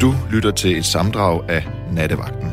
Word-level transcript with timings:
Du 0.00 0.12
lytter 0.32 0.50
til 0.50 0.76
et 0.78 0.84
samdrag 0.84 1.50
af 1.50 1.62
Nattevagten. 1.92 2.48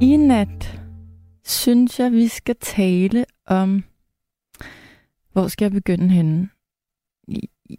I 0.00 0.16
nat 0.16 0.80
synes 1.44 2.00
jeg, 2.00 2.12
vi 2.12 2.28
skal 2.28 2.56
tale 2.60 3.24
om, 3.46 3.84
hvor 5.32 5.48
skal 5.48 5.64
jeg 5.64 5.72
begynde 5.72 6.08
henne? 6.08 6.48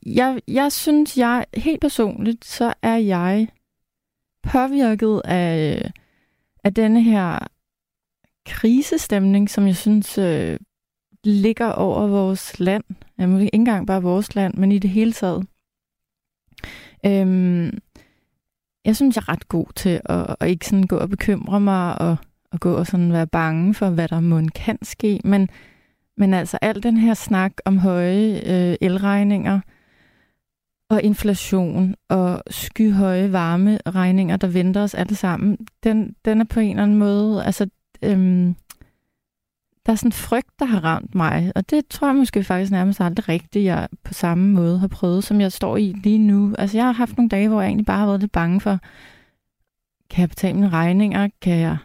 Jeg, 0.05 0.41
jeg 0.47 0.71
synes, 0.71 1.17
jeg 1.17 1.45
helt 1.53 1.81
personligt, 1.81 2.45
så 2.45 2.73
er 2.81 2.95
jeg 2.95 3.47
påvirket 4.43 5.21
af, 5.25 5.91
af 6.63 6.73
denne 6.73 7.03
her 7.03 7.39
krisestemning, 8.45 9.49
som 9.49 9.67
jeg 9.67 9.75
synes 9.75 10.17
øh, 10.17 10.59
ligger 11.23 11.71
over 11.71 12.07
vores 12.07 12.59
land. 12.59 12.83
Jamen, 13.19 13.41
ikke 13.41 13.55
engang 13.55 13.87
bare 13.87 14.01
vores 14.01 14.35
land, 14.35 14.53
men 14.53 14.71
i 14.71 14.79
det 14.79 14.89
hele 14.89 15.13
taget. 15.13 15.47
Øhm, 17.05 17.77
jeg 18.85 18.95
synes, 18.95 19.15
jeg 19.15 19.21
er 19.21 19.29
ret 19.29 19.47
god 19.47 19.65
til 19.75 20.01
at, 20.05 20.35
at 20.39 20.49
ikke 20.49 20.65
sådan 20.65 20.87
gå 20.87 20.97
og 20.97 21.09
bekymre 21.09 21.59
mig 21.59 22.01
og, 22.01 22.17
og 22.51 22.59
gå 22.59 22.73
og 22.73 22.87
sådan 22.87 23.13
være 23.13 23.27
bange 23.27 23.73
for, 23.73 23.89
hvad 23.89 24.07
der 24.07 24.19
måske 24.19 24.49
kan 24.49 24.77
ske. 24.83 25.19
Men, 25.23 25.49
men 26.17 26.33
altså 26.33 26.57
al 26.61 26.83
den 26.83 26.97
her 26.97 27.13
snak 27.13 27.53
om 27.65 27.77
høje 27.77 28.41
øh, 28.45 28.75
elregninger 28.81 29.59
og 30.89 31.03
inflation 31.03 31.95
og 32.09 32.43
skyhøje 32.49 33.31
varmeregninger, 33.31 34.37
der 34.37 34.47
venter 34.47 34.83
os 34.83 34.95
alle 34.95 35.15
sammen, 35.15 35.57
den, 35.83 36.15
den 36.25 36.41
er 36.41 36.45
på 36.45 36.59
en 36.59 36.69
eller 36.69 36.83
anden 36.83 36.97
måde, 36.97 37.45
altså 37.45 37.67
øhm, 38.03 38.55
der 39.87 39.93
er 39.93 39.97
sådan 39.97 40.07
en 40.07 40.13
frygt, 40.13 40.59
der 40.59 40.65
har 40.65 40.83
ramt 40.83 41.15
mig, 41.15 41.51
og 41.55 41.69
det 41.69 41.87
tror 41.87 42.07
jeg 42.07 42.15
måske 42.15 42.43
faktisk 42.43 42.71
nærmest 42.71 43.01
aldrig 43.01 43.29
rigtigt, 43.29 43.65
jeg 43.65 43.87
på 44.03 44.13
samme 44.13 44.53
måde 44.53 44.79
har 44.79 44.87
prøvet, 44.87 45.23
som 45.23 45.41
jeg 45.41 45.51
står 45.51 45.77
i 45.77 45.93
lige 46.03 46.17
nu. 46.17 46.55
Altså 46.57 46.77
jeg 46.77 46.85
har 46.85 46.91
haft 46.91 47.17
nogle 47.17 47.29
dage, 47.29 47.49
hvor 47.49 47.61
jeg 47.61 47.67
egentlig 47.67 47.85
bare 47.85 47.99
har 47.99 48.05
været 48.05 48.19
lidt 48.19 48.31
bange 48.31 48.61
for, 48.61 48.79
kan 50.09 50.21
jeg 50.21 50.29
betale 50.29 50.53
mine 50.53 50.69
regninger? 50.69 51.27
Kan 51.41 51.59
jeg 51.59 51.77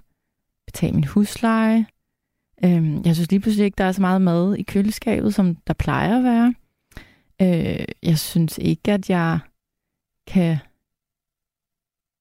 betale 0.67 0.93
min 0.93 1.05
husleje? 1.05 1.87
Øhm, 2.65 3.03
jeg 3.05 3.15
synes 3.15 3.31
lige 3.31 3.41
pludselig 3.41 3.65
ikke, 3.65 3.79
der 3.79 3.85
er 3.85 3.93
så 3.93 4.01
meget 4.01 4.23
mad 4.23 4.55
i 4.55 4.63
køleskabet, 4.63 5.35
som 5.35 5.55
der 5.55 5.75
plejer 5.75 6.19
at 6.19 6.25
være. 6.25 6.55
Øh, 7.43 7.85
jeg 8.03 8.19
synes 8.19 8.59
ikke, 8.59 8.93
at 8.93 9.11
jeg 9.11 9.39
kan 10.27 10.59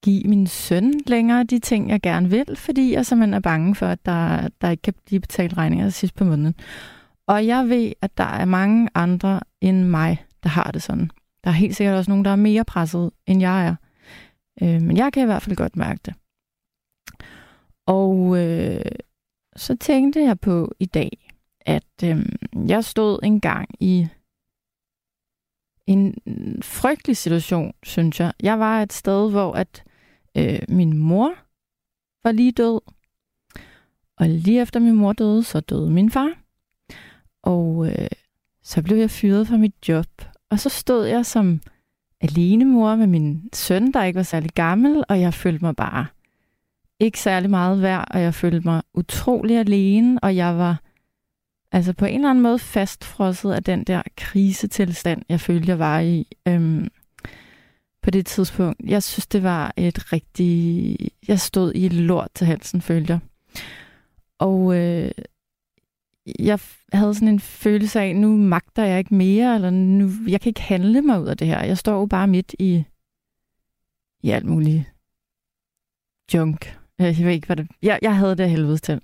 give 0.02 0.24
min 0.24 0.46
søn 0.46 0.94
længere 1.06 1.44
de 1.44 1.58
ting, 1.58 1.88
jeg 1.88 2.00
gerne 2.00 2.30
vil, 2.30 2.56
fordi 2.56 2.92
jeg 2.92 3.06
simpelthen 3.06 3.34
er 3.34 3.40
bange 3.40 3.74
for, 3.74 3.86
at 3.86 4.06
der, 4.06 4.48
der 4.60 4.70
ikke 4.70 4.82
kan 4.82 4.94
blive 5.06 5.20
betalt 5.20 5.56
regninger 5.56 5.88
sidst 5.88 6.14
på 6.14 6.24
måneden. 6.24 6.54
Og 7.26 7.46
jeg 7.46 7.68
ved, 7.68 7.92
at 8.02 8.18
der 8.18 8.24
er 8.24 8.44
mange 8.44 8.88
andre 8.94 9.40
end 9.60 9.84
mig, 9.84 10.26
der 10.42 10.48
har 10.48 10.70
det 10.70 10.82
sådan. 10.82 11.10
Der 11.44 11.50
er 11.50 11.54
helt 11.54 11.76
sikkert 11.76 11.96
også 11.96 12.10
nogen, 12.10 12.24
der 12.24 12.30
er 12.30 12.36
mere 12.36 12.64
presset, 12.64 13.10
end 13.26 13.40
jeg 13.40 13.66
er. 13.66 13.74
Øh, 14.62 14.82
men 14.82 14.96
jeg 14.96 15.12
kan 15.12 15.22
i 15.22 15.26
hvert 15.26 15.42
fald 15.42 15.56
godt 15.56 15.76
mærke 15.76 16.00
det. 16.04 16.14
Og 17.86 18.38
øh, 18.38 18.84
så 19.56 19.76
tænkte 19.76 20.20
jeg 20.20 20.40
på 20.40 20.72
i 20.80 20.86
dag, 20.86 21.30
at 21.60 22.04
øh, 22.04 22.26
jeg 22.68 22.84
stod 22.84 23.18
en 23.22 23.40
gang 23.40 23.68
i 23.80 24.08
en 25.86 26.14
frygtelig 26.62 27.16
situation, 27.16 27.72
synes 27.82 28.20
jeg. 28.20 28.32
Jeg 28.42 28.58
var 28.58 28.82
et 28.82 28.92
sted, 28.92 29.30
hvor 29.30 29.52
at 29.52 29.84
øh, 30.36 30.58
min 30.68 30.98
mor 30.98 31.34
var 32.24 32.32
lige 32.32 32.52
død. 32.52 32.80
Og 34.16 34.28
lige 34.28 34.60
efter 34.60 34.80
min 34.80 34.94
mor 34.94 35.12
døde, 35.12 35.42
så 35.42 35.60
døde 35.60 35.90
min 35.90 36.10
far. 36.10 36.32
Og 37.42 37.88
øh, 37.88 38.08
så 38.62 38.82
blev 38.82 38.96
jeg 38.96 39.10
fyret 39.10 39.48
fra 39.48 39.56
mit 39.56 39.74
job. 39.88 40.06
Og 40.50 40.60
så 40.60 40.68
stod 40.68 41.06
jeg 41.06 41.26
som 41.26 41.60
alene 42.20 42.64
mor 42.64 42.96
med 42.96 43.06
min 43.06 43.48
søn, 43.52 43.92
der 43.92 44.04
ikke 44.04 44.16
var 44.16 44.22
særlig 44.22 44.50
gammel, 44.50 45.04
og 45.08 45.20
jeg 45.20 45.34
følte 45.34 45.64
mig 45.64 45.76
bare 45.76 46.06
ikke 47.00 47.20
særlig 47.20 47.50
meget 47.50 47.82
værd, 47.82 48.08
og 48.10 48.20
jeg 48.20 48.34
følte 48.34 48.60
mig 48.68 48.82
utrolig 48.94 49.58
alene, 49.58 50.18
og 50.22 50.36
jeg 50.36 50.58
var 50.58 50.82
altså 51.72 51.92
på 51.92 52.04
en 52.04 52.14
eller 52.14 52.30
anden 52.30 52.42
måde 52.42 52.58
fastfrosset 52.58 53.52
af 53.52 53.64
den 53.64 53.84
der 53.84 54.02
krisetilstand, 54.16 55.22
jeg 55.28 55.40
følte, 55.40 55.68
jeg 55.68 55.78
var 55.78 56.00
i. 56.00 56.26
Øhm, 56.48 56.88
på 58.02 58.10
det 58.10 58.26
tidspunkt. 58.26 58.80
Jeg 58.84 59.02
synes, 59.02 59.26
det 59.26 59.42
var 59.42 59.72
et 59.76 60.12
rigtig... 60.12 60.96
Jeg 61.28 61.40
stod 61.40 61.72
i 61.74 61.88
lort 61.88 62.28
til 62.34 62.46
halsen, 62.46 62.80
følte 62.80 63.12
jeg. 63.12 63.20
Og 64.38 64.76
øh, 64.76 65.10
jeg 66.38 66.58
havde 66.92 67.14
sådan 67.14 67.28
en 67.28 67.40
følelse 67.40 68.00
af, 68.00 68.16
nu 68.16 68.36
magter 68.36 68.84
jeg 68.84 68.98
ikke 68.98 69.14
mere, 69.14 69.54
eller 69.54 69.70
nu, 69.70 70.10
jeg 70.28 70.40
kan 70.40 70.50
ikke 70.50 70.62
handle 70.62 71.02
mig 71.02 71.20
ud 71.20 71.26
af 71.26 71.36
det 71.36 71.46
her. 71.46 71.64
Jeg 71.64 71.78
står 71.78 72.00
jo 72.00 72.06
bare 72.06 72.26
midt 72.26 72.54
i, 72.58 72.84
i 74.22 74.30
alt 74.30 74.46
muligt 74.46 74.84
junk. 76.34 76.78
Øh, 77.00 77.06
jeg 77.06 77.26
ved 77.26 77.32
ikke, 77.32 77.46
hvad 77.46 77.56
det... 77.56 77.68
Jeg, 77.82 77.98
jeg 78.02 78.16
havde 78.16 78.36
det 78.36 78.50
helvede 78.50 78.78
til. 78.78 79.00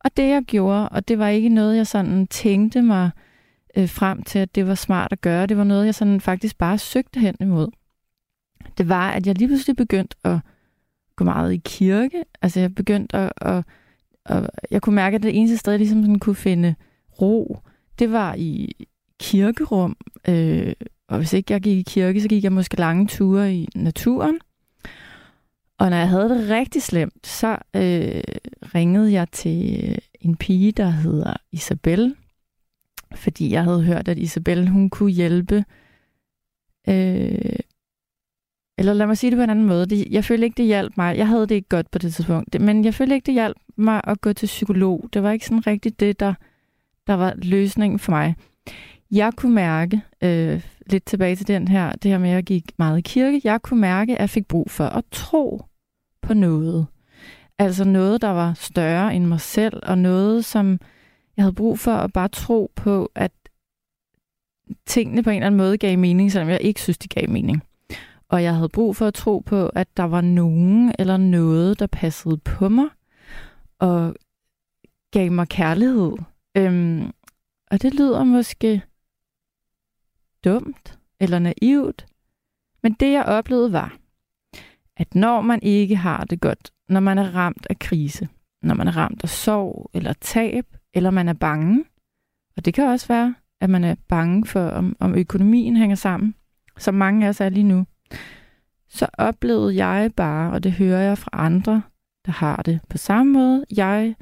Og 0.00 0.16
det, 0.16 0.28
jeg 0.28 0.42
gjorde, 0.42 0.88
og 0.88 1.08
det 1.08 1.18
var 1.18 1.28
ikke 1.28 1.48
noget, 1.48 1.76
jeg 1.76 1.86
sådan 1.86 2.26
tænkte 2.26 2.82
mig 2.82 3.10
øh, 3.76 3.88
frem 3.88 4.22
til, 4.22 4.38
at 4.38 4.54
det 4.54 4.66
var 4.66 4.74
smart 4.74 5.12
at 5.12 5.20
gøre. 5.20 5.46
Det 5.46 5.56
var 5.56 5.64
noget, 5.64 5.86
jeg 5.86 5.94
sådan 5.94 6.20
faktisk 6.20 6.58
bare 6.58 6.78
søgte 6.78 7.20
hen 7.20 7.36
imod 7.40 7.68
det 8.78 8.88
var, 8.88 9.10
at 9.10 9.26
jeg 9.26 9.38
lige 9.38 9.48
pludselig 9.48 9.76
begyndte 9.76 10.16
at 10.24 10.38
gå 11.16 11.24
meget 11.24 11.52
i 11.52 11.60
kirke. 11.64 12.24
Altså 12.42 12.60
jeg 12.60 12.74
begyndte 12.74 13.16
at, 13.16 13.32
at, 13.36 13.64
at 14.24 14.50
jeg 14.70 14.82
kunne 14.82 14.94
mærke, 14.94 15.14
at 15.14 15.22
det 15.22 15.38
eneste 15.38 15.56
sted, 15.56 15.72
jeg 15.72 15.78
ligesom 15.78 16.02
sådan 16.02 16.18
kunne 16.18 16.34
finde 16.34 16.74
ro, 17.20 17.58
det 17.98 18.12
var 18.12 18.34
i 18.34 18.72
kirkerum. 19.20 19.96
Øh, 20.28 20.72
og 21.08 21.18
hvis 21.18 21.32
ikke 21.32 21.52
jeg 21.52 21.60
gik 21.60 21.78
i 21.78 21.82
kirke, 21.82 22.20
så 22.20 22.28
gik 22.28 22.44
jeg 22.44 22.52
måske 22.52 22.76
lange 22.76 23.06
ture 23.06 23.54
i 23.54 23.68
naturen. 23.74 24.38
Og 25.78 25.90
når 25.90 25.96
jeg 25.96 26.08
havde 26.08 26.28
det 26.28 26.50
rigtig 26.50 26.82
slemt, 26.82 27.26
så 27.26 27.50
øh, 27.76 28.22
ringede 28.74 29.12
jeg 29.12 29.30
til 29.32 29.98
en 30.20 30.36
pige, 30.36 30.72
der 30.72 30.90
hedder 30.90 31.34
Isabel. 31.52 32.14
Fordi 33.14 33.50
jeg 33.50 33.64
havde 33.64 33.82
hørt, 33.82 34.08
at 34.08 34.18
Isabel 34.18 34.68
hun 34.68 34.90
kunne 34.90 35.12
hjælpe 35.12 35.64
øh, 36.88 37.58
eller 38.78 38.92
lad 38.92 39.06
mig 39.06 39.18
sige 39.18 39.30
det 39.30 39.36
på 39.36 39.42
en 39.42 39.50
anden 39.50 39.66
måde. 39.66 39.86
Det, 39.86 40.06
jeg 40.10 40.24
følte 40.24 40.44
ikke, 40.44 40.56
det 40.56 40.64
hjalp 40.64 40.96
mig. 40.96 41.16
Jeg 41.16 41.28
havde 41.28 41.46
det 41.46 41.54
ikke 41.54 41.68
godt 41.68 41.90
på 41.90 41.98
det 41.98 42.14
tidspunkt. 42.14 42.60
Men 42.60 42.84
jeg 42.84 42.94
følte 42.94 43.14
ikke, 43.14 43.26
det 43.26 43.34
hjalp 43.34 43.56
mig 43.76 44.00
at 44.04 44.20
gå 44.20 44.32
til 44.32 44.46
psykolog. 44.46 45.08
Det 45.12 45.22
var 45.22 45.30
ikke 45.30 45.46
sådan 45.46 45.66
rigtigt 45.66 46.00
det, 46.00 46.20
der, 46.20 46.34
der 47.06 47.14
var 47.14 47.34
løsningen 47.36 47.98
for 47.98 48.12
mig. 48.12 48.34
Jeg 49.10 49.32
kunne 49.36 49.54
mærke, 49.54 50.00
øh, 50.22 50.62
lidt 50.86 51.04
tilbage 51.04 51.36
til 51.36 51.48
den 51.48 51.68
her, 51.68 51.92
det 51.92 52.10
her 52.10 52.18
med, 52.18 52.28
at 52.28 52.34
jeg 52.34 52.44
gik 52.44 52.70
meget 52.78 52.98
i 52.98 53.00
kirke, 53.00 53.40
jeg 53.44 53.62
kunne 53.62 53.80
mærke, 53.80 54.14
at 54.14 54.20
jeg 54.20 54.30
fik 54.30 54.48
brug 54.48 54.70
for 54.70 54.84
at 54.84 55.04
tro 55.10 55.62
på 56.22 56.34
noget. 56.34 56.86
Altså 57.58 57.84
noget, 57.84 58.22
der 58.22 58.28
var 58.28 58.54
større 58.54 59.14
end 59.14 59.26
mig 59.26 59.40
selv, 59.40 59.80
og 59.82 59.98
noget, 59.98 60.44
som 60.44 60.78
jeg 61.36 61.42
havde 61.42 61.54
brug 61.54 61.78
for 61.78 61.92
at 61.92 62.12
bare 62.12 62.28
tro 62.28 62.72
på, 62.76 63.10
at 63.14 63.32
tingene 64.86 65.22
på 65.22 65.30
en 65.30 65.36
eller 65.36 65.46
anden 65.46 65.58
måde 65.58 65.78
gav 65.78 65.98
mening, 65.98 66.32
selvom 66.32 66.48
jeg 66.48 66.60
ikke 66.60 66.80
synes, 66.80 66.98
de 66.98 67.08
gav 67.08 67.30
mening. 67.30 67.62
Og 68.28 68.42
jeg 68.42 68.54
havde 68.54 68.68
brug 68.68 68.96
for 68.96 69.06
at 69.06 69.14
tro 69.14 69.38
på, 69.38 69.68
at 69.68 69.96
der 69.96 70.02
var 70.02 70.20
nogen 70.20 70.94
eller 70.98 71.16
noget, 71.16 71.78
der 71.78 71.86
passede 71.86 72.36
på 72.36 72.68
mig 72.68 72.88
og 73.78 74.14
gav 75.12 75.32
mig 75.32 75.48
kærlighed. 75.48 76.12
Øhm, 76.56 77.12
og 77.70 77.82
det 77.82 77.94
lyder 77.94 78.24
måske 78.24 78.82
dumt 80.44 80.98
eller 81.20 81.38
naivt, 81.38 82.06
men 82.82 82.92
det 82.92 83.12
jeg 83.12 83.24
oplevede 83.24 83.72
var, 83.72 83.96
at 84.96 85.14
når 85.14 85.40
man 85.40 85.62
ikke 85.62 85.96
har 85.96 86.24
det 86.24 86.40
godt, 86.40 86.70
når 86.88 87.00
man 87.00 87.18
er 87.18 87.34
ramt 87.34 87.66
af 87.70 87.78
krise, 87.78 88.28
når 88.62 88.74
man 88.74 88.88
er 88.88 88.96
ramt 88.96 89.22
af 89.22 89.28
sorg 89.28 89.90
eller 89.94 90.12
tab, 90.12 90.66
eller 90.94 91.10
man 91.10 91.28
er 91.28 91.32
bange, 91.32 91.84
og 92.56 92.64
det 92.64 92.74
kan 92.74 92.88
også 92.88 93.08
være, 93.08 93.34
at 93.60 93.70
man 93.70 93.84
er 93.84 93.94
bange 94.08 94.46
for, 94.46 94.68
om, 94.68 94.96
om 95.00 95.14
økonomien 95.14 95.76
hænger 95.76 95.96
sammen, 95.96 96.34
som 96.78 96.94
mange 96.94 97.26
af 97.26 97.28
os 97.28 97.40
er 97.40 97.48
lige 97.48 97.64
nu, 97.64 97.86
så 98.88 99.06
oplevede 99.18 99.86
jeg 99.86 100.10
bare, 100.16 100.52
og 100.52 100.62
det 100.62 100.72
hører 100.72 101.00
jeg 101.00 101.18
fra 101.18 101.30
andre, 101.32 101.82
der 102.26 102.32
har 102.32 102.62
det 102.62 102.80
på 102.88 102.98
samme 102.98 103.32
måde, 103.32 103.64
jeg 103.76 104.14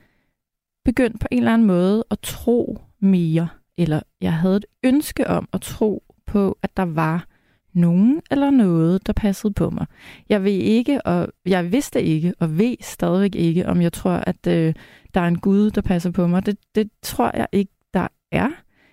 begyndte 0.85 1.19
på 1.19 1.27
en 1.31 1.39
eller 1.39 1.55
anden 1.55 1.67
måde 1.67 2.05
at 2.11 2.19
tro 2.23 2.79
mere, 3.01 3.49
eller 3.79 4.01
jeg 4.21 4.33
havde 4.33 4.57
et 4.57 4.65
ønske 4.83 5.27
om 5.27 5.49
at 5.53 5.61
tro 5.61 6.03
på, 6.27 6.59
at 6.63 6.77
der 6.77 6.83
var 6.83 7.27
nogen 7.73 8.23
eller 8.31 8.51
noget, 8.51 9.07
der 9.07 9.13
passede 9.13 9.53
på 9.53 9.71
mig. 9.71 9.87
Jeg 10.29 10.45
ved 10.45 10.53
ikke, 10.53 11.03
og 11.07 11.29
jeg 11.47 11.73
vidste 11.73 12.03
ikke, 12.03 12.35
og 12.41 12.59
ved 12.59 12.77
stadigvæk 12.81 13.35
ikke, 13.35 13.67
om 13.67 13.83
jeg 13.83 13.93
tror, 13.93 14.11
at 14.11 14.47
øh, 14.47 14.75
der 15.15 15.21
er 15.21 15.29
en 15.29 15.39
Gud, 15.39 15.71
der 15.71 15.81
passer 15.81 16.11
på 16.11 16.27
mig. 16.27 16.47
Det, 16.47 16.59
det 16.75 16.91
tror 17.03 17.37
jeg 17.37 17.47
ikke, 17.53 17.73
der 17.95 18.09
er. 18.33 18.51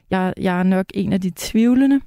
Jeg, 0.09 0.33
jeg 0.37 0.59
er 0.59 0.63
nok 0.63 0.85
en 0.93 1.13
af 1.13 1.21
de 1.21 1.31
tvivlende. 1.35 2.01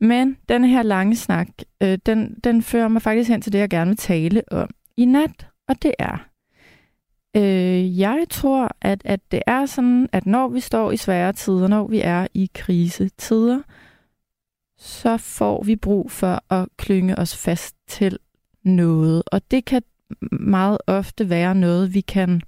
Men 0.00 0.36
den 0.48 0.64
her 0.64 0.82
lange 0.82 1.16
snak, 1.16 1.48
øh, 1.82 1.98
den, 2.06 2.34
den 2.44 2.62
fører 2.62 2.88
mig 2.88 3.02
faktisk 3.02 3.30
hen 3.30 3.42
til 3.42 3.52
det, 3.52 3.58
jeg 3.58 3.70
gerne 3.70 3.88
vil 3.88 3.96
tale 3.96 4.42
om 4.50 4.70
i 4.96 5.04
nat, 5.04 5.46
og 5.68 5.82
det 5.82 5.94
er, 5.98 6.26
øh, 7.36 7.98
jeg 7.98 8.26
tror, 8.30 8.76
at, 8.80 9.02
at 9.04 9.20
det 9.30 9.42
er 9.46 9.66
sådan, 9.66 10.08
at 10.12 10.26
når 10.26 10.48
vi 10.48 10.60
står 10.60 10.90
i 10.90 10.96
svære 10.96 11.32
tider, 11.32 11.68
når 11.68 11.86
vi 11.86 12.00
er 12.00 12.26
i 12.34 12.50
krisetider, 12.54 13.62
så 14.78 15.16
får 15.16 15.62
vi 15.62 15.76
brug 15.76 16.10
for 16.10 16.52
at 16.52 16.68
klynge 16.76 17.18
os 17.18 17.36
fast 17.36 17.76
til 17.86 18.18
noget. 18.62 19.22
Og 19.26 19.50
det 19.50 19.64
kan 19.64 19.82
meget 20.32 20.78
ofte 20.86 21.30
være 21.30 21.54
noget, 21.54 21.94
vi 21.94 22.00
kan 22.00 22.42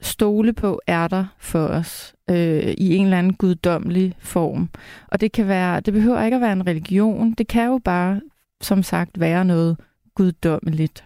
stole 0.00 0.52
på 0.52 0.80
er 0.86 1.08
der 1.08 1.24
for 1.38 1.66
os 1.66 2.14
øh, 2.30 2.74
i 2.78 2.96
en 2.96 3.04
eller 3.04 3.18
anden 3.18 3.34
guddommelig 3.34 4.14
form. 4.18 4.70
Og 5.08 5.20
det 5.20 5.32
kan 5.32 5.48
være, 5.48 5.80
det 5.80 5.94
behøver 5.94 6.22
ikke 6.22 6.34
at 6.34 6.40
være 6.40 6.52
en 6.52 6.66
religion, 6.66 7.32
det 7.32 7.48
kan 7.48 7.66
jo 7.66 7.80
bare, 7.84 8.20
som 8.60 8.82
sagt, 8.82 9.20
være 9.20 9.44
noget 9.44 9.76
guddommeligt. 10.14 11.04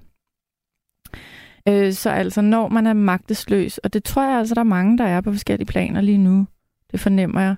Øh, 1.68 1.92
så 1.92 2.10
altså, 2.10 2.40
når 2.40 2.68
man 2.68 2.86
er 2.86 2.92
magtesløs, 2.92 3.78
og 3.78 3.92
det 3.92 4.04
tror 4.04 4.24
jeg 4.24 4.38
altså, 4.38 4.54
der 4.54 4.60
er 4.60 4.64
mange, 4.64 4.98
der 4.98 5.04
er 5.04 5.20
på 5.20 5.32
forskellige 5.32 5.66
planer 5.66 6.00
lige 6.00 6.18
nu, 6.18 6.46
det 6.92 7.00
fornemmer 7.00 7.40
jeg, 7.40 7.56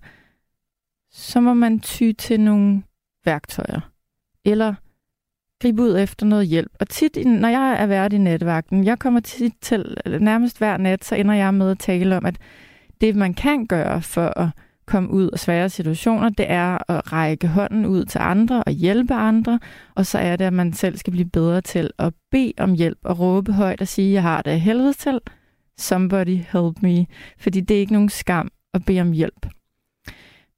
så 1.11 1.41
må 1.41 1.55
man 1.55 1.81
ty 1.81 2.13
til 2.19 2.41
nogle 2.41 2.83
værktøjer. 3.25 3.81
Eller 4.45 4.75
gribe 5.63 5.83
ud 5.83 5.99
efter 5.99 6.27
noget 6.27 6.47
hjælp. 6.47 6.73
Og 6.81 6.89
tit, 6.89 7.17
når 7.27 7.49
jeg 7.49 7.77
er 7.79 7.87
vært 7.87 8.13
i 8.13 8.19
netvagten, 8.19 8.85
jeg 8.85 8.99
kommer 8.99 9.21
tit 9.21 9.53
til, 9.61 9.97
nærmest 10.21 10.59
hver 10.59 10.77
nat, 10.77 11.05
så 11.05 11.15
ender 11.15 11.35
jeg 11.35 11.55
med 11.55 11.71
at 11.71 11.79
tale 11.79 12.17
om, 12.17 12.27
at 12.27 12.37
det, 13.01 13.17
man 13.17 13.35
kan 13.35 13.67
gøre 13.67 14.03
for 14.03 14.39
at 14.39 14.49
komme 14.87 15.11
ud 15.11 15.31
af 15.31 15.39
svære 15.39 15.69
situationer, 15.69 16.29
det 16.29 16.47
er 16.49 16.91
at 16.91 17.13
række 17.13 17.49
hånden 17.49 17.87
ud 17.87 18.05
til 18.05 18.19
andre 18.19 18.65
og 18.65 18.73
hjælpe 18.73 19.15
andre, 19.15 19.61
og 19.95 20.07
så 20.07 20.19
er 20.19 20.37
det, 20.37 20.45
at 20.45 20.53
man 20.53 20.73
selv 20.73 20.97
skal 20.97 21.11
blive 21.11 21.31
bedre 21.31 21.61
til 21.61 21.91
at 21.99 22.15
bede 22.31 22.53
om 22.59 22.75
hjælp 22.75 22.99
og 23.05 23.19
råbe 23.19 23.53
højt 23.53 23.81
og 23.81 23.89
sige, 23.89 24.13
jeg 24.13 24.23
har 24.23 24.43
det 24.43 24.61
helvede 24.61 24.93
til, 24.93 25.21
somebody 25.79 26.39
help 26.53 26.83
me, 26.83 27.07
fordi 27.39 27.61
det 27.61 27.77
er 27.77 27.81
ikke 27.81 27.93
nogen 27.93 28.09
skam 28.09 28.51
at 28.75 28.85
bede 28.85 29.01
om 29.01 29.13
hjælp. 29.13 29.47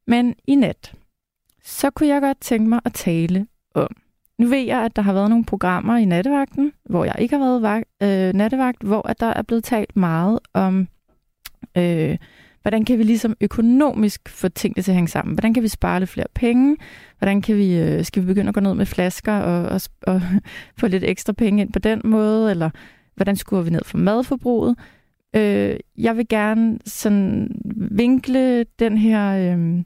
Men 0.06 0.34
i 0.46 0.54
nat, 0.54 0.94
så 1.64 1.90
kunne 1.90 2.08
jeg 2.08 2.20
godt 2.20 2.40
tænke 2.40 2.68
mig 2.68 2.80
at 2.84 2.94
tale 2.94 3.46
om. 3.74 4.03
Nu 4.38 4.46
ved 4.46 4.58
jeg, 4.58 4.84
at 4.84 4.96
der 4.96 5.02
har 5.02 5.12
været 5.12 5.30
nogle 5.30 5.44
programmer 5.44 5.96
i 5.96 6.04
nattevagten, 6.04 6.72
hvor 6.84 7.04
jeg 7.04 7.14
ikke 7.18 7.36
har 7.36 7.44
været 7.44 7.62
vagt, 7.62 7.88
øh, 8.02 8.34
nattevagt, 8.34 8.82
hvor 8.82 9.08
at 9.08 9.20
der 9.20 9.26
er 9.26 9.42
blevet 9.42 9.64
talt 9.64 9.96
meget 9.96 10.38
om, 10.54 10.88
øh, 11.76 12.16
hvordan 12.62 12.84
kan 12.84 12.98
vi 12.98 13.02
ligesom 13.02 13.36
økonomisk 13.40 14.28
få 14.28 14.48
tingene 14.48 14.82
til 14.82 14.90
at 14.90 14.94
hænge 14.94 15.08
sammen? 15.08 15.34
Hvordan 15.34 15.54
kan 15.54 15.62
vi 15.62 15.68
spare 15.68 16.00
lidt 16.00 16.10
flere 16.10 16.26
penge? 16.34 16.76
Hvordan 17.18 17.42
kan 17.42 17.56
vi, 17.56 17.78
øh, 17.78 18.04
skal 18.04 18.22
vi 18.22 18.26
begynde 18.26 18.48
at 18.48 18.54
gå 18.54 18.60
ned 18.60 18.74
med 18.74 18.86
flasker 18.86 19.32
og, 19.32 19.68
og, 19.68 19.80
og 20.06 20.22
få 20.80 20.86
lidt 20.86 21.04
ekstra 21.04 21.32
penge 21.32 21.62
ind 21.62 21.72
på 21.72 21.78
den 21.78 22.00
måde? 22.04 22.50
Eller 22.50 22.70
hvordan 23.14 23.36
skruer 23.36 23.62
vi 23.62 23.70
ned 23.70 23.84
for 23.84 23.98
madforbruget? 23.98 24.76
Øh, 25.36 25.76
jeg 25.98 26.16
vil 26.16 26.28
gerne 26.28 26.78
sådan 26.84 27.48
vinkle 27.76 28.64
den 28.78 28.98
her... 28.98 29.54
Øh, 29.56 29.84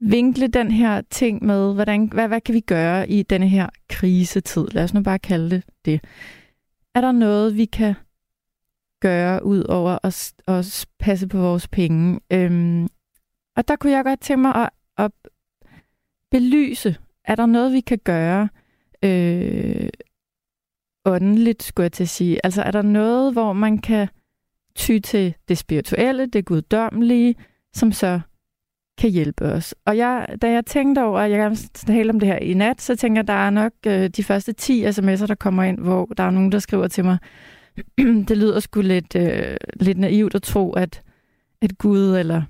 vinkle 0.00 0.46
den 0.46 0.70
her 0.70 1.00
ting 1.10 1.44
med, 1.44 1.74
hvordan, 1.74 2.06
hvad, 2.06 2.28
hvad 2.28 2.40
kan 2.40 2.54
vi 2.54 2.60
gøre 2.60 3.08
i 3.08 3.22
denne 3.22 3.48
her 3.48 3.68
krisetid? 3.88 4.66
Lad 4.72 4.84
os 4.84 4.94
nu 4.94 5.02
bare 5.02 5.18
kalde 5.18 5.50
det 5.50 5.64
det. 5.84 6.04
Er 6.94 7.00
der 7.00 7.12
noget, 7.12 7.56
vi 7.56 7.64
kan 7.64 7.94
gøre 9.00 9.44
ud 9.44 9.62
over 9.62 9.98
at, 10.02 10.34
at 10.48 10.86
passe 10.98 11.28
på 11.28 11.38
vores 11.38 11.68
penge? 11.68 12.20
Øhm, 12.32 12.88
og 13.56 13.68
der 13.68 13.76
kunne 13.76 13.92
jeg 13.92 14.04
godt 14.04 14.20
tænke 14.20 14.42
mig 14.42 14.54
at, 14.54 14.70
at 14.98 15.12
belyse, 16.30 16.96
er 17.24 17.34
der 17.34 17.46
noget, 17.46 17.72
vi 17.72 17.80
kan 17.80 17.98
gøre 18.04 18.48
øh, 19.02 19.88
åndeligt, 21.04 21.62
skulle 21.62 21.84
jeg 21.84 21.92
til 21.92 22.04
at 22.04 22.08
sige? 22.08 22.40
Altså 22.44 22.62
er 22.62 22.70
der 22.70 22.82
noget, 22.82 23.32
hvor 23.32 23.52
man 23.52 23.78
kan 23.78 24.08
ty 24.74 24.98
til 24.98 25.34
det 25.48 25.58
spirituelle, 25.58 26.26
det 26.26 26.44
guddommelige, 26.44 27.34
som 27.72 27.92
så 27.92 28.20
kan 28.98 29.10
hjælpe 29.10 29.44
os. 29.44 29.74
Og 29.84 29.96
jeg, 29.96 30.26
da 30.42 30.50
jeg 30.50 30.66
tænkte 30.66 31.04
over, 31.04 31.20
at 31.20 31.30
jeg 31.30 31.38
gerne 31.38 31.56
vil 31.56 31.68
tale 31.74 32.10
om 32.10 32.20
det 32.20 32.28
her 32.28 32.38
i 32.38 32.54
nat, 32.54 32.82
så 32.82 32.96
tænker 32.96 33.18
jeg, 33.18 33.22
at 33.24 33.28
der 33.28 33.34
er 33.34 33.50
nok 33.50 33.72
øh, 33.86 34.08
de 34.08 34.24
første 34.24 34.52
10 34.52 34.84
sms'er, 34.86 35.26
der 35.26 35.34
kommer 35.34 35.62
ind, 35.62 35.78
hvor 35.78 36.06
der 36.16 36.24
er 36.24 36.30
nogen, 36.30 36.52
der 36.52 36.58
skriver 36.58 36.88
til 36.88 37.04
mig, 37.04 37.18
det 38.28 38.38
lyder 38.38 38.60
sgu 38.60 38.80
lidt, 38.80 39.16
øh, 39.16 39.56
lidt 39.80 39.98
naivt 39.98 40.34
at 40.34 40.42
tro, 40.42 40.72
at, 40.72 41.02
at 41.62 41.78
Gud 41.78 42.16
eller 42.16 42.42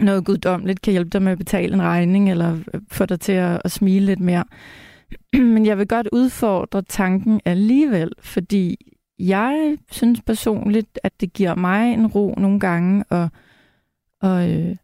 noget 0.00 0.24
guddommeligt 0.24 0.82
kan 0.82 0.90
hjælpe 0.90 1.10
dig 1.10 1.22
med 1.22 1.32
at 1.32 1.38
betale 1.38 1.74
en 1.74 1.82
regning, 1.82 2.30
eller 2.30 2.58
øh, 2.74 2.80
få 2.90 3.06
dig 3.06 3.20
til 3.20 3.32
at, 3.32 3.62
at 3.64 3.70
smile 3.70 4.06
lidt 4.06 4.20
mere. 4.20 4.44
Men 5.54 5.66
jeg 5.66 5.78
vil 5.78 5.88
godt 5.88 6.08
udfordre 6.12 6.82
tanken 6.82 7.40
alligevel, 7.44 8.12
fordi 8.20 8.76
jeg 9.18 9.76
synes 9.90 10.20
personligt, 10.20 10.98
at 11.02 11.20
det 11.20 11.32
giver 11.32 11.54
mig 11.54 11.92
en 11.92 12.06
ro 12.06 12.34
nogle 12.38 12.60
gange, 12.60 13.04
og, 13.10 13.28
og 14.20 14.50
øh, 14.50 14.76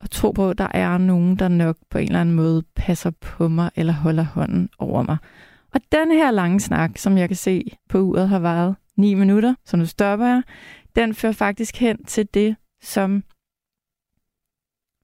og 0.00 0.10
tro 0.10 0.30
på, 0.30 0.50
at 0.50 0.58
der 0.58 0.68
er 0.74 0.98
nogen, 0.98 1.36
der 1.36 1.48
nok 1.48 1.76
på 1.90 1.98
en 1.98 2.06
eller 2.06 2.20
anden 2.20 2.34
måde 2.34 2.62
passer 2.74 3.10
på 3.10 3.48
mig 3.48 3.70
eller 3.76 3.92
holder 3.92 4.22
hånden 4.22 4.70
over 4.78 5.02
mig. 5.02 5.16
Og 5.74 5.80
den 5.92 6.12
her 6.12 6.30
lange 6.30 6.60
snak, 6.60 6.98
som 6.98 7.18
jeg 7.18 7.28
kan 7.28 7.36
se 7.36 7.76
på 7.88 7.98
uret 7.98 8.28
har 8.28 8.38
varet 8.38 8.76
9 8.96 9.14
minutter, 9.14 9.54
så 9.64 9.76
nu 9.76 9.86
stopper 9.86 10.26
jeg, 10.26 10.42
den 10.96 11.14
fører 11.14 11.32
faktisk 11.32 11.76
hen 11.76 12.04
til 12.04 12.28
det, 12.34 12.56
som 12.82 13.24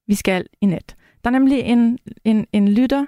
vi 0.07 0.15
skal 0.15 0.47
i 0.61 0.65
nat. 0.65 0.95
Der 1.23 1.29
er 1.29 1.31
nemlig 1.31 1.59
en, 1.59 1.99
en, 2.23 2.47
en 2.53 2.67
lytter, 2.67 3.05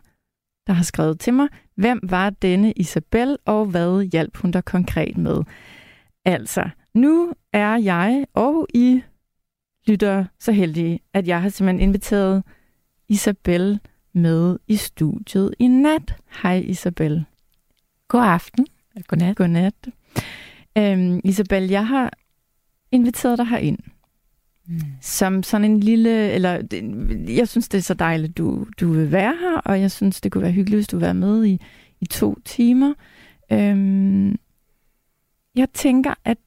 der 0.67 0.73
har 0.73 0.83
skrevet 0.83 1.19
til 1.19 1.33
mig, 1.33 1.47
hvem 1.75 1.99
var 2.03 2.29
denne 2.29 2.71
Isabel, 2.71 3.37
og 3.45 3.65
hvad 3.65 4.03
hjalp 4.03 4.37
hun 4.37 4.51
der 4.51 4.61
konkret 4.61 5.17
med? 5.17 5.43
Altså, 6.25 6.69
nu 6.93 7.33
er 7.53 7.75
jeg 7.75 8.25
og 8.33 8.67
I 8.73 9.01
lytter 9.89 10.25
så 10.39 10.51
heldige, 10.51 10.99
at 11.13 11.27
jeg 11.27 11.41
har 11.41 11.49
simpelthen 11.49 11.89
inviteret 11.89 12.43
Isabel 13.09 13.79
med 14.13 14.57
i 14.67 14.75
studiet 14.75 15.55
i 15.59 15.67
nat. 15.67 16.15
Hej 16.41 16.63
Isabel. 16.67 17.25
God 18.07 18.23
aften. 18.23 18.67
Godnat. 19.07 19.35
Godnat. 19.35 19.89
Øhm, 20.77 21.21
Isabel, 21.23 21.69
jeg 21.69 21.87
har 21.87 22.13
inviteret 22.91 23.37
dig 23.37 23.47
herind. 23.47 23.77
Mm. 24.67 24.79
Som 25.01 25.43
sådan 25.43 25.71
en 25.71 25.79
lille, 25.79 26.31
eller 26.31 26.61
jeg 27.27 27.47
synes, 27.47 27.69
det 27.69 27.77
er 27.77 27.81
så 27.81 27.93
dejligt, 27.93 28.37
du, 28.37 28.67
du 28.79 28.91
vil 28.91 29.11
være 29.11 29.35
her, 29.39 29.57
og 29.57 29.81
jeg 29.81 29.91
synes, 29.91 30.21
det 30.21 30.31
kunne 30.31 30.43
være 30.43 30.51
hyggeligt, 30.51 30.77
hvis 30.77 30.87
du 30.87 30.97
vil 30.97 31.05
være 31.05 31.13
med 31.13 31.45
i, 31.45 31.61
i 32.01 32.05
to 32.05 32.39
timer. 32.45 32.93
Øhm, 33.51 34.35
jeg 35.55 35.69
tænker, 35.73 36.13
at 36.25 36.37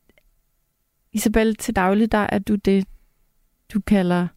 Isabel, 1.13 1.57
til 1.57 1.77
daglig, 1.77 2.13
der 2.13 2.19
er 2.19 2.39
du 2.39 2.55
det, 2.55 2.87
du 3.75 3.81
kalder 3.81 4.29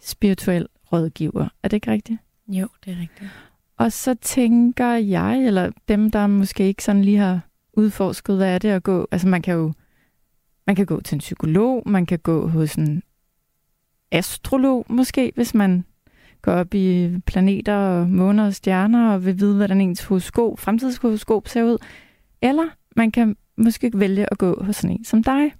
spirituel 0.00 0.66
rådgiver. 0.92 1.48
Er 1.62 1.68
det 1.68 1.76
ikke 1.76 1.90
rigtigt? 1.90 2.20
Jo, 2.48 2.68
det 2.84 2.92
er 2.92 3.00
rigtigt. 3.00 3.30
Og 3.76 3.92
så 3.92 4.14
tænker 4.14 4.92
jeg, 4.92 5.44
eller 5.46 5.70
dem, 5.88 6.10
der 6.10 6.26
måske 6.26 6.66
ikke 6.66 6.84
sådan 6.84 7.04
lige 7.04 7.18
har 7.18 7.40
udforsket, 7.72 8.36
hvad 8.36 8.54
er 8.54 8.58
det 8.58 8.68
at 8.68 8.82
gå? 8.82 9.08
Altså 9.10 9.28
man 9.28 9.42
kan 9.42 9.54
jo 9.54 9.72
man 10.66 10.76
kan 10.76 10.86
gå 10.86 11.00
til 11.00 11.14
en 11.14 11.18
psykolog, 11.18 11.82
man 11.86 12.06
kan 12.06 12.18
gå 12.18 12.48
hos 12.48 12.74
en 12.74 13.02
astrolog 14.10 14.86
måske, 14.88 15.32
hvis 15.34 15.54
man 15.54 15.84
går 16.42 16.52
op 16.52 16.74
i 16.74 17.10
planeter 17.26 17.74
og 17.74 18.08
måner 18.10 18.46
og 18.46 18.54
stjerner 18.54 19.12
og 19.12 19.24
vil 19.24 19.40
vide, 19.40 19.56
hvordan 19.56 19.80
ens 19.80 20.04
horoskop, 20.04 20.58
fremtidshoroskop 20.58 21.48
ser 21.48 21.64
ud. 21.64 21.78
Eller 22.42 22.68
man 22.96 23.10
kan 23.10 23.36
måske 23.56 23.90
vælge 23.94 24.26
at 24.30 24.38
gå 24.38 24.64
hos 24.64 24.76
sådan 24.76 24.96
en 24.96 25.04
som 25.04 25.22
dig. 25.22 25.54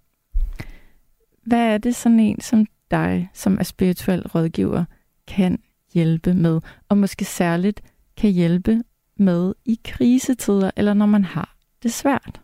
Hvad 1.47 1.75
er 1.75 1.78
det 1.78 1.97
sådan 1.97 2.21
en 2.21 2.40
som 2.40 2.66
dig, 2.92 3.30
som 3.34 3.58
er 3.58 3.62
spirituel 3.62 4.28
rådgiver, 4.28 4.84
kan 5.26 5.58
hjælpe 5.92 6.34
med, 6.34 6.61
og 6.88 6.99
måske 6.99 7.25
særligt 7.25 7.82
kan 8.16 8.30
hjælpe 8.30 8.82
med 9.16 9.54
i 9.64 9.80
krisetider, 9.84 10.70
eller 10.76 10.94
når 10.94 11.06
man 11.06 11.25
har 11.25 11.56
det 11.82 11.92
svært? 11.92 12.40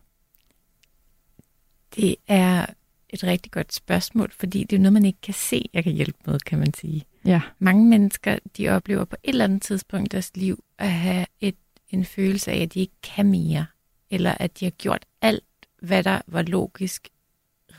Det 1.96 2.16
er 2.28 2.66
et 3.08 3.24
rigtig 3.24 3.52
godt 3.52 3.74
spørgsmål, 3.74 4.30
fordi 4.30 4.64
det 4.64 4.76
er 4.76 4.80
noget, 4.80 4.92
man 4.92 5.04
ikke 5.04 5.20
kan 5.22 5.34
se, 5.34 5.70
jeg 5.72 5.84
kan 5.84 5.92
hjælpe 5.92 6.18
med, 6.26 6.40
kan 6.40 6.58
man 6.58 6.74
sige. 6.74 7.04
Ja. 7.24 7.40
Mange 7.58 7.86
mennesker, 7.86 8.38
de 8.56 8.68
oplever 8.68 9.04
på 9.04 9.16
et 9.22 9.28
eller 9.28 9.44
andet 9.44 9.62
tidspunkt 9.62 10.06
i 10.06 10.14
deres 10.14 10.36
liv 10.36 10.64
at 10.78 10.92
have 10.92 11.26
et, 11.40 11.56
en 11.90 12.04
følelse 12.04 12.52
af, 12.52 12.62
at 12.62 12.74
de 12.74 12.80
ikke 12.80 13.00
kan 13.02 13.30
mere, 13.30 13.66
eller 14.10 14.34
at 14.40 14.60
de 14.60 14.64
har 14.64 14.70
gjort 14.70 15.06
alt, 15.22 15.44
hvad 15.82 16.04
der 16.04 16.20
var 16.26 16.42
logisk 16.42 17.08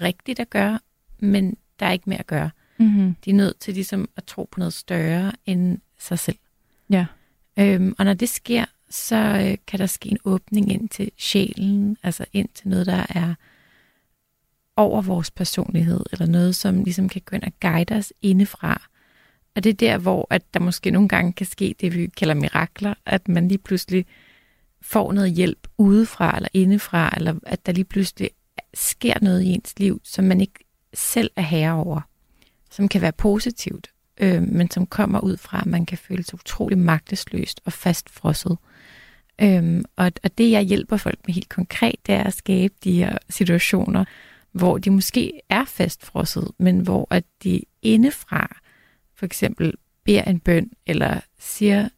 rigtigt 0.02 0.40
at 0.40 0.50
gøre, 0.50 0.80
men 1.20 1.58
der 1.80 1.86
er 1.86 1.92
ikke 1.92 2.10
mere 2.10 2.20
at 2.20 2.28
gøre. 2.28 2.50
Mm-hmm. 2.80 3.16
De 3.26 3.30
er 3.30 3.34
nødt 3.34 3.60
til 3.60 3.74
ligesom 3.74 4.10
at 4.16 4.24
tro 4.24 4.50
på 4.52 4.60
noget 4.60 4.74
større 4.74 5.32
end 5.46 5.80
sig 5.98 6.20
selv. 6.20 6.38
Ja. 6.90 7.06
Øhm, 7.60 7.96
og 7.98 8.06
når 8.06 8.14
det 8.14 8.30
sker, 8.30 8.66
så 8.90 9.16
øh, 9.16 9.58
kan 9.68 9.80
der 9.80 9.86
ske 9.86 10.10
en 10.10 10.18
åbning 10.26 10.72
ind 10.72 10.90
til 10.90 11.12
sjælen, 11.18 11.98
altså 12.04 12.26
ind 12.34 12.50
til 12.54 12.68
noget, 12.68 12.86
der 12.86 13.06
er 13.10 13.36
over 14.76 15.02
vores 15.02 15.32
personlighed, 15.32 16.00
eller 16.12 16.26
noget, 16.26 16.56
som 16.56 16.84
ligesom 16.84 17.10
kan 17.10 17.22
gå 17.26 17.36
ind 17.36 17.44
og 17.44 17.54
guide 17.62 17.96
os 17.96 18.14
indefra. 18.22 18.88
Og 19.56 19.64
det 19.64 19.70
er 19.70 19.74
der, 19.74 19.98
hvor 19.98 20.28
at 20.30 20.54
der 20.54 20.60
måske 20.60 20.92
nogle 20.92 21.08
gange 21.08 21.34
kan 21.34 21.46
ske 21.46 21.76
det, 21.82 21.96
vi 21.96 22.08
kalder 22.08 22.34
mirakler, 22.34 22.94
at 23.06 23.28
man 23.28 23.48
lige 23.48 23.58
pludselig 23.58 24.06
får 24.82 25.12
noget 25.12 25.32
hjælp 25.32 25.68
udefra 25.78 26.36
eller 26.36 26.50
indefra, 26.54 27.14
eller 27.18 27.36
at 27.44 27.66
der 27.66 27.72
lige 27.72 27.86
pludselig 27.86 28.30
sker 28.74 29.14
noget 29.22 29.42
i 29.42 29.48
ens 29.48 29.80
liv, 29.80 30.02
som 30.04 30.26
man 30.26 30.42
ikke 30.42 30.66
selv 30.94 31.32
er 31.36 31.42
herre 31.42 31.74
over 31.74 32.09
som 32.80 32.88
kan 32.88 33.02
være 33.02 33.12
positivt. 33.12 33.88
øh, 34.22 34.42
men 34.44 34.72
som 34.72 34.86
kommer 34.86 35.20
ud 35.20 35.38
fra, 35.38 35.60
at 35.60 35.66
man 35.66 35.86
kan 35.86 35.98
føle 35.98 36.24
sig 36.24 36.34
utrolig 36.34 36.78
magtesløst 36.78 37.62
og 37.66 37.74
fastfrosset. 37.74 38.58
Øhm, 39.42 39.86
og, 39.96 40.12
og 40.24 40.38
det, 40.38 40.52
jeg 40.52 40.62
hjælper 40.62 40.98
folk 40.98 41.20
med 41.28 41.34
helt 41.34 41.50
konkret, 41.50 41.96
det 42.06 42.16
er 42.16 42.24
at 42.24 42.34
skabe 42.34 42.74
de 42.84 42.92
her 42.92 43.18
situationer, 43.30 44.06
hvor 44.52 44.78
de 44.78 44.90
måske 44.90 45.42
er 45.50 45.66
fastfrosset, 45.66 46.48
men 46.58 46.80
hvor 46.80 47.08
at 47.10 47.24
de 47.44 47.62
indefra 47.82 48.60
for 49.16 49.26
eksempel 49.26 49.74
beder 50.04 50.24
en 50.24 50.40
bøn, 50.40 50.72
eller 50.88 51.20
siger 51.40 51.90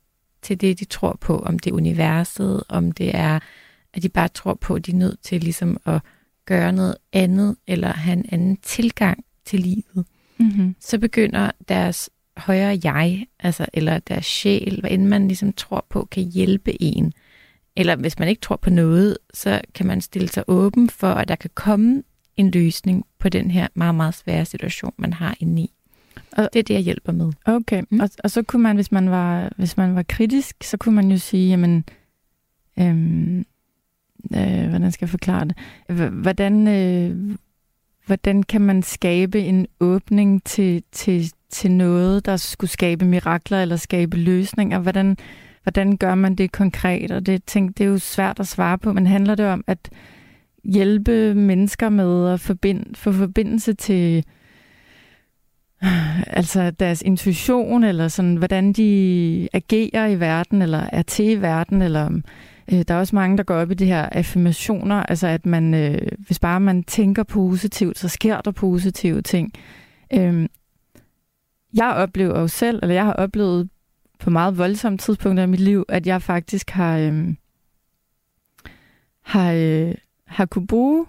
til 0.41 0.61
det, 0.61 0.79
de 0.79 0.85
tror 0.85 1.17
på, 1.21 1.39
om 1.39 1.59
det 1.59 1.69
er 1.69 1.75
universet, 1.75 2.63
om 2.69 2.91
det 2.91 3.15
er, 3.15 3.39
at 3.93 4.03
de 4.03 4.09
bare 4.09 4.27
tror 4.27 4.53
på, 4.53 4.75
at 4.75 4.85
de 4.85 4.91
er 4.91 4.95
nødt 4.95 5.19
til 5.21 5.41
ligesom 5.41 5.77
at 5.85 6.01
gøre 6.45 6.71
noget 6.71 6.95
andet, 7.13 7.55
eller 7.67 7.93
have 7.93 8.17
en 8.17 8.25
anden 8.31 8.57
tilgang 8.57 9.25
til 9.45 9.59
livet, 9.59 10.05
Mm-hmm. 10.41 10.75
så 10.79 11.00
begynder 11.00 11.51
deres 11.69 12.10
højere 12.38 12.79
jeg, 12.83 13.25
altså, 13.39 13.65
eller 13.74 14.00
deres 14.00 14.25
sjæl, 14.25 14.79
hvad 14.79 14.91
end 14.91 15.05
man 15.05 15.27
ligesom 15.27 15.53
tror 15.53 15.86
på, 15.89 16.07
kan 16.12 16.24
hjælpe 16.24 16.81
en. 16.83 17.13
Eller 17.75 17.95
hvis 17.95 18.19
man 18.19 18.27
ikke 18.27 18.41
tror 18.41 18.55
på 18.55 18.69
noget, 18.69 19.17
så 19.33 19.62
kan 19.75 19.86
man 19.86 20.01
stille 20.01 20.29
sig 20.29 20.43
åben 20.48 20.89
for, 20.89 21.07
at 21.07 21.27
der 21.27 21.36
kan 21.36 21.50
komme 21.55 22.03
en 22.38 22.51
løsning 22.51 23.05
på 23.19 23.29
den 23.29 23.51
her 23.51 23.67
meget, 23.74 23.95
meget 23.95 24.13
svære 24.13 24.45
situation, 24.45 24.93
man 24.98 25.13
har 25.13 25.36
inde 25.39 25.62
i. 25.62 25.71
Og 26.31 26.50
det 26.53 26.60
er 26.60 26.63
det, 26.63 26.74
jeg 26.74 26.81
hjælper 26.81 27.12
med. 27.12 27.31
Okay, 27.45 27.83
Mm. 27.89 28.00
og, 28.00 28.10
og 28.24 28.31
så 28.31 28.43
kunne 28.43 28.63
man, 28.63 28.75
hvis 28.75 28.91
man 28.91 29.10
var, 29.10 29.51
hvis 29.57 29.77
man 29.77 29.95
var 29.95 30.03
kritisk, 30.03 30.55
så 30.63 30.77
kunne 30.77 30.95
man 30.95 31.12
jo 31.12 31.17
sige, 31.17 31.50
jamen, 31.50 31.86
øhm, 32.79 33.45
øh, 34.36 34.69
hvordan 34.69 34.91
skal 34.91 35.05
jeg 35.05 35.10
forklare 35.10 35.45
det? 35.45 35.55
Hvordan, 36.12 36.67
øh, 36.67 37.38
hvordan 38.05 38.43
kan 38.43 38.62
man 38.62 38.84
skabe 38.84 39.39
en 39.39 39.67
åbning 39.79 40.43
til, 40.43 40.84
til, 40.91 41.31
til 41.50 41.72
noget, 41.72 42.25
der 42.25 42.38
skulle 42.38 42.72
skabe 42.72 43.05
mirakler 43.05 43.62
eller 43.62 43.75
skabe 43.75 44.17
løsninger? 44.17 44.79
Hvordan, 44.79 45.17
hvordan 45.63 45.98
gør 45.98 46.15
man 46.15 46.36
det 46.36 46.51
konkret? 46.51 47.12
Og 47.12 47.25
det, 47.25 47.43
tænk, 47.43 47.77
det 47.77 47.84
er 47.84 47.89
jo 47.89 47.98
svært 47.98 48.39
at 48.39 48.48
svare 48.48 48.77
på, 48.77 48.93
men 48.93 49.08
handler 49.08 49.36
det 49.36 49.46
om 49.46 49.63
at 49.67 49.89
hjælpe 50.63 51.34
mennesker 51.36 51.89
med 51.89 52.29
at 52.34 52.39
forbind, 52.39 52.96
få 52.96 53.12
forbindelse 53.12 53.74
til 53.74 54.25
altså 56.27 56.72
deres 56.72 57.01
intuition, 57.01 57.84
eller 57.84 58.08
sådan, 58.08 58.36
hvordan 58.36 58.74
de 58.74 59.50
agerer 59.53 60.08
i 60.08 60.20
verden, 60.20 60.62
eller 60.62 60.89
er 60.91 61.01
til 61.01 61.29
i 61.29 61.41
verden, 61.41 61.81
eller 61.81 62.22
Øh, 62.73 62.81
der 62.87 62.93
er 62.93 62.99
også 62.99 63.15
mange, 63.15 63.37
der 63.37 63.43
går 63.43 63.55
op 63.55 63.71
i 63.71 63.73
det 63.73 63.87
her 63.87 64.09
affirmationer, 64.11 65.03
altså 65.03 65.27
at 65.27 65.45
man, 65.45 65.73
øh, 65.73 66.07
hvis 66.19 66.39
bare 66.39 66.59
man 66.59 66.83
tænker 66.83 67.23
positivt, 67.23 67.97
så 67.97 68.07
sker 68.07 68.41
der 68.41 68.51
positive 68.51 69.21
ting. 69.21 69.53
Øh, 70.13 70.49
jeg 71.73 71.93
oplever 71.93 72.39
jo 72.39 72.47
selv, 72.47 72.79
eller 72.81 72.93
jeg 72.93 73.05
har 73.05 73.13
oplevet 73.13 73.69
på 74.19 74.29
meget 74.29 74.57
voldsomme 74.57 74.97
tidspunkter 74.97 75.43
i 75.43 75.47
mit 75.47 75.59
liv, 75.59 75.85
at 75.89 76.07
jeg 76.07 76.21
faktisk 76.21 76.69
har, 76.69 76.97
øh, 76.97 77.35
har, 79.21 79.51
øh, 79.51 79.95
har 80.27 80.45
kunne 80.45 80.67
bruge 80.67 81.05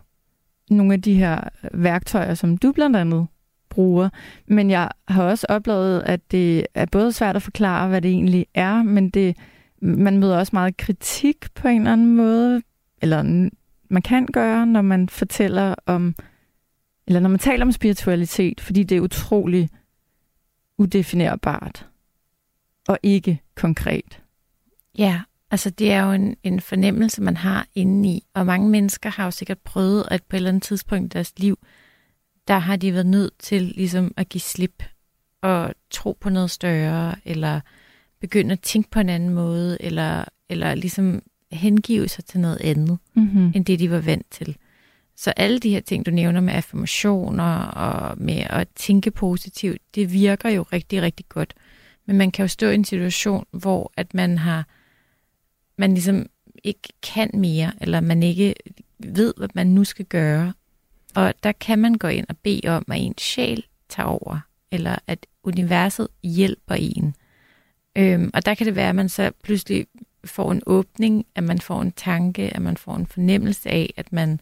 nogle 0.71 0.92
af 0.92 1.02
de 1.02 1.14
her 1.14 1.40
værktøjer, 1.73 2.35
som 2.35 2.57
du 2.57 2.73
blandt 2.73 2.97
andet 2.97 3.26
bruger. 3.71 4.09
Men 4.47 4.71
jeg 4.71 4.88
har 5.09 5.23
også 5.23 5.47
oplevet, 5.49 6.02
at 6.07 6.21
det 6.31 6.66
er 6.75 6.87
både 6.92 7.12
svært 7.12 7.37
at 7.37 7.42
forklare, 7.42 7.88
hvad 7.88 8.00
det 8.00 8.11
egentlig 8.11 8.47
er, 8.54 8.83
men 8.83 9.11
det, 9.11 9.37
man 9.83 10.19
møder 10.19 10.39
også 10.39 10.51
meget 10.53 10.77
kritik 10.77 11.55
på 11.55 11.69
en 11.69 11.81
eller 11.81 11.93
anden 11.93 12.17
måde, 12.17 12.62
eller 13.03 13.49
man 13.91 14.03
kan 14.03 14.27
gøre, 14.27 14.67
når 14.67 14.83
man 14.83 15.09
fortæller 15.09 15.75
om, 15.87 16.15
eller 17.07 17.21
når 17.21 17.29
man 17.29 17.39
taler 17.39 17.65
om 17.65 17.73
spiritualitet, 17.73 18.61
fordi 18.61 18.83
det 18.83 18.97
er 18.97 19.01
utrolig 19.01 19.69
udefinerbart 20.79 21.87
og 22.89 22.99
ikke 23.03 23.41
konkret. 23.55 24.23
Ja, 24.99 25.21
altså 25.51 25.71
det 25.71 25.93
er 25.93 26.05
jo 26.05 26.12
en, 26.12 26.37
en 26.43 26.61
fornemmelse, 26.61 27.23
man 27.23 27.37
har 27.37 27.67
indeni, 27.75 28.27
og 28.35 28.47
mange 28.47 28.69
mennesker 28.69 29.11
har 29.11 29.25
jo 29.25 29.31
sikkert 29.31 29.59
prøvet, 29.59 30.05
at 30.11 30.23
på 30.23 30.37
et 30.37 30.39
eller 30.39 30.49
andet 30.49 30.62
tidspunkt 30.62 31.15
i 31.15 31.17
deres 31.17 31.39
liv, 31.39 31.59
der 32.49 32.59
har 32.59 32.77
de 32.77 32.93
været 32.93 33.07
nødt 33.07 33.39
til 33.39 33.62
ligesom 33.62 34.15
at 34.17 34.29
give 34.29 34.41
slip 34.41 34.83
og 35.43 35.75
tro 35.91 36.19
på 36.21 36.31
noget 36.31 36.51
større, 36.51 37.15
eller 37.25 37.61
begynde 38.23 38.52
at 38.52 38.61
tænke 38.61 38.91
på 38.91 39.00
en 39.00 39.09
anden 39.09 39.31
måde, 39.31 39.76
eller, 39.81 40.25
eller 40.49 40.75
ligesom 40.75 41.23
hengive 41.52 42.09
sig 42.09 42.25
til 42.25 42.41
noget 42.41 42.61
andet, 42.61 42.99
Mm-hmm. 43.14 43.52
end 43.55 43.64
det 43.64 43.79
de 43.79 43.91
var 43.91 43.99
vant 43.99 44.26
til. 44.31 44.57
Så 45.17 45.31
alle 45.37 45.59
de 45.59 45.71
her 45.71 45.81
ting, 45.81 46.07
du 46.07 46.11
nævner 46.11 46.41
med 46.41 46.52
affirmationer 46.52 47.59
og 47.59 48.19
med 48.19 48.47
at 48.50 48.69
tænke 48.76 49.11
positivt, 49.11 49.83
det 49.95 50.12
virker 50.12 50.49
jo 50.50 50.62
rigtig, 50.62 51.02
rigtig 51.02 51.26
godt. 51.29 51.55
Men 52.07 52.19
man 52.19 52.31
kan 52.31 52.43
jo 52.43 52.49
stå 52.49 52.69
i 52.69 52.75
en 52.75 52.85
situation, 52.85 53.47
hvor 53.50 53.93
at 53.97 54.14
man 54.14 54.38
har, 54.38 54.67
man 55.79 55.95
ligesom 55.95 56.26
ikke 56.64 56.88
kan 57.02 57.31
mere, 57.35 57.73
eller 57.81 58.00
man 58.00 58.23
ikke 58.23 58.55
ved, 58.99 59.35
hvad 59.37 59.49
man 59.55 59.67
nu 59.67 59.85
skal 59.85 60.05
gøre. 60.05 60.52
Og 61.14 61.35
der 61.43 61.52
kan 61.52 61.79
man 61.79 61.95
gå 61.95 62.09
ind 62.09 62.26
og 62.29 62.37
bede 62.37 62.69
om, 62.69 62.85
at 62.88 63.00
ens 63.00 63.23
sjæl 63.23 63.64
tager 63.88 64.07
over, 64.07 64.38
eller 64.71 64.97
at 65.07 65.26
universet 65.45 66.09
hjælper 66.23 66.75
en. 66.75 67.14
Øhm, 67.97 68.31
og 68.35 68.47
der 68.47 68.55
kan 68.55 68.67
det 68.67 68.77
være, 68.77 68.89
at 68.89 68.95
man 68.95 69.09
så 69.09 69.31
pludselig 69.43 69.87
får 70.25 70.53
en 70.53 70.63
åbning, 70.67 71.27
at 71.35 71.45
man 71.45 71.59
får 71.59 71.83
en 71.83 71.93
tanke, 71.93 72.57
at 72.57 72.63
man 72.63 72.77
får 72.77 72.97
en 72.97 73.07
fornemmelse 73.07 73.71
af, 73.71 73.95
at 73.97 74.13
man 74.13 74.41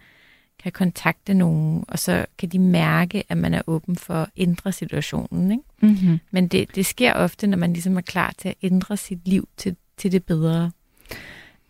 kan 0.63 0.73
kontakte 0.73 1.35
nogen, 1.35 1.85
og 1.89 1.99
så 1.99 2.27
kan 2.39 2.49
de 2.49 2.59
mærke, 2.59 3.25
at 3.29 3.37
man 3.37 3.55
er 3.55 3.63
åben 3.67 3.97
for 3.97 4.15
at 4.15 4.29
ændre 4.37 4.73
situationen. 4.73 5.51
Ikke? 5.51 5.65
Mm-hmm. 5.81 6.21
Men 6.31 6.49
det, 6.49 6.75
det 6.75 6.87
sker 6.87 7.15
ofte, 7.15 7.47
når 7.47 7.57
man 7.57 7.73
ligesom 7.73 7.97
er 7.97 8.01
klar 8.01 8.35
til 8.39 8.49
at 8.49 8.55
ændre 8.63 8.97
sit 8.97 9.29
liv 9.29 9.49
til, 9.57 9.77
til 9.97 10.13
det 10.13 10.25
bedre. 10.25 10.71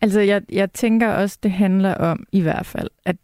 Altså, 0.01 0.19
jeg, 0.19 0.41
jeg 0.51 0.73
tænker 0.73 1.07
også, 1.07 1.37
det 1.43 1.51
handler 1.51 1.95
om 1.95 2.25
i 2.31 2.41
hvert 2.41 2.65
fald, 2.65 2.89
at 3.05 3.17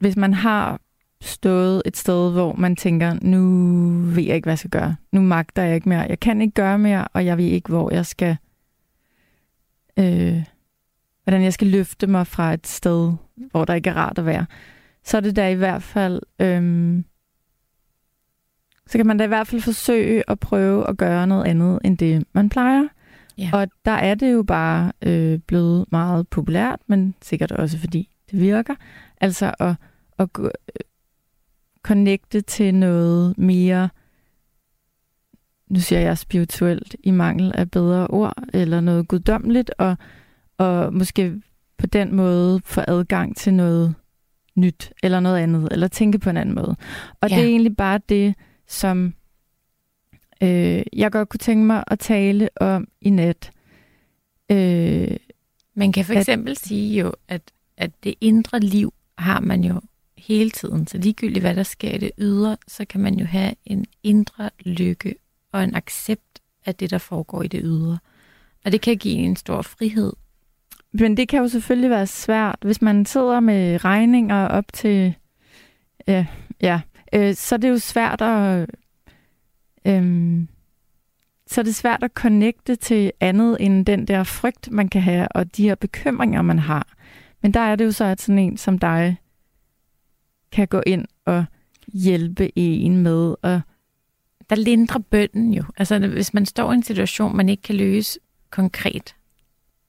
hvis 0.00 0.16
man 0.16 0.34
har 0.34 0.80
stået 1.22 1.82
et 1.86 1.96
sted, 1.96 2.32
hvor 2.32 2.54
man 2.54 2.76
tænker, 2.76 3.14
nu 3.22 3.42
ved 4.14 4.22
jeg 4.22 4.34
ikke, 4.34 4.46
hvad 4.46 4.52
jeg 4.52 4.58
skal 4.58 4.70
gøre. 4.70 4.96
Nu 5.12 5.20
magter 5.20 5.62
jeg 5.62 5.74
ikke 5.74 5.88
mere. 5.88 6.00
Jeg 6.00 6.20
kan 6.20 6.40
ikke 6.40 6.54
gøre 6.54 6.78
mere, 6.78 7.08
og 7.12 7.26
jeg 7.26 7.38
ved 7.38 7.44
ikke, 7.44 7.68
hvor 7.68 7.90
jeg 7.94 8.06
skal... 8.06 8.36
Øh, 9.98 10.44
hvordan 11.24 11.42
jeg 11.42 11.52
skal 11.52 11.68
løfte 11.68 12.06
mig 12.06 12.26
fra 12.26 12.52
et 12.54 12.66
sted, 12.66 13.12
hvor 13.50 13.64
der 13.64 13.74
ikke 13.74 13.90
er 13.90 13.94
rart 13.94 14.18
at 14.18 14.26
være. 14.26 14.46
Så 15.04 15.16
er 15.16 15.20
det 15.20 15.36
da 15.36 15.50
i 15.50 15.54
hvert 15.54 15.82
fald... 15.82 16.20
Øh, 16.38 17.02
så 18.86 18.98
kan 18.98 19.06
man 19.06 19.16
da 19.18 19.24
i 19.24 19.28
hvert 19.28 19.46
fald 19.46 19.62
forsøge 19.62 20.22
at 20.28 20.40
prøve 20.40 20.88
at 20.88 20.96
gøre 20.96 21.26
noget 21.26 21.44
andet, 21.44 21.78
end 21.84 21.98
det 21.98 22.24
man 22.32 22.48
plejer. 22.48 22.88
Ja. 23.38 23.50
Og 23.52 23.68
der 23.84 23.90
er 23.92 24.14
det 24.14 24.32
jo 24.32 24.42
bare 24.42 24.92
øh, 25.02 25.38
blevet 25.38 25.84
meget 25.92 26.28
populært, 26.28 26.80
men 26.86 27.14
sikkert 27.22 27.52
også 27.52 27.78
fordi 27.78 28.08
det 28.30 28.40
virker. 28.40 28.74
Altså 29.20 29.54
at, 29.58 29.74
at 30.18 30.32
gå- 30.32 30.50
connecte 31.82 32.40
til 32.40 32.74
noget 32.74 33.38
mere, 33.38 33.88
nu 35.70 35.80
siger 35.80 36.00
jeg 36.00 36.18
spirituelt, 36.18 36.96
i 37.04 37.10
mangel 37.10 37.52
af 37.54 37.70
bedre 37.70 38.06
ord, 38.06 38.34
eller 38.54 38.80
noget 38.80 39.08
guddommeligt, 39.08 39.70
og, 39.78 39.96
og 40.58 40.94
måske 40.94 41.42
på 41.78 41.86
den 41.86 42.14
måde 42.14 42.60
få 42.64 42.80
adgang 42.88 43.36
til 43.36 43.54
noget 43.54 43.94
nyt, 44.56 44.92
eller 45.02 45.20
noget 45.20 45.38
andet, 45.38 45.68
eller 45.72 45.88
tænke 45.88 46.18
på 46.18 46.30
en 46.30 46.36
anden 46.36 46.54
måde. 46.54 46.76
Og 47.20 47.30
Ja. 47.30 47.36
det 47.36 47.44
er 47.44 47.48
egentlig 47.48 47.76
bare 47.76 48.00
det, 48.08 48.34
som 48.68 49.14
øh, 50.42 50.82
jeg 50.92 51.12
godt 51.12 51.28
kunne 51.28 51.38
tænke 51.38 51.64
mig 51.64 51.84
at 51.86 51.98
tale 51.98 52.48
om 52.60 52.88
i 53.00 53.10
nat. 53.10 53.50
Øh, 54.52 55.16
Man 55.74 55.92
kan 55.92 56.04
for 56.04 56.12
At- 56.12 56.18
eksempel 56.20 56.56
sige 56.56 57.00
jo, 57.00 57.12
at, 57.28 57.42
at 57.76 57.90
det 58.04 58.14
indre 58.20 58.60
liv 58.60 58.92
har 59.18 59.40
man 59.40 59.64
jo 59.64 59.80
hele 60.22 60.50
tiden. 60.50 60.86
Så 60.86 60.98
ligegyldigt 60.98 61.42
hvad 61.42 61.54
der 61.54 61.62
sker 61.62 61.90
i 61.90 61.98
det 61.98 62.10
ydre, 62.18 62.56
så 62.68 62.84
kan 62.84 63.00
man 63.00 63.14
jo 63.14 63.24
have 63.26 63.54
en 63.64 63.84
indre 64.02 64.50
lykke 64.60 65.14
og 65.52 65.64
en 65.64 65.74
accept 65.74 66.40
af 66.66 66.74
det, 66.74 66.90
der 66.90 66.98
foregår 66.98 67.42
i 67.42 67.48
det 67.48 67.60
ydre. 67.64 67.98
Og 68.64 68.72
det 68.72 68.80
kan 68.80 68.96
give 68.96 69.14
en 69.14 69.36
stor 69.36 69.62
frihed. 69.62 70.12
men 70.92 71.16
det 71.16 71.28
kan 71.28 71.40
jo 71.40 71.48
selvfølgelig 71.48 71.90
være 71.90 72.06
svært, 72.06 72.58
hvis 72.62 72.82
man 72.82 73.06
sidder 73.06 73.40
med 73.40 73.84
regninger 73.84 74.46
op 74.46 74.72
til... 74.72 75.14
Ja, 76.06 76.26
ja 76.60 76.80
øh, 77.12 77.34
så 77.34 77.54
er 77.54 77.58
det 77.58 77.68
jo 77.68 77.78
svært 77.78 78.22
at... 78.22 78.70
Øh, 79.86 80.46
så 81.46 81.60
er 81.60 81.62
det 81.62 81.74
svært 81.74 82.02
at 82.02 82.10
connecte 82.14 82.76
til 82.76 83.12
andet 83.20 83.56
end 83.60 83.86
den 83.86 84.06
der 84.06 84.24
frygt, 84.24 84.70
man 84.72 84.88
kan 84.88 85.02
have, 85.02 85.28
og 85.28 85.56
de 85.56 85.62
her 85.62 85.74
bekymringer, 85.74 86.42
man 86.42 86.58
har. 86.58 86.86
Men 87.42 87.54
der 87.54 87.60
er 87.60 87.76
det 87.76 87.84
jo 87.84 87.92
så, 87.92 88.04
at 88.04 88.20
sådan 88.20 88.38
en 88.38 88.56
som 88.56 88.78
dig 88.78 89.16
kan 90.52 90.68
gå 90.68 90.82
ind 90.86 91.06
og 91.24 91.44
hjælpe 91.92 92.58
en 92.58 92.96
med 92.96 93.34
at 93.42 93.60
Der 94.50 94.56
lindrer 94.56 95.00
bønden 95.00 95.54
jo. 95.54 95.64
Altså 95.76 95.98
hvis 95.98 96.34
man 96.34 96.46
står 96.46 96.72
i 96.72 96.74
en 96.74 96.82
situation, 96.82 97.36
man 97.36 97.48
ikke 97.48 97.62
kan 97.62 97.76
løse 97.76 98.18
konkret, 98.50 99.14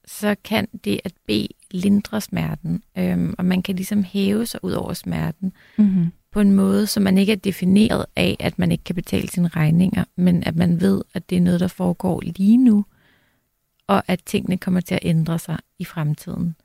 så 0.05 0.35
kan 0.43 0.67
det 0.83 1.01
at 1.03 1.13
bede 1.27 1.47
lindre 1.71 2.21
smerten. 2.21 2.83
Øhm, 2.97 3.35
og 3.37 3.45
man 3.45 3.63
kan 3.63 3.75
ligesom 3.75 4.03
hæve 4.03 4.45
sig 4.45 4.63
ud 4.63 4.71
over 4.71 4.93
smerten. 4.93 5.53
mm-hmm. 5.77 6.11
på 6.31 6.39
en 6.39 6.51
måde, 6.51 6.87
så 6.87 6.99
man 6.99 7.17
ikke 7.17 7.31
er 7.31 7.35
defineret 7.35 8.05
af, 8.15 8.37
at 8.39 8.59
man 8.59 8.71
ikke 8.71 8.83
kan 8.83 8.95
betale 8.95 9.27
sine 9.27 9.47
regninger, 9.47 10.03
men 10.15 10.43
at 10.43 10.55
man 10.55 10.81
ved, 10.81 11.01
at 11.13 11.29
det 11.29 11.37
er 11.37 11.41
noget, 11.41 11.59
der 11.59 11.67
foregår 11.67 12.21
lige 12.21 12.57
nu, 12.57 12.85
og 13.87 14.03
at 14.07 14.21
tingene 14.25 14.57
kommer 14.57 14.81
til 14.81 14.95
at 14.95 15.01
ændre 15.03 15.39
sig 15.39 15.57
i 15.79 15.85
fremtiden. 15.85 16.55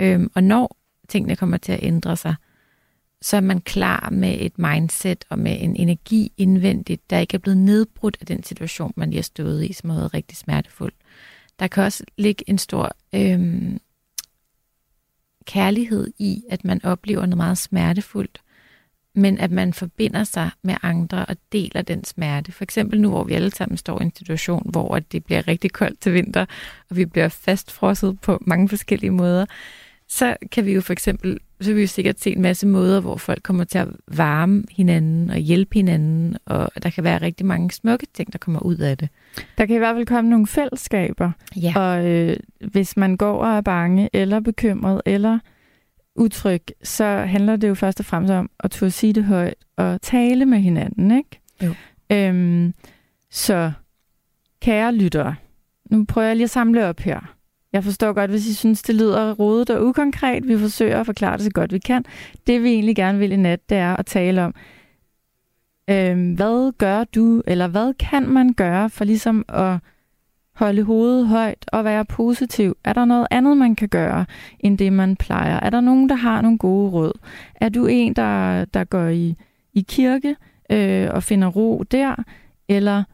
Øhm, 0.00 0.30
og 0.34 0.44
når 0.44 0.76
tingene 1.08 1.36
kommer 1.36 1.56
til 1.56 1.72
at 1.72 1.78
ændre 1.82 2.16
sig, 2.16 2.34
så 3.22 3.36
er 3.36 3.40
man 3.40 3.60
klar 3.60 4.10
med 4.10 4.36
et 4.40 4.58
mindset 4.58 5.24
og 5.28 5.38
med 5.38 5.56
en 5.60 5.76
energi 5.76 6.32
indvendigt, 6.36 7.10
der 7.10 7.18
ikke 7.18 7.34
er 7.34 7.38
blevet 7.38 7.58
nedbrudt 7.58 8.16
af 8.20 8.26
den 8.26 8.42
situation, 8.42 8.92
man 8.96 9.10
lige 9.10 9.18
har 9.18 9.22
stået 9.22 9.64
i, 9.64 9.72
som 9.72 9.90
har 9.90 9.96
været 9.96 10.14
rigtig 10.14 10.36
smertefuld. 10.36 10.92
Der 11.58 11.66
kan 11.66 11.84
også 11.84 12.04
ligge 12.16 12.44
en 12.50 12.58
stor 12.58 12.96
øhm, 13.14 13.80
kærlighed 15.44 16.12
i, 16.18 16.42
at 16.50 16.64
man 16.64 16.84
oplever 16.84 17.20
noget 17.20 17.36
meget 17.36 17.58
smertefuldt, 17.58 18.40
men 19.14 19.38
at 19.38 19.50
man 19.50 19.72
forbinder 19.72 20.24
sig 20.24 20.50
med 20.62 20.74
andre 20.82 21.26
og 21.26 21.36
deler 21.52 21.82
den 21.82 22.04
smerte. 22.04 22.52
For 22.52 22.64
eksempel 22.64 23.00
nu, 23.00 23.08
hvor 23.08 23.24
vi 23.24 23.34
alle 23.34 23.50
sammen 23.50 23.76
står 23.76 24.00
i 24.00 24.04
en 24.04 24.16
situation, 24.16 24.70
hvor 24.70 24.98
det 24.98 25.24
bliver 25.24 25.48
rigtig 25.48 25.72
koldt 25.72 26.00
til 26.00 26.14
vinter, 26.14 26.46
og 26.90 26.96
vi 26.96 27.04
bliver 27.04 27.28
fastfrosset 27.28 28.20
på 28.20 28.38
mange 28.46 28.68
forskellige 28.68 29.10
måder, 29.10 29.46
så 30.08 30.36
kan 30.52 30.64
vi 30.66 30.72
jo 30.72 30.80
for 30.80 30.92
eksempel, 30.92 31.38
så 31.60 31.66
vil 31.68 31.76
vi 31.76 31.80
jo 31.80 31.86
sikkert 31.86 32.20
se 32.20 32.30
en 32.36 32.42
masse 32.42 32.66
måder, 32.66 33.00
hvor 33.00 33.16
folk 33.16 33.42
kommer 33.42 33.64
til 33.64 33.78
at 33.78 33.88
varme 34.06 34.64
hinanden 34.70 35.30
og 35.30 35.36
hjælpe 35.36 35.74
hinanden, 35.74 36.36
og 36.46 36.70
der 36.82 36.90
kan 36.90 37.04
være 37.04 37.18
rigtig 37.22 37.46
mange 37.46 37.70
smukke 37.70 38.06
ting, 38.14 38.32
der 38.32 38.38
kommer 38.38 38.60
ud 38.60 38.76
af 38.76 38.98
det. 38.98 39.08
Der 39.58 39.66
kan 39.66 39.76
i 39.76 39.78
hvert 39.78 39.96
fald 39.96 40.06
komme 40.06 40.30
nogle 40.30 40.46
fællesskaber, 40.46 41.30
Ja. 41.56 41.72
og 41.76 42.06
øh, 42.06 42.36
hvis 42.70 42.96
man 42.96 43.16
går 43.16 43.44
og 43.44 43.56
er 43.56 43.60
bange, 43.60 44.10
eller 44.12 44.40
bekymret, 44.40 45.02
eller 45.06 45.38
utryg, 46.16 46.62
så 46.82 47.04
handler 47.04 47.56
det 47.56 47.68
jo 47.68 47.74
først 47.74 48.00
og 48.00 48.06
fremmest 48.06 48.32
om 48.32 48.50
at 48.60 48.70
turde 48.70 48.90
sige 48.90 49.12
det 49.12 49.24
højt 49.24 49.54
og 49.76 50.02
tale 50.02 50.46
med 50.46 50.58
hinanden, 50.58 51.10
ikke? 51.18 51.40
Jo. 51.62 51.74
Øhm, 52.12 52.74
så 53.30 53.72
kære 54.62 54.94
lyttere, 54.94 55.34
nu 55.90 56.04
prøver 56.04 56.26
jeg 56.26 56.36
lige 56.36 56.44
at 56.44 56.50
samle 56.50 56.86
op 56.86 57.00
her. 57.00 57.34
Jeg 57.72 57.84
forstår 57.84 58.12
godt, 58.12 58.30
hvis 58.30 58.46
I 58.46 58.54
synes, 58.54 58.82
det 58.82 58.94
lyder 58.94 59.32
rodet 59.32 59.70
og 59.70 59.86
ukonkret. 59.86 60.48
Vi 60.48 60.58
forsøger 60.58 61.00
at 61.00 61.06
forklare 61.06 61.36
det 61.36 61.44
så 61.44 61.50
godt 61.50 61.72
vi 61.72 61.78
kan. 61.78 62.04
Det 62.46 62.62
vi 62.62 62.68
egentlig 62.68 62.96
gerne 62.96 63.18
vil 63.18 63.32
i 63.32 63.36
nat, 63.36 63.70
det 63.70 63.78
er 63.78 63.96
at 63.96 64.06
tale 64.06 64.44
om, 64.44 64.54
øh, 65.90 66.34
hvad 66.36 66.72
gør 66.72 67.04
du, 67.04 67.42
eller 67.46 67.68
hvad 67.68 67.94
kan 67.94 68.28
man 68.28 68.52
gøre 68.52 68.90
for 68.90 69.04
ligesom 69.04 69.44
at 69.48 69.78
holde 70.54 70.82
hovedet 70.82 71.28
højt 71.28 71.64
og 71.72 71.84
være 71.84 72.04
positiv? 72.04 72.76
Er 72.84 72.92
der 72.92 73.04
noget 73.04 73.26
andet, 73.30 73.56
man 73.56 73.76
kan 73.76 73.88
gøre, 73.88 74.26
end 74.60 74.78
det, 74.78 74.92
man 74.92 75.16
plejer? 75.16 75.60
Er 75.60 75.70
der 75.70 75.80
nogen, 75.80 76.08
der 76.08 76.14
har 76.14 76.42
nogle 76.42 76.58
gode 76.58 76.90
råd? 76.90 77.18
Er 77.54 77.68
du 77.68 77.86
en, 77.86 78.12
der, 78.12 78.64
der 78.64 78.84
går 78.84 79.06
i, 79.06 79.36
i 79.74 79.80
kirke 79.88 80.36
øh, 80.70 81.08
og 81.10 81.22
finder 81.22 81.48
ro 81.48 81.82
der? 81.82 82.14
Eller 82.68 83.04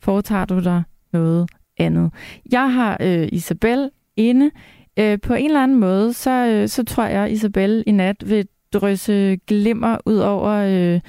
foretager 0.00 0.44
du 0.44 0.60
dig 0.60 0.82
noget 1.12 1.50
andet? 1.78 2.10
Jeg 2.52 2.72
har 2.72 2.96
øh, 3.00 3.28
Isabel 3.32 3.90
inde. 4.16 4.50
Øh, 4.98 5.20
på 5.20 5.34
en 5.34 5.46
eller 5.46 5.62
anden 5.62 5.80
måde, 5.80 6.12
så, 6.12 6.30
øh, 6.30 6.68
så 6.68 6.84
tror 6.84 7.04
jeg, 7.04 7.24
at 7.24 7.32
Isabel 7.32 7.84
i 7.86 7.90
nat 7.90 8.16
vil 8.26 8.48
drysse 8.72 9.38
glimmer 9.46 9.98
ud 10.06 10.16
over... 10.16 10.50
Øh, 10.50 11.00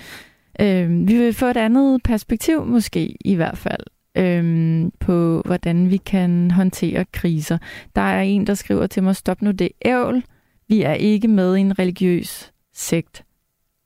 øh, 0.61 1.07
vi 1.07 1.17
vil 1.17 1.33
få 1.33 1.45
et 1.45 1.57
andet 1.57 2.03
perspektiv 2.03 2.65
måske 2.65 3.15
i 3.25 3.35
hvert 3.35 3.57
fald 3.57 3.83
øhm, 4.17 4.91
på, 4.99 5.41
hvordan 5.45 5.89
vi 5.89 5.97
kan 5.97 6.51
håndtere 6.51 7.05
kriser. 7.05 7.57
Der 7.95 8.01
er 8.01 8.21
en, 8.21 8.47
der 8.47 8.53
skriver 8.53 8.87
til 8.87 9.03
mig, 9.03 9.15
stop 9.15 9.41
nu 9.41 9.51
det 9.51 9.69
ævl. 9.85 10.23
Vi 10.67 10.81
er 10.81 10.93
ikke 10.93 11.27
med 11.27 11.55
i 11.55 11.59
en 11.59 11.79
religiøs 11.79 12.51
sekt. 12.73 13.25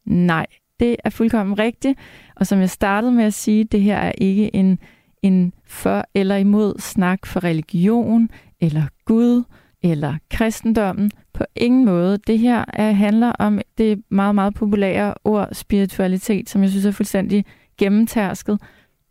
Nej, 0.06 0.46
det 0.80 0.96
er 1.04 1.10
fuldkommen 1.10 1.60
rigtigt. 1.60 2.00
Og 2.36 2.48
som 2.48 2.60
jeg 2.60 2.70
startede 2.70 3.12
med 3.12 3.24
at 3.24 3.34
sige, 3.34 3.64
det 3.64 3.82
her 3.82 3.98
er 3.98 4.12
ikke 4.18 4.56
en, 4.56 4.80
en 5.22 5.54
for 5.66 6.06
eller 6.14 6.36
imod 6.36 6.80
snak 6.80 7.26
for 7.26 7.44
religion, 7.44 8.30
eller 8.62 8.84
Gud, 9.06 9.44
eller 9.84 10.16
kristendommen. 10.32 11.12
På 11.34 11.44
ingen 11.56 11.86
måde. 11.86 12.18
Det 12.18 12.40
her 12.40 12.66
er, 12.74 12.92
handler 12.92 13.32
om 13.32 13.60
det 13.78 14.02
meget, 14.10 14.36
meget 14.36 14.54
populære 14.54 15.14
ord 15.24 15.50
spiritualitet, 15.52 16.50
som 16.50 16.62
jeg 16.62 16.70
synes 16.70 16.86
er 16.86 16.92
fuldstændig 16.92 17.46
gennemtærsket. 17.78 18.62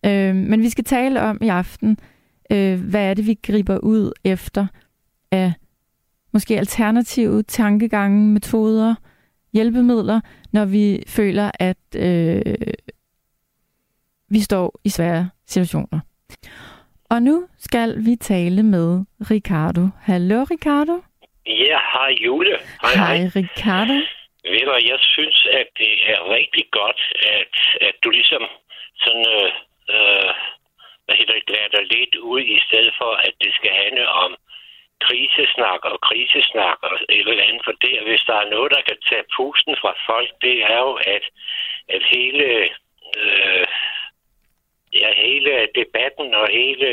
Øh, 0.06 0.34
men 0.34 0.62
vi 0.62 0.68
skal 0.68 0.84
tale 0.84 1.22
om 1.22 1.38
i 1.42 1.48
aften, 1.48 1.98
øh, 2.52 2.80
hvad 2.80 3.10
er 3.10 3.14
det, 3.14 3.26
vi 3.26 3.38
griber 3.42 3.78
ud 3.78 4.12
efter 4.24 4.66
af 5.30 5.52
måske 6.32 6.58
alternative 6.58 7.42
tankegange, 7.42 8.28
metoder, 8.28 8.94
hjælpemidler, 9.52 10.20
når 10.52 10.64
vi 10.64 11.02
føler, 11.06 11.50
at 11.54 11.76
øh, 11.96 12.40
vi 14.30 14.40
står 14.40 14.80
i 14.84 14.88
svære 14.88 15.30
situationer. 15.46 16.00
Og 17.10 17.22
nu 17.22 17.48
skal 17.58 17.88
vi 18.06 18.16
tale 18.16 18.62
med 18.62 18.88
Ricardo. 19.30 19.82
Hallo 20.08 20.38
Ricardo. 20.52 20.96
Ja, 21.46 21.78
hej 21.94 22.12
Jule. 22.24 22.58
Hej, 22.82 22.94
Hej 23.02 23.18
Ricardo. 23.36 23.96
Ved 24.52 24.64
du, 24.68 24.72
jeg 24.92 25.00
synes, 25.14 25.38
at 25.60 25.68
det 25.78 25.92
er 26.12 26.20
rigtig 26.38 26.64
godt, 26.70 27.00
at, 27.38 27.54
at 27.88 27.94
du 28.04 28.10
ligesom 28.10 28.42
sådan, 29.04 29.26
øh, 29.36 29.50
øh, 29.94 30.30
hvad 31.04 31.16
hedder 31.18 31.34
det, 31.34 31.50
lader 31.54 31.70
dig 31.76 31.84
lidt 31.96 32.14
ud, 32.16 32.42
i 32.56 32.60
stedet 32.66 32.94
for, 33.00 33.12
at 33.26 33.34
det 33.42 33.52
skal 33.58 33.72
handle 33.82 34.08
om 34.08 34.30
krisesnak 35.06 35.80
og 35.90 35.96
krisesnak 36.06 36.78
og 36.82 36.94
et 37.08 37.28
eller 37.28 37.48
andet. 37.48 37.62
For 37.64 37.74
det, 37.84 37.94
hvis 38.08 38.24
der 38.28 38.36
er 38.40 38.52
noget, 38.54 38.70
der 38.76 38.82
kan 38.88 38.98
tage 39.08 39.30
pusten 39.36 39.74
fra 39.82 39.92
folk, 40.08 40.30
det 40.44 40.56
er 40.72 40.78
jo, 40.86 40.92
at, 41.14 41.24
at 41.94 42.02
hele... 42.14 42.46
Øh, 43.20 43.66
ja, 45.00 45.10
hele 45.14 45.68
debatten 45.74 46.34
og 46.34 46.48
hele, 46.48 46.88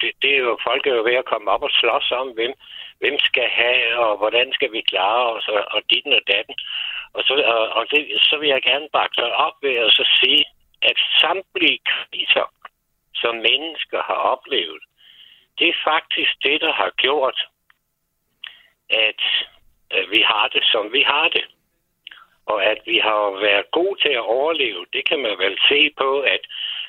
det, 0.00 0.10
det 0.22 0.30
er 0.34 0.38
jo, 0.38 0.58
folk 0.66 0.86
er 0.86 0.94
jo 0.94 1.02
ved 1.02 1.14
at 1.14 1.30
komme 1.32 1.50
op 1.50 1.62
og 1.62 1.70
slås 1.70 2.10
om, 2.10 2.28
hvem, 2.28 2.52
hvem 3.00 3.18
skal 3.18 3.48
have, 3.48 3.98
og 3.98 4.16
hvordan 4.16 4.52
skal 4.52 4.72
vi 4.72 4.80
klare 4.80 5.32
os, 5.34 5.48
og, 5.48 5.64
og 5.70 5.82
ditten 5.90 6.12
og 6.12 6.22
datten. 6.32 6.54
Og, 7.12 7.22
så, 7.26 7.32
og, 7.54 7.68
og 7.68 7.90
det, 7.90 8.00
så 8.20 8.36
vil 8.40 8.48
jeg 8.48 8.62
gerne 8.62 8.88
bakke 8.92 9.14
sig 9.14 9.32
op 9.46 9.56
ved 9.62 9.76
at 9.76 9.92
så 9.92 10.04
sige, 10.20 10.44
at 10.82 10.96
samtlige 11.20 11.80
kriser, 11.92 12.46
som 13.14 13.34
mennesker 13.34 14.02
har 14.02 14.20
oplevet, 14.34 14.82
det 15.58 15.68
er 15.68 15.82
faktisk 15.84 16.32
det, 16.42 16.60
der 16.60 16.72
har 16.72 16.90
gjort, 16.96 17.38
at 18.90 19.22
vi 20.10 20.20
har 20.22 20.48
det, 20.48 20.64
som 20.64 20.92
vi 20.92 21.02
har 21.02 21.28
det. 21.28 21.44
Og 22.46 22.64
at 22.64 22.78
vi 22.86 22.98
har 22.98 23.40
været 23.40 23.70
gode 23.70 24.00
til 24.02 24.08
at 24.08 24.28
overleve, 24.36 24.86
det 24.92 25.08
kan 25.08 25.18
man 25.18 25.38
vel 25.38 25.58
se 25.68 25.90
på, 25.96 26.20
at 26.20 26.40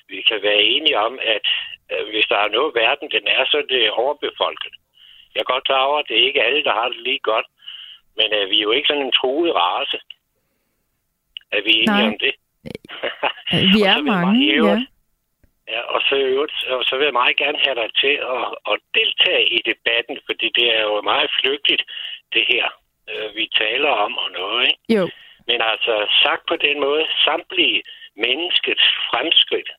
vi 0.10 0.22
kan 0.30 0.40
være 0.42 0.62
enige 0.74 1.00
om, 1.08 1.20
at 1.36 1.48
øh, 1.92 2.04
hvis 2.12 2.26
der 2.32 2.38
er 2.38 2.56
noget 2.58 2.76
verden, 2.76 3.08
den 3.12 3.26
er, 3.28 3.46
så 3.46 3.58
er 3.58 3.68
det 3.76 3.92
overbefolket. 3.92 4.74
Jeg 5.34 5.40
er 5.42 5.52
godt 5.54 5.66
klar 5.66 5.84
over, 5.90 6.00
at 6.00 6.06
det 6.08 6.16
er 6.20 6.28
ikke 6.28 6.44
alle, 6.44 6.64
der 6.64 6.74
har 6.74 6.88
det 6.90 7.02
lige 7.08 7.20
godt, 7.32 7.48
men 8.18 8.34
øh, 8.38 8.50
vi 8.50 8.58
er 8.58 8.68
jo 8.68 8.72
ikke 8.72 8.88
sådan 8.88 9.06
en 9.06 9.18
truet 9.20 9.56
race. 9.56 10.00
Er 11.52 11.62
vi 11.62 11.72
enige 11.72 12.04
Nej. 12.04 12.08
om 12.08 12.18
det? 12.26 12.34
Vi 13.74 13.82
Og 13.84 13.90
er 13.90 13.96
så 13.96 14.02
vil 14.04 14.12
jeg 14.12 14.24
mange, 14.26 14.66
ja. 14.70 14.78
Ja, 15.74 15.82
og 15.82 16.02
så, 16.02 16.16
og 16.78 16.84
så 16.84 16.94
vil 16.98 17.04
jeg 17.10 17.20
meget 17.22 17.38
gerne 17.38 17.60
have 17.66 17.76
dig 17.82 17.90
til 18.04 18.16
at, 18.36 18.46
at 18.72 18.76
deltage 18.98 19.46
i 19.58 19.60
debatten, 19.72 20.18
fordi 20.28 20.48
det 20.58 20.68
er 20.78 20.82
jo 20.82 21.02
meget 21.02 21.30
flygtigt, 21.42 21.84
det 22.34 22.44
her, 22.52 22.66
øh, 23.12 23.36
vi 23.36 23.46
taler 23.62 23.90
om 23.90 24.18
og 24.18 24.32
noget, 24.32 24.62
ikke? 24.70 24.82
Jo, 24.96 25.10
Men 25.48 25.62
altså, 25.72 25.94
sagt 26.24 26.44
på 26.48 26.56
den 26.56 26.80
måde, 26.80 27.06
samtlige 27.26 27.84
menneskets 28.16 28.86
fremskridt, 29.10 29.70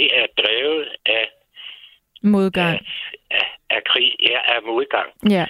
det 0.00 0.08
er 0.20 0.26
drevet 0.42 0.88
af, 1.06 1.26
modgang. 2.22 2.74
af, 2.74 2.80
af, 3.40 3.48
af 3.76 3.84
krig, 3.84 4.10
ja, 4.30 4.38
af 4.54 4.62
modgang. 4.62 5.08
Ja, 5.36 5.46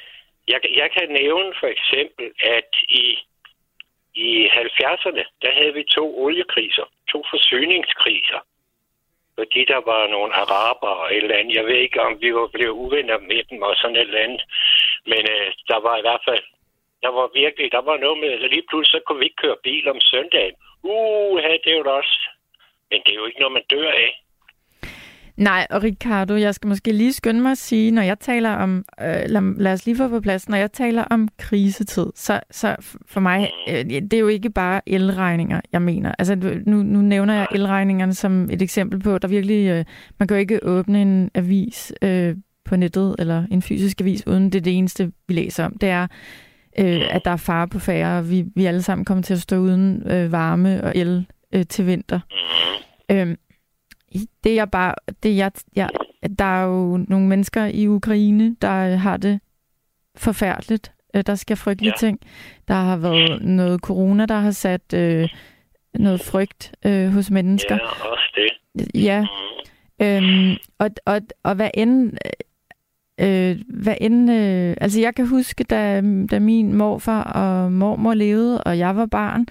Jeg, 0.53 0.61
jeg 0.81 0.89
kan 0.97 1.09
nævne 1.21 1.51
for 1.61 1.69
eksempel, 1.77 2.27
at 2.57 2.71
i, 3.03 3.05
i 4.15 4.31
70'erne, 4.47 5.25
der 5.43 5.53
havde 5.59 5.75
vi 5.75 5.85
to 5.97 6.05
oliekriser, 6.25 6.87
to 7.13 7.19
forsyningskriser. 7.31 8.41
Fordi 9.39 9.65
der 9.73 9.81
var 9.91 10.03
nogle 10.07 10.33
araber 10.35 10.93
og 11.03 11.07
et 11.17 11.23
eller 11.23 11.37
andet. 11.37 11.57
Jeg 11.57 11.65
ved 11.65 11.79
ikke, 11.87 12.01
om 12.03 12.21
vi 12.21 12.35
var 12.35 12.49
blevet 12.53 12.79
uvenner 12.85 13.19
med 13.19 13.43
dem 13.51 13.63
og 13.63 13.77
sådan 13.77 13.97
et 13.97 14.01
eller 14.01 14.25
andet. 14.27 14.43
Men 15.07 15.23
øh, 15.35 15.53
der 15.71 15.79
var 15.87 15.97
i 15.99 16.01
hvert 16.01 16.23
fald, 16.29 16.45
der 17.03 17.11
var 17.19 17.27
virkelig, 17.43 17.73
der 17.73 17.83
var 17.91 17.97
noget 17.97 18.19
med, 18.19 18.31
at 18.33 18.51
lige 18.51 18.69
pludselig 18.69 19.01
så 19.01 19.01
kunne 19.07 19.19
vi 19.19 19.25
ikke 19.25 19.43
køre 19.45 19.63
bil 19.63 19.89
om 19.89 20.01
søndagen. 20.01 20.55
Uh, 20.83 21.43
det 21.43 21.71
er 21.73 21.79
jo 21.79 21.97
også. 22.01 22.17
Men 22.91 22.99
det 23.05 23.13
er 23.13 23.21
jo 23.21 23.27
ikke 23.27 23.41
noget, 23.41 23.59
man 23.59 23.71
dør 23.71 23.91
af. 23.91 24.13
Nej, 25.41 25.67
og 25.71 25.83
Ricardo, 25.83 26.35
jeg 26.35 26.55
skal 26.55 26.69
måske 26.69 26.93
lige 26.93 27.13
skynde 27.13 27.41
mig 27.41 27.53
at 27.53 27.59
sige, 27.59 27.91
når 27.91 28.03
jeg 28.03 28.19
taler 28.19 28.51
om, 28.51 28.85
øh, 29.01 29.23
lad, 29.27 29.59
lad 29.59 29.73
os 29.73 29.87
lige 29.87 29.97
få 29.97 30.09
på 30.09 30.21
plads, 30.21 30.49
når 30.49 30.57
jeg 30.57 30.73
taler 30.73 31.05
om 31.05 31.29
krisetid, 31.39 32.07
så, 32.15 32.41
så 32.51 32.77
for 33.07 33.21
mig, 33.21 33.51
øh, 33.69 33.85
det 33.85 34.13
er 34.13 34.19
jo 34.19 34.29
ikke 34.29 34.51
bare 34.51 34.81
elregninger, 34.87 35.61
jeg 35.73 35.83
mener. 35.83 36.15
Altså 36.19 36.35
nu, 36.67 36.83
nu 36.83 37.01
nævner 37.01 37.35
jeg 37.35 37.47
elregningerne 37.55 38.15
som 38.15 38.51
et 38.51 38.63
eksempel 38.63 39.01
på, 39.01 39.19
der 39.19 39.29
virkelig, 39.29 39.69
øh, 39.69 39.85
man 40.19 40.29
kan 40.29 40.37
jo 40.37 40.41
ikke 40.41 40.61
åbne 40.63 41.03
en 41.03 41.31
avis 41.35 41.93
øh, 42.03 42.37
på 42.65 42.77
nettet, 42.77 43.17
eller 43.19 43.45
en 43.51 43.63
fysisk 43.63 44.01
avis, 44.01 44.27
uden 44.27 44.45
det 44.45 44.55
er 44.55 44.63
det 44.63 44.79
eneste, 44.79 45.13
vi 45.29 45.35
læser 45.35 45.65
om. 45.65 45.77
Det 45.81 45.89
er 45.89 46.07
øh, 46.79 47.15
at 47.15 47.25
der 47.25 47.31
er 47.31 47.37
fare 47.37 47.69
på 47.69 47.79
færre, 47.79 48.19
og 48.19 48.31
vi, 48.31 48.45
vi 48.57 48.67
alle 48.67 48.83
sammen 48.83 49.05
kommer 49.05 49.23
til 49.23 49.35
at 49.35 49.41
stå 49.41 49.57
uden 49.57 50.03
øh, 50.11 50.33
varme 50.33 50.85
og 50.85 50.93
el 50.97 51.27
øh, 51.55 51.67
til 51.67 51.87
vinter. 51.87 52.21
Øh, 53.11 53.37
det 54.45 54.59
er 54.59 54.65
bare, 54.65 54.95
det 55.23 55.37
jeg, 55.37 55.53
jeg, 55.77 55.89
der 56.39 56.45
er 56.45 56.65
jo 56.65 57.05
nogle 57.09 57.29
mennesker 57.29 57.65
i 57.65 57.89
Ukraine, 57.89 58.57
der 58.63 58.97
har 58.97 59.17
det 59.17 59.41
forfærdeligt. 60.17 60.93
Øh, 61.15 61.23
der 61.27 61.35
sker 61.35 61.55
frygtelige 61.55 61.93
ja. 62.03 62.07
ting. 62.07 62.21
Der 62.69 62.75
har 62.75 62.97
været 62.97 63.43
noget 63.43 63.81
corona, 63.81 64.27
der 64.27 64.39
har 64.39 64.51
sat 64.51 64.95
øh, 64.95 65.29
noget 65.95 66.21
frygt 66.21 66.73
øh, 66.87 67.09
hos 67.09 67.31
mennesker. 67.31 67.75
Ja, 67.75 68.11
også 68.11 68.33
det. 68.35 69.03
Ja. 69.03 69.21
Mm. 70.01 70.07
Øhm, 70.07 70.57
og, 70.79 70.91
og, 71.07 71.21
og 71.43 71.55
hvad 71.55 71.71
end... 71.75 72.13
Øh, 73.21 73.57
hvad 73.69 73.95
end 74.01 74.31
øh, 74.31 74.77
altså 74.81 75.01
jeg 75.01 75.15
kan 75.15 75.27
huske, 75.27 75.65
da, 75.65 76.03
da 76.31 76.39
min 76.39 76.75
morfar 76.75 77.23
og 77.23 77.73
mormor 77.73 78.15
levede, 78.15 78.65
og 78.65 78.79
jeg 78.79 78.97
var 78.97 79.07
barn, 79.07 79.47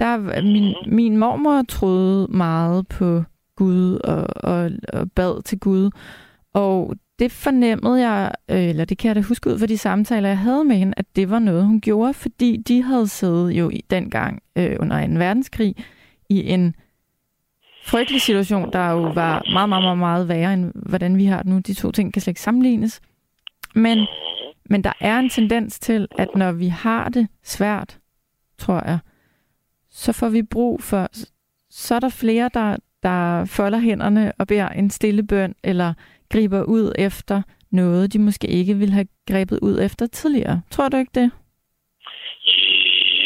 der 0.00 0.42
min, 0.42 0.74
mm. 0.86 0.94
min 0.94 1.16
mormor 1.16 1.62
troede 1.68 2.26
meget 2.30 2.88
på 2.88 3.22
Gud 3.56 3.98
og, 3.98 4.26
og, 4.36 4.70
og 4.92 5.12
bad 5.12 5.42
til 5.42 5.58
Gud. 5.58 5.90
Og 6.52 6.96
det 7.18 7.32
fornemmede 7.32 8.08
jeg, 8.08 8.32
øh, 8.48 8.64
eller 8.64 8.84
det 8.84 8.98
kan 8.98 9.08
jeg 9.08 9.16
da 9.16 9.20
huske 9.20 9.50
ud 9.50 9.58
fra 9.58 9.66
de 9.66 9.78
samtaler, 9.78 10.28
jeg 10.28 10.38
havde 10.38 10.64
med 10.64 10.76
hende, 10.76 10.94
at 10.96 11.06
det 11.16 11.30
var 11.30 11.38
noget, 11.38 11.64
hun 11.64 11.80
gjorde, 11.80 12.14
fordi 12.14 12.56
de 12.56 12.82
havde 12.82 13.08
siddet 13.08 13.50
jo 13.50 13.70
i 13.70 13.84
dengang 13.90 14.42
øh, 14.56 14.76
under 14.80 15.06
2. 15.06 15.12
verdenskrig 15.12 15.74
i 16.28 16.50
en 16.50 16.74
frygtelig 17.86 18.20
situation, 18.20 18.72
der 18.72 18.90
jo 18.90 19.02
var 19.02 19.52
meget, 19.52 19.68
meget, 19.68 19.82
meget, 19.84 19.98
meget 19.98 20.28
værre, 20.28 20.52
end 20.52 20.72
hvordan 20.74 21.16
vi 21.16 21.24
har 21.24 21.42
det 21.42 21.46
nu. 21.46 21.58
De 21.58 21.74
to 21.74 21.92
ting 21.92 22.12
kan 22.12 22.22
slet 22.22 22.30
ikke 22.30 22.40
sammenlignes. 22.40 23.00
Men, 23.74 24.06
men 24.64 24.84
der 24.84 24.92
er 25.00 25.18
en 25.18 25.28
tendens 25.28 25.78
til, 25.80 26.08
at 26.18 26.28
når 26.34 26.52
vi 26.52 26.68
har 26.68 27.08
det 27.08 27.28
svært, 27.42 27.98
tror 28.58 28.82
jeg, 28.86 28.98
så 29.90 30.12
får 30.12 30.28
vi 30.28 30.42
brug 30.42 30.82
for, 30.82 31.08
så 31.70 31.94
er 31.94 32.00
der 32.00 32.08
flere, 32.08 32.50
der, 32.54 32.76
der 33.06 33.22
folder 33.56 33.80
hænderne 33.88 34.32
og 34.40 34.44
beder 34.46 34.68
en 34.68 34.90
stille 34.90 35.22
bøn, 35.32 35.54
eller 35.64 35.90
griber 36.32 36.62
ud 36.76 36.86
efter 36.98 37.38
noget, 37.80 38.12
de 38.12 38.18
måske 38.18 38.46
ikke 38.60 38.74
ville 38.80 38.94
have 38.98 39.08
grebet 39.30 39.58
ud 39.68 39.76
efter 39.86 40.06
tidligere. 40.06 40.56
Tror 40.74 40.88
du 40.88 40.96
ikke 40.96 41.18
det? 41.20 41.28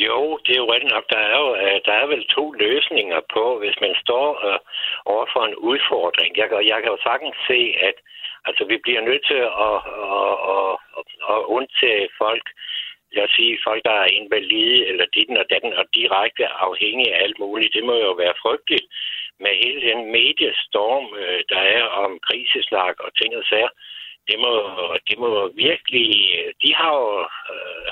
Jo, 0.07 0.21
det 0.45 0.53
er 0.55 0.63
jo 0.65 0.73
rigtigt 0.73 0.95
nok. 0.97 1.07
Der 1.15 1.23
er 1.31 1.37
jo 1.43 1.49
øh, 1.65 1.79
der 1.87 1.95
er 2.03 2.07
vel 2.15 2.25
to 2.37 2.45
løsninger 2.65 3.21
på, 3.35 3.45
hvis 3.61 3.77
man 3.85 3.95
står 4.05 4.27
øh, 4.49 4.59
over 5.13 5.27
for 5.35 5.43
en 5.49 5.57
udfordring. 5.71 6.31
Jeg, 6.37 6.47
jeg 6.71 6.79
kan 6.81 6.93
jo 6.95 6.99
sagtens 7.09 7.37
se, 7.51 7.61
at 7.89 7.97
altså, 8.49 8.63
vi 8.71 8.77
bliver 8.85 9.03
nødt 9.09 9.25
til 9.31 9.41
at, 9.69 9.77
at, 10.19 10.35
at, 10.55 10.73
at, 10.99 11.07
at 11.33 11.41
undtage 11.57 12.07
folk, 12.23 12.45
lad 13.15 13.25
os 13.25 13.35
sige, 13.39 13.65
folk, 13.67 13.83
der 13.89 13.97
er 14.03 14.15
invalide, 14.19 14.87
eller 14.91 15.07
ditten 15.15 15.37
og 15.43 15.47
datten, 15.53 15.73
og 15.81 15.85
direkte 15.99 16.45
afhængige 16.67 17.15
af 17.15 17.23
alt 17.25 17.39
muligt. 17.45 17.75
Det 17.77 17.85
må 17.89 17.95
jo 18.07 18.13
være 18.23 18.41
frygteligt 18.45 18.87
med 19.45 19.53
hele 19.65 19.81
den 19.91 20.01
mediestorm, 20.13 21.07
øh, 21.23 21.41
der 21.49 21.63
er 21.77 21.85
om 22.05 22.19
kriseslag 22.27 22.95
og 23.05 23.11
ting 23.21 23.37
og 23.37 23.45
sager. 23.45 23.73
Det 24.29 24.39
må, 24.39 24.53
det 25.09 25.19
må 25.19 25.31
virkelig... 25.67 26.09
De 26.63 26.75
har 26.75 26.93
jo... 27.01 27.21
Øh, 27.53 27.91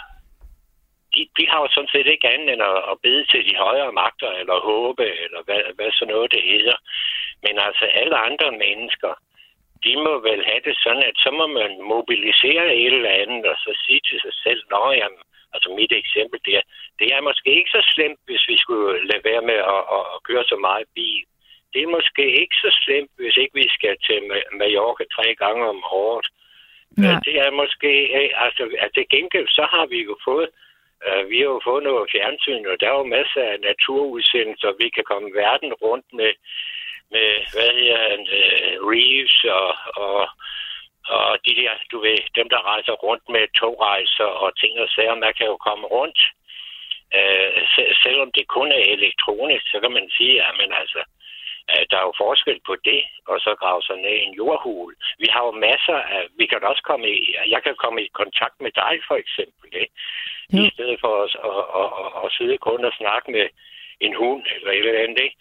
de, 1.15 1.21
de 1.39 1.45
har 1.51 1.61
jo 1.61 1.69
sådan 1.71 1.93
set 1.95 2.07
ikke 2.07 2.29
andet 2.29 2.53
end 2.53 2.63
at, 2.63 2.81
at 2.93 2.97
bede 3.03 3.25
til 3.25 3.43
de 3.49 3.57
højere 3.57 3.93
magter, 3.93 4.31
eller 4.41 4.67
håbe, 4.71 5.07
eller 5.25 5.43
hvad, 5.47 5.61
hvad 5.77 5.91
så 5.93 6.05
noget 6.05 6.33
det 6.33 6.43
hedder. 6.43 6.77
Men 7.45 7.55
altså 7.67 7.85
alle 7.85 8.17
andre 8.29 8.51
mennesker, 8.65 9.13
de 9.85 9.93
må 10.05 10.13
vel 10.29 10.43
have 10.51 10.63
det 10.69 10.77
sådan, 10.85 11.03
at 11.11 11.17
så 11.25 11.31
må 11.31 11.47
man 11.47 11.73
mobilisere 11.95 12.67
et 12.75 12.95
eller 12.95 13.15
andet, 13.23 13.45
og 13.53 13.57
så 13.65 13.71
sige 13.85 14.01
til 14.09 14.21
sig 14.21 14.35
selv, 14.45 14.63
nå 14.71 14.83
jamen, 15.01 15.23
altså 15.55 15.69
mit 15.79 15.93
eksempel 15.93 16.39
der, 16.49 16.61
det 16.99 17.07
er 17.15 17.21
måske 17.29 17.51
ikke 17.59 17.71
så 17.77 17.83
slemt, 17.95 18.21
hvis 18.27 18.45
vi 18.49 18.57
skulle 18.59 19.07
lade 19.11 19.25
være 19.31 19.43
med 19.51 19.61
at, 19.75 19.83
at, 19.97 20.05
at 20.15 20.19
køre 20.29 20.45
så 20.45 20.57
meget 20.69 20.87
bil. 20.95 21.25
Det 21.73 21.83
er 21.83 21.97
måske 21.99 22.25
ikke 22.41 22.57
så 22.65 22.71
slemt, 22.83 23.11
hvis 23.17 23.37
ikke 23.37 23.55
vi 23.55 23.69
skal 23.77 23.97
til 24.07 24.19
Mallorca 24.53 25.05
tre 25.17 25.35
gange 25.35 25.63
om 25.69 25.85
året. 25.85 26.27
Ja. 26.99 27.19
Det 27.27 27.37
er 27.45 27.51
måske, 27.51 27.91
altså, 28.47 28.63
at 28.79 28.91
det 28.95 29.09
gengæld, 29.09 29.49
så 29.49 29.65
har 29.71 29.87
vi 29.87 29.99
jo 30.05 30.17
fået 30.25 30.49
Uh, 31.07 31.31
vi 31.31 31.37
har 31.39 31.51
jo 31.57 31.61
fået 31.65 31.83
noget 31.83 32.11
fjernsyn, 32.13 32.67
og 32.67 32.81
der 32.81 32.89
er 32.89 32.99
jo 32.99 33.15
masser 33.17 33.43
af 33.53 33.61
naturudsendelser. 33.61 34.81
Vi 34.83 34.89
kan 34.89 35.05
komme 35.11 35.29
verden 35.35 35.73
rundt 35.85 36.07
med, 36.13 36.33
med 37.15 37.29
hvad 37.53 37.71
hedder 37.79 38.05
uh, 38.37 38.75
Reeves 38.91 39.37
og, 39.61 39.71
og, 40.07 40.21
og 41.17 41.39
de 41.47 41.53
der, 41.61 41.73
du 41.93 41.99
ved, 42.07 42.19
dem 42.39 42.49
der 42.49 42.67
rejser 42.73 42.93
rundt 43.07 43.25
med 43.35 43.45
togrejser 43.61 44.31
og 44.43 44.59
ting 44.61 44.73
og 44.81 44.89
sager. 44.89 45.15
Man 45.15 45.35
kan 45.39 45.47
jo 45.47 45.57
komme 45.57 45.87
rundt. 45.87 46.21
Uh, 47.19 47.59
selvom 48.05 48.33
det 48.33 48.55
kun 48.57 48.69
er 48.73 48.85
elektronisk, 48.97 49.65
så 49.73 49.81
kan 49.81 49.93
man 49.93 50.11
sige, 50.17 50.37
at 50.47 50.55
man 50.61 50.71
altså, 50.81 51.01
der 51.91 51.97
er 51.99 52.07
jo 52.09 52.15
forskel 52.25 52.61
på 52.67 52.75
det, 52.85 53.03
og 53.31 53.41
så 53.41 53.51
grave 53.63 53.83
sig 53.83 53.97
ned 53.97 54.15
i 54.19 54.27
en 54.29 54.35
jordhul. 54.35 54.95
Vi 55.19 55.27
har 55.35 55.43
jo 55.47 55.51
masser 55.51 55.99
af, 56.17 56.23
vi 56.39 56.47
kan 56.47 56.65
også 56.71 56.83
komme 56.91 57.07
i, 57.17 57.37
jeg 57.55 57.61
kan 57.63 57.75
komme 57.85 58.03
i 58.03 58.15
kontakt 58.21 58.57
med 58.61 58.73
dig 58.83 58.95
for 59.09 59.17
eksempel, 59.23 59.69
ikke? 59.83 59.95
Ja. 60.53 60.59
i 60.67 60.71
stedet 60.75 60.99
for 61.01 61.13
os 61.25 61.35
at, 61.49 61.63
at, 61.81 61.91
at, 62.01 62.11
at 62.25 62.33
sidde 62.37 62.59
kun 62.59 62.85
og 62.85 62.93
snakke 63.01 63.31
med 63.31 63.47
en 64.01 64.15
hund 64.15 64.43
eller 64.55 64.71
et 64.71 64.79
eller 64.79 65.05
andet. 65.05 65.21
Ikke? 65.27 65.37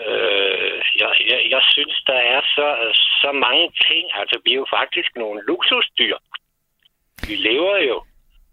Øh, 0.00 0.82
jeg, 1.00 1.10
jeg, 1.30 1.40
jeg 1.54 1.62
synes, 1.74 1.96
der 2.06 2.20
er 2.34 2.40
så, 2.56 2.68
så 3.22 3.32
mange 3.32 3.66
ting. 3.88 4.04
Altså, 4.20 4.40
vi 4.44 4.50
er 4.52 4.60
jo 4.62 4.66
faktisk 4.70 5.16
nogle 5.16 5.42
luksusdyr. 5.46 6.16
Vi 7.28 7.34
lever 7.34 7.76
jo 7.78 8.04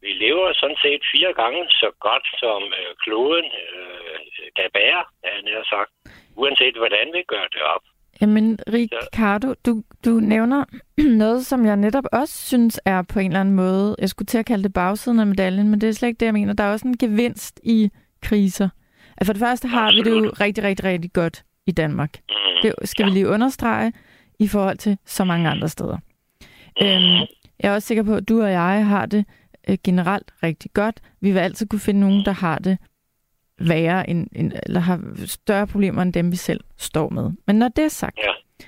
vi 0.05 0.11
lever 0.25 0.53
sådan 0.53 0.81
set 0.85 1.03
fire 1.13 1.33
gange 1.33 1.61
så 1.69 1.89
godt, 1.99 2.27
som 2.39 2.61
øh, 2.79 2.91
kloden 3.03 3.45
øh, 3.45 4.10
kan 4.55 4.69
bære, 4.73 5.03
er 5.23 5.35
jeg 5.55 5.65
sagt. 5.73 5.91
Uanset 6.35 6.75
hvordan 6.77 7.07
vi 7.13 7.21
gør 7.27 7.45
det 7.53 7.61
op. 7.75 7.81
Jamen, 8.21 8.59
Ricardo, 8.73 9.53
du, 9.65 9.83
du 10.05 10.09
nævner 10.09 10.65
noget, 11.23 11.45
som 11.45 11.65
jeg 11.65 11.77
netop 11.77 12.03
også 12.11 12.47
synes 12.47 12.79
er 12.85 13.01
på 13.01 13.19
en 13.19 13.25
eller 13.25 13.39
anden 13.39 13.55
måde, 13.55 13.95
jeg 13.99 14.09
skulle 14.09 14.25
til 14.25 14.37
at 14.37 14.45
kalde 14.45 14.63
det 14.63 14.73
bagsiden 14.73 15.19
af 15.19 15.27
medaljen, 15.27 15.69
men 15.69 15.81
det 15.81 15.89
er 15.89 15.93
slet 15.93 16.09
ikke 16.09 16.19
det, 16.19 16.25
jeg 16.25 16.33
mener. 16.33 16.53
Der 16.53 16.63
er 16.63 16.71
også 16.71 16.87
en 16.87 16.97
gevinst 16.97 17.59
i 17.63 17.89
kriser. 18.21 18.69
Altså 19.17 19.25
for 19.25 19.33
det 19.33 19.39
første 19.39 19.67
har 19.67 19.87
Absolut. 19.87 20.05
vi 20.05 20.11
det 20.11 20.25
jo 20.25 20.31
rigtig, 20.39 20.63
rigtig, 20.63 20.85
rigtig 20.85 21.13
godt 21.13 21.43
i 21.67 21.71
Danmark. 21.71 22.19
Mm, 22.29 22.35
det 22.63 22.89
skal 22.89 23.03
ja. 23.03 23.09
vi 23.09 23.13
lige 23.13 23.27
understrege 23.27 23.93
i 24.39 24.47
forhold 24.47 24.77
til 24.77 24.97
så 25.05 25.23
mange 25.23 25.49
andre 25.49 25.69
steder. 25.69 25.97
Mm. 26.81 26.87
Øhm, 26.87 27.27
jeg 27.59 27.71
er 27.71 27.73
også 27.73 27.87
sikker 27.87 28.03
på, 28.03 28.15
at 28.15 28.29
du 28.29 28.43
og 28.43 28.51
jeg 28.51 28.85
har 28.85 29.05
det 29.05 29.25
øh, 29.69 29.77
generelt 29.83 30.33
rigtig 30.43 30.71
godt. 30.73 31.01
Vi 31.21 31.31
vil 31.31 31.39
altid 31.39 31.67
kunne 31.67 31.79
finde 31.79 31.99
nogen, 31.99 32.25
der 32.25 32.31
har 32.31 32.57
det 32.57 32.77
værre, 33.69 34.09
end, 34.09 34.27
end, 34.35 34.51
eller 34.65 34.79
har 34.79 35.01
større 35.25 35.67
problemer 35.67 36.01
end 36.01 36.13
dem, 36.13 36.31
vi 36.31 36.35
selv 36.35 36.61
står 36.77 37.09
med. 37.09 37.31
Men 37.47 37.55
når 37.55 37.67
det 37.67 37.83
er 37.83 37.89
sagt, 37.89 38.17
ja. 38.17 38.65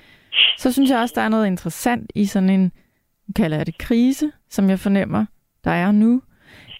så 0.58 0.72
synes 0.72 0.90
jeg 0.90 0.98
også, 0.98 1.12
der 1.16 1.22
er 1.22 1.28
noget 1.28 1.46
interessant 1.46 2.12
i 2.14 2.24
sådan 2.24 2.50
en, 2.50 2.72
kalder 3.36 3.56
jeg 3.56 3.66
det 3.66 3.78
krise, 3.78 4.32
som 4.50 4.70
jeg 4.70 4.80
fornemmer, 4.80 5.26
der 5.64 5.70
er 5.70 5.92
nu. 5.92 6.22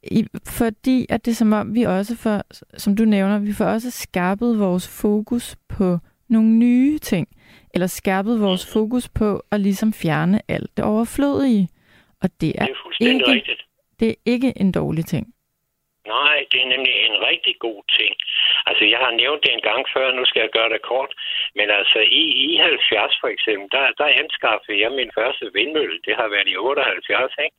I, 0.02 0.26
fordi 0.46 1.06
at 1.08 1.24
det 1.24 1.30
er 1.30 1.34
som 1.34 1.52
om, 1.52 1.74
vi 1.74 1.82
også 1.82 2.16
får, 2.16 2.42
som 2.78 2.96
du 2.96 3.04
nævner, 3.04 3.38
vi 3.38 3.52
får 3.52 3.64
også 3.64 3.90
skærpet 3.90 4.58
vores 4.58 4.88
fokus 4.88 5.56
på 5.68 5.98
nogle 6.28 6.48
nye 6.48 6.98
ting, 6.98 7.28
eller 7.74 7.86
skærpet 7.86 8.40
vores 8.40 8.72
fokus 8.72 9.08
på 9.08 9.42
at 9.50 9.60
ligesom 9.60 9.92
fjerne 9.92 10.40
alt 10.48 10.76
det 10.76 10.84
overflødige. 10.84 11.68
Og 12.22 12.30
det 12.40 12.52
er, 12.58 12.66
det 12.98 13.06
er 13.06 13.12
ikke, 13.12 13.24
rigtigt. 13.26 13.62
det 14.00 14.08
er 14.08 14.14
ikke 14.24 14.52
en 14.56 14.72
dårlig 14.72 15.06
ting. 15.06 15.34
Nej, 16.06 16.36
det 16.50 16.58
er 16.62 16.72
nemlig 16.74 16.94
en 16.94 17.16
rigtig 17.28 17.54
god 17.58 17.82
ting. 17.98 18.14
Altså, 18.66 18.84
jeg 18.84 18.98
har 18.98 19.10
nævnt 19.10 19.42
det 19.44 19.52
en 19.52 19.66
gang 19.70 19.82
før, 19.94 20.12
nu 20.12 20.24
skal 20.24 20.40
jeg 20.40 20.50
gøre 20.56 20.68
det 20.74 20.82
kort. 20.82 21.12
Men 21.54 21.70
altså, 21.70 21.98
i, 21.98 22.24
e 22.42 22.52
i 22.52 22.56
70 22.56 23.20
for 23.20 23.28
eksempel, 23.28 23.68
der, 23.72 23.84
der 23.98 24.18
anskaffede 24.22 24.80
jeg 24.80 24.92
min 24.92 25.10
første 25.18 25.50
vindmølle. 25.54 25.98
Det 26.06 26.16
har 26.16 26.28
været 26.28 26.48
i 26.48 26.56
78, 26.56 27.32
ikke? 27.44 27.56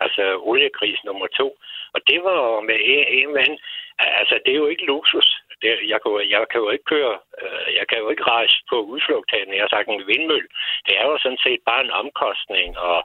Altså, 0.00 0.22
oliekris 0.50 1.00
nummer 1.04 1.26
to. 1.26 1.48
Og 1.94 2.00
det 2.08 2.18
var 2.24 2.60
med 2.60 2.78
en, 2.80 3.28
en. 3.44 3.58
Altså, 3.98 4.34
det 4.44 4.52
er 4.52 4.62
jo 4.62 4.66
ikke 4.66 4.86
luksus. 4.86 5.28
Det, 5.62 5.70
jeg, 5.92 5.98
kan, 6.02 6.12
jeg 6.34 6.40
kan 6.50 6.60
jo 6.64 6.70
ikke 6.70 6.88
køre, 6.94 7.18
øh, 7.42 7.68
jeg 7.78 7.86
kan 7.88 7.98
jo 7.98 8.10
ikke 8.10 8.28
rejse 8.36 8.56
på 8.70 8.76
udflugt 8.92 9.30
her, 9.30 9.52
jeg 9.54 9.62
har 9.64 9.74
sagt 9.74 9.88
en 9.88 10.06
vindmølle. 10.06 10.48
Det 10.86 10.94
er 11.00 11.04
jo 11.10 11.18
sådan 11.18 11.42
set 11.46 11.60
bare 11.70 11.84
en 11.84 11.90
omkostning 12.02 12.78
og, 12.78 12.98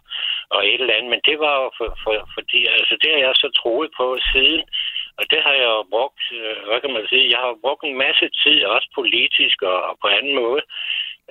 og 0.50 0.68
et 0.68 0.82
eller 0.82 0.94
andet, 0.94 1.10
men 1.14 1.22
det 1.30 1.38
var 1.40 1.56
jo 1.62 1.68
for, 1.78 1.90
for, 2.04 2.30
fordi, 2.36 2.60
altså 2.66 2.96
det 3.02 3.10
har 3.12 3.20
jeg 3.28 3.36
så 3.36 3.50
troet 3.60 3.92
på 3.98 4.18
siden, 4.32 4.64
og 5.18 5.24
det 5.32 5.40
har 5.46 5.54
jeg 5.62 5.70
jo 5.78 5.84
brugt, 5.94 6.24
øh, 6.40 6.58
hvad 6.68 6.82
kan 6.82 6.94
man 6.94 7.08
sige, 7.08 7.32
jeg 7.34 7.40
har 7.40 7.62
brugt 7.66 7.84
en 7.84 7.98
masse 7.98 8.30
tid, 8.44 8.66
også 8.66 8.90
politisk 8.96 9.62
og, 9.62 9.78
og 9.90 9.96
på 10.02 10.08
anden 10.08 10.36
måde, 10.36 10.62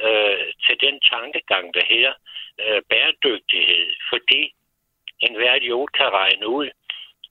øh, 0.07 0.45
til 0.65 0.77
den 0.81 1.01
tankegang, 1.13 1.75
der 1.75 1.85
her 1.95 2.13
øh, 2.65 2.83
bæredygtighed, 2.91 3.87
fordi 4.11 4.43
enhver 5.21 5.55
idiot 5.55 5.93
kan 5.93 6.11
regne 6.21 6.47
ud, 6.49 6.69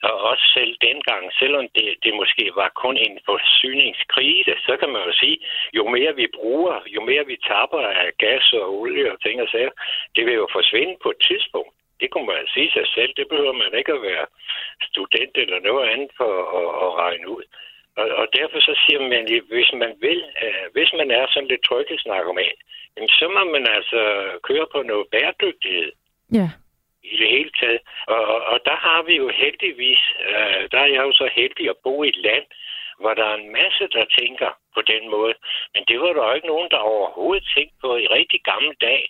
og 0.03 0.13
også 0.31 0.45
selv 0.53 0.73
dengang, 0.81 1.23
selvom 1.39 1.65
det, 1.75 1.95
det 2.03 2.13
måske 2.13 2.51
var 2.55 2.69
kun 2.83 2.97
en 2.97 3.19
forsyningskrise, 3.25 4.53
så 4.67 4.77
kan 4.79 4.89
man 4.89 5.01
jo 5.07 5.13
sige, 5.21 5.37
jo 5.73 5.83
mere 5.89 6.15
vi 6.15 6.27
bruger, 6.37 6.75
jo 6.95 7.01
mere 7.01 7.25
vi 7.25 7.37
tapper 7.47 7.81
af 8.03 8.11
gas 8.17 8.53
og 8.53 8.79
olie 8.79 9.11
og 9.11 9.21
ting 9.21 9.41
og 9.41 9.47
sager, 9.49 9.71
det 10.15 10.25
vil 10.25 10.33
jo 10.33 10.47
forsvinde 10.51 10.95
på 11.03 11.09
et 11.09 11.21
tidspunkt. 11.27 11.73
Det 12.01 12.09
kunne 12.11 12.25
man 12.25 12.47
sige 12.53 12.71
sig 12.71 12.87
selv. 12.95 13.11
Det 13.17 13.27
behøver 13.29 13.51
man 13.63 13.71
ikke 13.79 13.93
at 13.93 14.01
være 14.01 14.25
student 14.89 15.37
eller 15.37 15.59
noget 15.59 15.89
andet 15.89 16.11
for 16.17 16.31
at, 16.59 16.69
at 16.85 16.89
regne 17.03 17.29
ud. 17.29 17.43
Og, 17.95 18.07
og 18.21 18.27
derfor 18.39 18.59
så 18.59 18.73
siger 18.83 19.01
man, 19.01 19.23
at 19.35 19.43
hvis 19.49 19.71
man 19.73 19.93
vil, 20.05 20.21
uh, 20.45 20.65
hvis 20.73 20.91
man 20.99 21.11
er 21.11 21.25
sådan 21.29 21.49
lidt 21.49 21.63
tryghedsnarkoman, 21.63 22.57
så 23.19 23.25
må 23.35 23.43
man 23.55 23.67
altså 23.77 24.01
køre 24.43 24.67
på 24.71 24.81
noget 24.81 25.07
bæredygtighed. 25.11 25.91
Ja. 26.33 26.49
I 27.03 27.17
det 27.17 27.29
hele 27.35 27.51
taget. 27.59 27.81
Og, 28.07 28.25
og 28.51 28.59
der 28.65 28.75
har 28.75 29.01
vi 29.01 29.15
jo 29.15 29.27
heldigvis, 29.29 30.01
uh, 30.29 30.61
der 30.71 30.79
er 30.85 30.89
jeg 30.95 31.03
jo 31.07 31.11
så 31.11 31.29
heldig 31.35 31.69
at 31.69 31.81
bo 31.83 32.03
i 32.03 32.09
et 32.09 32.17
land, 32.17 32.45
hvor 32.99 33.13
der 33.13 33.25
er 33.25 33.35
en 33.35 33.51
masse, 33.51 33.83
der 33.95 34.05
tænker 34.19 34.49
på 34.75 34.81
den 34.81 35.09
måde. 35.09 35.33
Men 35.73 35.83
det 35.87 35.99
var 35.99 36.13
der 36.13 36.27
jo 36.27 36.33
ikke 36.33 36.51
nogen, 36.53 36.69
der 36.71 36.77
overhovedet 36.77 37.51
tænkte 37.55 37.75
på 37.81 37.97
i 37.97 38.07
rigtig 38.07 38.41
gamle 38.51 38.75
dag. 38.81 39.01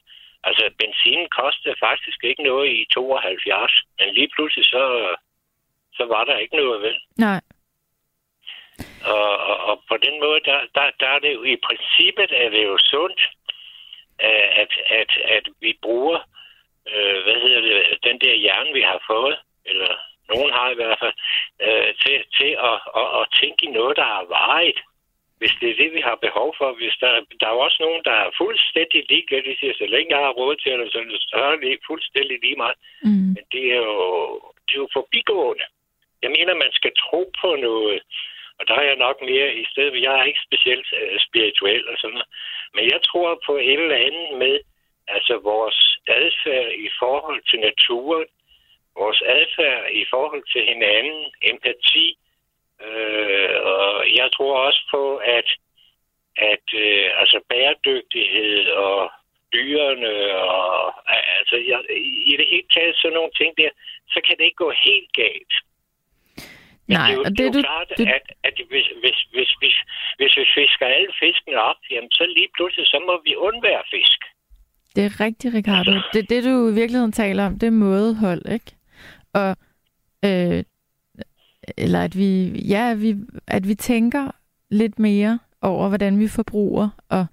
Altså, 0.44 0.64
benzinen 0.80 1.30
kostede 1.30 1.76
faktisk 1.80 2.24
ikke 2.24 2.44
noget 2.44 2.68
i 2.70 2.88
72, 2.94 3.74
men 4.00 4.14
lige 4.14 4.30
pludselig 4.36 4.66
så, 4.66 5.16
så 5.94 6.04
var 6.06 6.24
der 6.24 6.38
ikke 6.38 6.56
noget, 6.56 6.82
vel? 6.82 6.98
Nej. 7.18 7.42
Og, 9.06 9.38
og, 9.50 9.58
og 9.70 9.84
på 9.90 9.98
den 9.98 10.20
måde, 10.20 10.40
der, 10.46 10.60
der, 10.76 10.92
der 11.00 11.08
er 11.08 11.20
det 11.20 11.34
jo 11.34 11.44
i 11.44 11.58
princippet, 11.68 12.30
er 12.44 12.50
det 12.50 12.64
jo 12.64 12.78
sundt, 12.78 13.22
øh, 14.26 14.48
at, 14.62 14.72
at, 15.00 15.12
at 15.38 15.46
vi 15.62 15.78
bruger, 15.82 16.20
øh, 16.94 17.24
hvad 17.24 17.38
hedder 17.44 17.62
det, 17.62 17.98
den 18.04 18.20
der 18.22 18.36
hjerne, 18.36 18.74
vi 18.74 18.82
har 18.82 19.04
fået, 19.08 19.38
eller 19.66 19.92
nogen 20.34 20.52
har 20.54 20.70
i 20.70 20.76
hvert 20.76 21.00
fald, 21.00 21.14
øh, 21.66 21.94
til, 22.02 22.16
til 22.38 22.52
at, 22.70 22.78
at, 23.02 23.08
at 23.20 23.26
tænke 23.42 23.66
i 23.66 23.72
noget, 23.78 23.98
der 23.98 24.08
er 24.18 24.26
varigt. 24.38 24.80
Hvis 25.42 25.56
det 25.62 25.70
er 25.70 25.82
det, 25.84 25.90
vi 25.98 26.02
har 26.10 26.26
behov 26.28 26.50
for. 26.60 26.70
Hvis 26.82 26.96
der, 27.04 27.12
der 27.40 27.48
er 27.50 27.64
også 27.66 27.80
nogen, 27.86 28.02
der 28.10 28.16
er 28.24 28.38
fuldstændig 28.42 29.00
ligeglade. 29.12 29.48
De 29.50 29.60
siger, 29.60 29.74
så 29.74 29.86
længe 29.94 30.14
jeg 30.16 30.24
har 30.26 30.38
råd 30.40 30.56
til 30.56 30.72
det, 30.80 30.92
så 30.94 31.38
er 31.46 31.56
det 31.56 31.88
fuldstændig 31.90 32.38
lige 32.46 32.62
meget. 32.64 32.78
Mm. 33.04 33.30
Men 33.36 33.44
det 33.54 33.66
er, 33.76 33.82
jo, 33.92 34.00
det 34.66 34.74
er 34.76 34.84
jo 34.86 34.96
forbigående. 35.00 35.66
Jeg 36.24 36.32
mener, 36.38 36.64
man 36.64 36.74
skal 36.80 36.94
tro 37.04 37.22
på 37.42 37.50
noget. 37.68 38.02
Og 38.60 38.64
der 38.68 38.76
er 38.76 38.86
jeg 38.92 39.04
nok 39.06 39.18
mere 39.32 39.50
i 39.62 39.66
stedet. 39.72 40.04
Jeg 40.08 40.14
er 40.20 40.24
ikke 40.30 40.46
specielt 40.48 40.88
uh, 41.00 41.18
spirituel 41.28 41.84
og 41.92 41.96
sådan 41.98 42.14
noget. 42.14 42.32
Men 42.76 42.84
jeg 42.94 43.00
tror 43.10 43.42
på 43.48 43.54
et 43.58 43.82
eller 43.86 44.00
andet 44.08 44.30
med, 44.44 44.56
altså 45.08 45.34
vores 45.52 45.80
adfærd 46.08 46.72
i 46.88 46.90
forhold 47.00 47.42
til 47.50 47.60
naturen, 47.60 48.28
vores 49.02 49.22
adfærd 49.38 49.82
i 50.02 50.06
forhold 50.14 50.44
til 50.54 50.64
hinanden, 50.72 51.24
empati. 51.52 52.08
Øh, 52.10 52.31
og 53.74 54.16
jeg 54.20 54.30
tror 54.36 54.54
også 54.68 54.82
på, 54.94 55.04
at, 55.38 55.48
at 56.52 56.66
øh, 56.84 57.08
altså 57.22 57.38
bæredygtighed 57.50 58.68
og 58.88 59.12
dyrene 59.54 60.14
og 60.56 60.74
altså 61.40 61.56
jeg, 61.70 61.80
i 62.32 62.34
det 62.40 62.48
hele 62.52 62.68
taget 62.76 62.96
sådan 62.98 63.16
nogle 63.20 63.34
ting 63.40 63.52
der, 63.58 63.70
så 64.14 64.20
kan 64.26 64.36
det 64.38 64.44
ikke 64.46 64.64
gå 64.66 64.72
helt 64.88 65.12
galt. 65.24 65.54
Nej, 66.88 67.08
det 67.08 67.12
er 67.12 67.16
jo, 67.16 67.24
og 67.26 67.32
det 67.38 67.46
er 67.46 67.52
det, 67.52 67.56
jo 67.56 67.58
du, 67.58 67.62
klart, 67.68 67.88
du, 67.98 68.04
at, 68.18 68.26
at 68.48 68.56
hvis, 68.72 68.88
hvis, 69.02 69.18
hvis, 69.34 69.52
hvis, 69.62 69.78
hvis 70.20 70.34
vi 70.40 70.46
fisker 70.58 70.86
alle 70.86 71.14
fiskene 71.24 71.58
op, 71.70 71.82
jamen 71.92 72.12
så 72.12 72.24
lige 72.38 72.52
pludselig, 72.56 72.86
så 72.88 73.00
må 73.08 73.22
vi 73.28 73.34
undvære 73.36 73.84
fisk. 73.94 74.20
det 74.96 75.04
er 75.06 75.14
rigtigt, 75.26 75.56
Ricardo. 75.56 75.92
Det, 76.14 76.30
det, 76.30 76.44
du 76.44 76.70
i 76.72 76.74
virkeligheden 76.82 77.12
taler 77.12 77.46
om, 77.46 77.60
det 77.60 77.68
er 77.68 77.82
mådehold, 77.88 78.44
ikke? 78.58 78.72
Og, 79.34 79.52
øh, 80.28 80.64
eller 81.78 82.04
at 82.04 82.18
vi, 82.18 82.30
ja, 82.74 82.92
at 82.92 83.02
vi, 83.02 83.16
at 83.48 83.68
vi 83.68 83.76
tænker 83.76 84.32
lidt 84.72 85.00
mere 85.00 85.40
over, 85.62 85.88
hvordan 85.88 86.20
vi 86.20 86.28
forbruger 86.28 86.90
og 87.10 87.26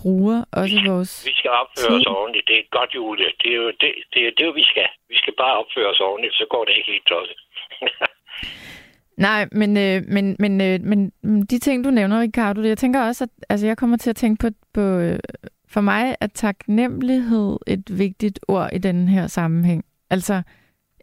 bruger 0.00 0.44
også 0.52 0.76
vores... 0.86 1.26
Vi 1.26 1.34
skal 1.34 1.50
opføre 1.50 1.96
os 1.98 2.06
ordentligt. 2.06 2.46
Det 2.48 2.58
er 2.58 2.62
godt 2.78 2.94
jule. 2.94 3.24
Det 3.42 3.50
er 3.52 3.56
jo 3.56 3.66
det, 3.66 3.92
det, 4.12 4.26
er 4.26 4.30
det, 4.38 4.46
er 4.46 4.52
vi 4.52 4.64
skal. 4.64 4.88
Vi 5.08 5.16
skal 5.16 5.34
bare 5.38 5.58
opføre 5.58 5.86
os 5.86 6.00
ordentligt, 6.00 6.34
så 6.34 6.46
går 6.50 6.64
det 6.64 6.72
ikke 6.76 6.90
helt 6.92 7.06
tosset. 7.06 7.38
Nej, 9.28 9.48
men, 9.52 9.76
øh, 9.76 10.02
men, 10.08 10.36
men, 10.38 10.60
øh, 10.60 10.80
men 10.80 11.12
de 11.50 11.58
ting, 11.58 11.84
du 11.84 11.90
nævner, 11.90 12.20
Ricardo, 12.20 12.60
jeg 12.62 12.78
tænker 12.78 13.00
også, 13.02 13.24
at 13.24 13.30
altså, 13.48 13.66
jeg 13.66 13.76
kommer 13.76 13.96
til 13.96 14.10
at 14.10 14.16
tænke 14.16 14.40
på, 14.40 14.48
på 14.74 14.80
øh, 14.80 15.18
for 15.74 15.80
mig 15.80 16.16
er 16.20 16.26
taknemmelighed 16.26 17.58
et 17.66 17.98
vigtigt 17.98 18.40
ord 18.48 18.68
i 18.72 18.78
den 18.78 19.08
her 19.08 19.26
sammenhæng. 19.26 19.84
Altså, 20.10 20.42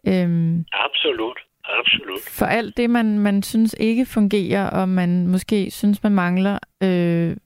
øhm, 0.06 0.64
Absolut. 0.72 1.38
Absolut. 1.78 2.20
for 2.38 2.46
alt 2.46 2.76
det, 2.76 2.90
man, 2.90 3.18
man 3.18 3.42
synes 3.42 3.76
ikke 3.80 4.06
fungerer, 4.06 4.70
og 4.70 4.88
man 4.88 5.26
måske 5.26 5.70
synes, 5.70 6.02
man 6.02 6.12
mangler, 6.12 6.58
øh, 6.82 7.36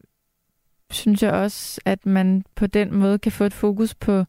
synes 0.90 1.22
jeg 1.22 1.32
også, 1.32 1.80
at 1.86 2.06
man 2.06 2.44
på 2.56 2.66
den 2.66 2.94
måde 2.94 3.18
kan 3.18 3.32
få 3.32 3.44
et 3.44 3.58
fokus 3.64 3.94
på 4.06 4.24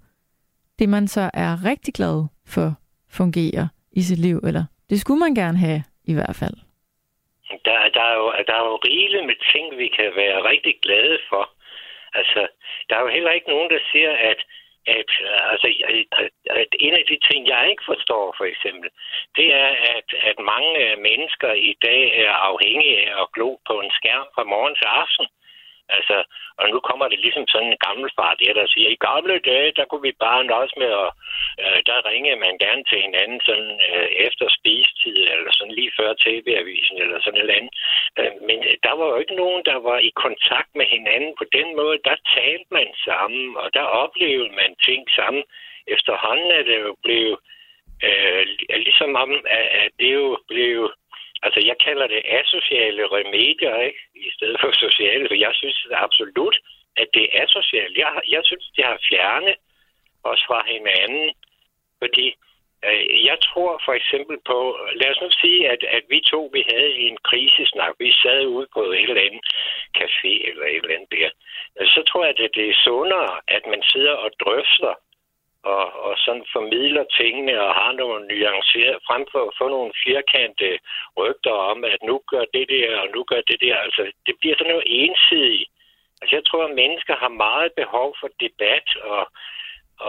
det, 0.79 0.89
man 0.89 1.07
så 1.07 1.29
er 1.33 1.65
rigtig 1.65 1.93
glad 1.93 2.25
for 2.47 2.67
fungerer 3.09 3.67
i 3.91 4.01
sit 4.01 4.19
liv, 4.19 4.37
eller 4.37 4.63
det 4.89 4.99
skulle 4.99 5.19
man 5.19 5.33
gerne 5.35 5.57
have 5.57 5.81
i 6.11 6.13
hvert 6.13 6.35
fald. 6.41 6.57
Der, 7.65 7.77
der, 7.97 8.05
er 8.11 8.15
jo, 8.21 8.27
der 8.47 8.55
er 8.61 8.65
jo 8.71 8.75
rigeligt 8.89 9.25
med 9.25 9.37
ting, 9.53 9.77
vi 9.77 9.87
kan 9.97 10.09
være 10.15 10.49
rigtig 10.51 10.73
glade 10.81 11.17
for. 11.29 11.43
Altså, 12.13 12.47
der 12.89 12.95
er 12.95 13.01
jo 13.01 13.07
heller 13.17 13.31
ikke 13.31 13.49
nogen, 13.49 13.69
der 13.69 13.79
siger, 13.91 14.11
at, 14.31 14.39
at, 14.87 15.11
øh, 15.27 15.51
altså, 15.51 15.67
at, 16.61 16.71
en 16.79 16.93
af 16.99 17.05
de 17.11 17.17
ting, 17.29 17.47
jeg 17.47 17.69
ikke 17.71 17.85
forstår, 17.91 18.35
for 18.37 18.45
eksempel, 18.53 18.89
det 19.37 19.47
er, 19.63 19.71
at, 19.95 20.09
at 20.29 20.37
mange 20.53 20.95
mennesker 21.07 21.51
i 21.71 21.73
dag 21.87 22.01
er 22.25 22.33
afhængige 22.49 22.97
af 23.05 23.21
at 23.21 23.31
glo 23.35 23.49
på 23.69 23.73
en 23.83 23.91
skærm 23.99 24.27
fra 24.35 24.43
morgen 24.43 24.75
til 24.75 24.87
aften. 25.03 25.25
Altså, 25.89 26.17
og 26.59 26.65
nu 26.69 26.79
kommer 26.79 27.07
det 27.07 27.19
ligesom 27.19 27.47
sådan 27.47 27.71
en 27.71 27.83
gammel 27.87 28.09
far 28.17 28.33
der, 28.33 28.53
der 28.53 28.67
siger, 28.67 28.89
i 28.89 29.03
gamle 29.09 29.39
dage, 29.39 29.71
der 29.77 29.85
kunne 29.85 30.05
vi 30.09 30.23
bare 30.25 30.43
nøjes 30.43 30.73
med 30.81 30.91
og 31.03 31.09
øh, 31.63 31.79
der 31.85 32.07
ringede 32.11 32.39
man 32.45 32.57
gerne 32.65 32.83
til 32.89 32.99
hinanden 33.01 33.39
sådan 33.47 33.71
øh, 33.89 34.07
efter 34.27 34.45
spistid, 34.57 35.17
eller 35.33 35.51
sådan 35.51 35.75
lige 35.79 35.91
før 35.99 36.09
tv-avisen, 36.23 36.97
eller 37.03 37.19
sådan 37.19 37.37
et 37.37 37.41
eller 37.41 37.59
andet. 37.59 37.73
Øh, 38.19 38.33
men 38.47 38.59
øh, 38.69 38.75
der 38.85 38.93
var 38.99 39.07
jo 39.11 39.17
ikke 39.23 39.35
nogen, 39.43 39.61
der 39.65 39.79
var 39.89 39.97
i 40.09 40.11
kontakt 40.25 40.71
med 40.79 40.85
hinanden 40.95 41.33
på 41.39 41.45
den 41.57 41.75
måde. 41.79 41.97
Der 42.09 42.17
talte 42.35 42.69
man 42.77 42.89
sammen, 43.07 43.57
og 43.57 43.67
der 43.73 43.95
oplevede 44.03 44.51
man 44.59 44.71
ting 44.87 45.01
sammen. 45.19 45.43
Efterhånden 45.87 46.51
er 46.59 46.63
det 46.63 46.79
jo 46.87 46.95
blevet, 47.03 47.37
øh, 48.07 48.43
ligesom 48.87 49.15
om, 49.15 49.31
at, 49.59 49.67
at 49.83 49.91
det 49.99 50.13
jo 50.13 50.39
blev 50.47 50.93
Altså, 51.57 51.69
jeg 51.73 51.79
kalder 51.87 52.07
det 52.07 52.21
asociale 52.41 53.03
remedier, 53.17 53.75
ikke? 53.89 54.01
I 54.15 54.31
stedet 54.37 54.57
for 54.61 54.71
sociale, 54.85 55.27
for 55.29 55.37
jeg 55.45 55.53
synes 55.53 55.87
absolut, 55.91 56.57
at 57.01 57.07
det 57.13 57.23
er 57.23 57.43
asocialt. 57.43 57.97
Jeg, 57.97 58.09
jeg 58.35 58.41
synes, 58.43 58.65
det 58.75 58.85
har 58.85 58.99
fjernet 59.09 59.55
os 60.23 60.41
fra 60.47 60.59
hinanden, 60.73 61.27
fordi 62.01 62.27
øh, 62.87 63.25
jeg 63.29 63.37
tror 63.47 63.81
for 63.85 63.93
eksempel 63.99 64.37
på, 64.49 64.59
lad 65.01 65.09
os 65.13 65.21
nu 65.21 65.29
sige, 65.41 65.69
at, 65.73 65.81
at 65.97 66.03
vi 66.09 66.19
to, 66.31 66.41
vi 66.53 66.63
havde 66.71 66.93
en 67.07 67.17
krisesnak, 67.29 67.93
vi 67.99 68.11
sad 68.23 68.45
ude 68.45 68.67
på 68.73 68.81
et 68.81 69.09
eller 69.09 69.27
andet 69.27 69.45
café 69.99 70.33
eller 70.49 70.65
et 70.65 70.81
eller 70.83 70.95
andet 70.95 71.11
der, 71.17 71.29
så 71.95 72.01
tror 72.09 72.23
jeg, 72.25 72.35
at 72.39 72.55
det 72.57 72.69
er 72.69 72.83
sundere, 72.87 73.33
at 73.47 73.63
man 73.73 73.81
sidder 73.91 74.15
og 74.25 74.31
drøfter 74.43 74.93
og, 75.75 75.85
og 76.05 76.13
sådan 76.23 76.45
formidler 76.55 77.05
tingene 77.19 77.53
og 77.65 77.71
har 77.81 77.91
nogle 77.91 78.19
nuancer 78.27 78.93
frem 79.07 79.23
for 79.31 79.41
at 79.47 79.57
få 79.59 79.65
nogle 79.75 79.93
firkantede 80.05 80.77
rygter 81.17 81.55
om, 81.71 81.77
at 81.83 81.99
nu 82.09 82.15
gør 82.31 82.45
det 82.55 82.65
der, 82.75 82.87
og 83.01 83.07
nu 83.15 83.21
gør 83.31 83.41
det 83.49 83.59
der. 83.65 83.75
Altså, 83.85 84.01
det 84.25 84.35
bliver 84.39 84.55
sådan 84.55 84.71
noget 84.73 84.87
ensidigt. 85.01 85.69
Altså, 86.21 86.33
jeg 86.35 86.45
tror, 86.45 86.63
at 86.65 86.77
mennesker 86.83 87.15
har 87.23 87.41
meget 87.47 87.71
behov 87.81 88.09
for 88.19 88.29
debat 88.45 88.87
og, 89.13 89.23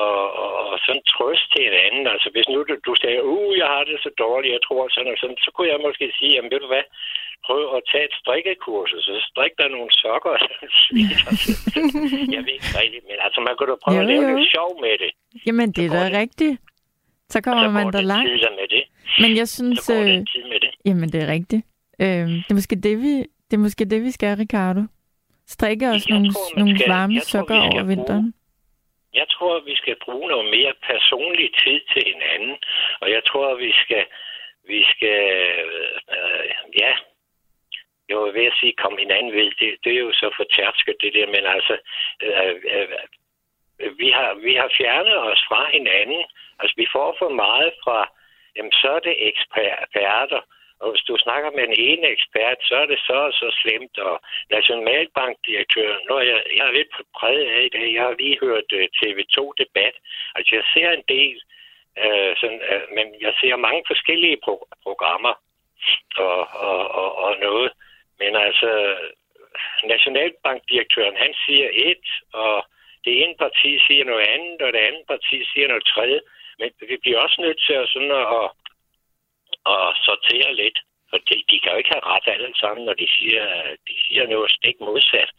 og, 0.04 0.16
og, 0.42 0.50
og 0.70 0.76
sådan 0.84 1.04
trøst 1.14 1.46
til 1.52 1.62
hinanden. 1.68 2.04
Altså, 2.12 2.28
hvis 2.34 2.48
nu 2.52 2.58
du, 2.68 2.74
du 2.88 2.92
sagde, 3.02 3.20
uh, 3.34 3.52
jeg 3.62 3.68
har 3.74 3.82
det 3.90 3.96
så 4.06 4.10
dårligt, 4.24 4.52
jeg 4.56 4.62
tror 4.66 4.82
sådan 4.94 5.12
og 5.14 5.18
sådan, 5.22 5.38
så 5.46 5.50
kunne 5.54 5.68
jeg 5.72 5.80
måske 5.86 6.06
sige, 6.18 6.32
jamen 6.34 6.50
ved 6.52 6.60
du 6.64 6.70
hvad, 6.74 6.84
prøv 7.46 7.60
at 7.76 7.82
tage 7.90 8.04
et 8.08 8.14
strikkekursus, 8.20 9.02
så 9.08 9.14
strik 9.30 9.52
der 9.60 9.68
nogle 9.76 9.90
sokker. 10.02 10.34
jeg 12.34 12.40
ved 12.46 12.52
ikke 12.58 12.70
rigtigt, 12.82 13.04
men 13.10 13.16
altså, 13.26 13.40
man 13.46 13.54
kunne 13.56 13.70
da 13.72 13.76
prøve 13.84 13.96
Jo, 13.96 14.02
at 14.02 14.08
lave 14.12 14.22
jo. 14.30 14.36
lidt 14.38 14.50
sjov 14.56 14.70
med 14.84 14.94
det. 15.02 15.10
Jamen, 15.46 15.68
det 15.76 15.84
er 15.86 15.90
da 15.98 16.04
det. 16.04 16.12
rigtigt. 16.22 16.56
Så 17.32 17.38
kommer 17.40 17.64
så 17.64 17.70
man 17.70 17.86
da 17.96 18.00
langt. 18.00 18.30
med 18.60 18.68
det. 18.76 18.82
Men 19.22 19.36
jeg 19.36 19.48
synes, 19.48 19.78
Så 19.78 19.92
går 19.92 20.00
øh, 20.00 20.06
tid 20.32 20.44
med 20.52 20.60
det. 20.64 20.70
jamen 20.84 21.08
det 21.12 21.22
er 21.24 21.28
rigtigt. 21.36 21.62
Øh, 22.02 22.26
det, 22.44 22.50
er 22.50 22.54
måske 22.54 22.76
det, 22.76 22.98
vi, 23.04 23.12
det 23.48 23.54
er 23.58 23.58
måske 23.66 23.84
det, 23.84 24.02
vi 24.02 24.10
skal, 24.10 24.36
Ricardo. 24.36 24.80
Strikke 25.46 25.88
os 25.88 26.06
Jeg 26.08 26.14
nogle, 26.18 26.32
tror, 26.32 26.58
nogle 26.58 26.78
skal- 26.78 26.90
varme 26.92 27.20
sokker 27.20 27.56
over 27.60 27.82
vinteren. 27.82 28.34
Jeg 29.14 29.26
tror, 29.28 29.56
at 29.56 29.66
vi 29.66 29.76
skal 29.76 29.96
bruge 30.04 30.28
noget 30.28 30.50
mere 30.50 30.74
personlig 30.82 31.50
tid 31.62 31.80
til 31.92 32.02
hinanden, 32.12 32.56
og 33.00 33.10
jeg 33.10 33.24
tror, 33.24 33.52
at 33.52 33.58
vi 33.58 33.72
skal, 33.72 34.04
vi 34.64 34.84
skal 34.92 35.20
øh, 36.16 36.50
ja, 36.80 36.92
jeg 38.08 38.16
var 38.16 38.30
ved 38.38 38.46
at 38.46 38.58
sige, 38.60 38.80
kom 38.82 38.96
hinanden 38.98 39.32
ved, 39.32 39.50
det, 39.60 39.70
det 39.84 39.92
er 39.92 40.00
jo 40.08 40.12
så 40.12 40.30
fortærsket, 40.36 40.96
det 41.00 41.14
der, 41.14 41.26
men 41.26 41.44
altså, 41.54 41.74
øh, 42.22 42.54
øh, 42.72 43.98
vi, 43.98 44.08
har, 44.10 44.34
vi 44.34 44.54
har 44.54 44.70
fjernet 44.78 45.18
os 45.18 45.42
fra 45.48 45.70
hinanden. 45.70 46.24
Altså, 46.60 46.74
vi 46.76 46.86
får 46.92 47.16
for 47.18 47.28
meget 47.28 47.72
fra, 47.84 47.98
jamen, 48.56 48.72
så 48.72 48.88
er 48.90 49.00
det 49.00 49.26
eksperter, 49.28 50.40
og 50.80 50.90
hvis 50.90 51.06
du 51.08 51.16
snakker 51.16 51.50
med 51.50 51.64
en 51.64 51.76
ene 51.88 52.06
ekspert, 52.16 52.58
så 52.68 52.74
er 52.82 52.86
det 52.86 53.00
så 53.08 53.18
og 53.28 53.32
så 53.32 53.48
slemt. 53.62 53.98
Og 53.98 54.20
Nationalbankdirektøren, 54.50 56.02
når 56.10 56.20
jeg, 56.20 56.42
jeg 56.56 56.66
er 56.66 56.72
lidt 56.78 56.92
præget 57.18 57.46
af 57.58 57.68
det. 57.72 57.94
Jeg 57.94 58.02
har 58.02 58.14
lige 58.18 58.38
hørt 58.40 58.68
øh, 58.72 58.80
uh, 58.80 58.88
TV2-debat. 58.98 59.94
Altså, 60.36 60.50
jeg 60.58 60.64
ser 60.74 60.90
en 60.90 61.04
del 61.08 61.36
uh, 62.04 62.32
sådan, 62.40 62.60
uh, 62.72 62.84
men 62.96 63.06
jeg 63.20 63.32
ser 63.40 63.56
mange 63.56 63.82
forskellige 63.86 64.38
pro- 64.44 64.68
programmer 64.82 65.34
og, 66.16 66.40
og, 66.68 66.80
og, 67.00 67.18
og 67.24 67.36
noget. 67.40 67.72
Men 68.18 68.36
altså, 68.36 68.70
Nationalbankdirektøren, 69.84 71.16
han 71.16 71.34
siger 71.46 71.68
et, 71.72 72.06
og 72.32 72.66
det 73.04 73.22
ene 73.22 73.34
parti 73.38 73.70
siger 73.86 74.04
noget 74.04 74.26
andet, 74.34 74.62
og 74.62 74.72
det 74.72 74.82
andet 74.88 75.04
parti 75.08 75.36
siger 75.52 75.68
noget 75.68 75.84
tredje. 75.94 76.20
Men 76.58 76.70
vi 76.88 76.96
bliver 77.02 77.18
også 77.18 77.38
nødt 77.40 77.60
til 77.66 77.72
at, 77.72 77.88
sådan 77.88 78.10
at, 78.10 78.26
at 78.40 78.48
sortere 80.06 80.50
lidt. 80.62 80.78
For 81.10 81.18
de, 81.28 81.34
de 81.50 81.56
kan 81.60 81.72
jo 81.72 81.78
ikke 81.78 81.94
have 81.94 82.08
ret 82.12 82.26
alle 82.34 82.52
sammen, 82.62 82.82
når 82.86 82.96
de 83.02 83.06
siger, 83.16 83.44
de 83.88 83.94
siger 84.04 84.24
noget 84.26 84.50
stik 84.50 84.76
modsat. 84.80 85.30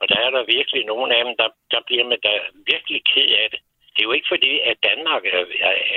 Og 0.00 0.04
der 0.10 0.18
er 0.26 0.30
der 0.30 0.52
virkelig 0.56 0.82
nogle 0.92 1.08
af 1.16 1.24
dem, 1.24 1.34
der, 1.40 1.48
der 1.70 1.80
bliver 1.88 2.06
med 2.12 2.18
der 2.26 2.38
virkelig 2.72 3.00
ked 3.12 3.30
af 3.42 3.46
det. 3.52 3.60
Det 3.92 4.00
er 4.00 4.08
jo 4.08 4.16
ikke 4.18 4.32
fordi, 4.34 4.52
at 4.70 4.76
Danmark, 4.90 5.22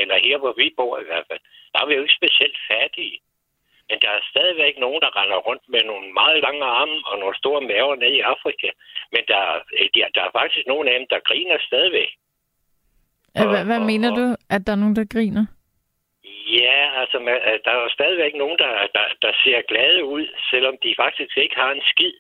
eller 0.02 0.18
her 0.28 0.38
hvor 0.38 0.54
vi 0.62 0.68
bor 0.78 0.96
i 1.00 1.08
hvert 1.10 1.26
fald, 1.30 1.40
der 1.72 1.80
er 1.82 1.88
vi 1.88 1.94
jo 1.96 2.02
ikke 2.02 2.20
specielt 2.22 2.58
fattige. 2.72 3.18
Men 3.90 3.98
der 4.04 4.10
er 4.18 4.30
stadigvæk 4.34 4.76
nogen, 4.86 5.02
der 5.06 5.12
render 5.20 5.38
rundt 5.48 5.66
med 5.74 5.84
nogle 5.92 6.08
meget 6.14 6.40
lange 6.46 6.66
arme 6.66 6.98
og 7.10 7.16
nogle 7.20 7.36
store 7.42 7.62
maver 7.62 7.96
nede 7.96 8.16
i 8.20 8.28
Afrika. 8.34 8.70
Men 9.14 9.24
der, 9.32 9.42
der, 9.96 10.08
der 10.16 10.22
er 10.28 10.38
faktisk 10.40 10.68
nogen 10.68 10.88
af 10.88 11.00
dem, 11.00 11.08
der 11.10 11.20
griner 11.30 11.58
stadigvæk. 11.70 12.12
Hvad, 13.34 13.66
hvad 13.66 13.80
mener 13.80 14.10
du, 14.20 14.26
at 14.56 14.62
der 14.68 14.72
er 14.72 14.82
nogen, 14.84 14.96
der 14.96 15.06
griner? 15.16 15.46
Ja, 16.48 17.00
altså 17.02 17.18
der 17.66 17.72
er 17.72 17.82
jo 17.84 17.90
stadigvæk 17.90 18.34
nogen, 18.36 18.58
der, 18.58 18.88
der, 18.96 19.06
der 19.22 19.32
ser 19.44 19.62
glade 19.62 20.06
ud, 20.06 20.28
selvom 20.52 20.76
de 20.84 20.96
faktisk 20.98 21.38
ikke 21.38 21.56
har 21.56 21.72
en 21.72 21.82
skid. 21.86 22.14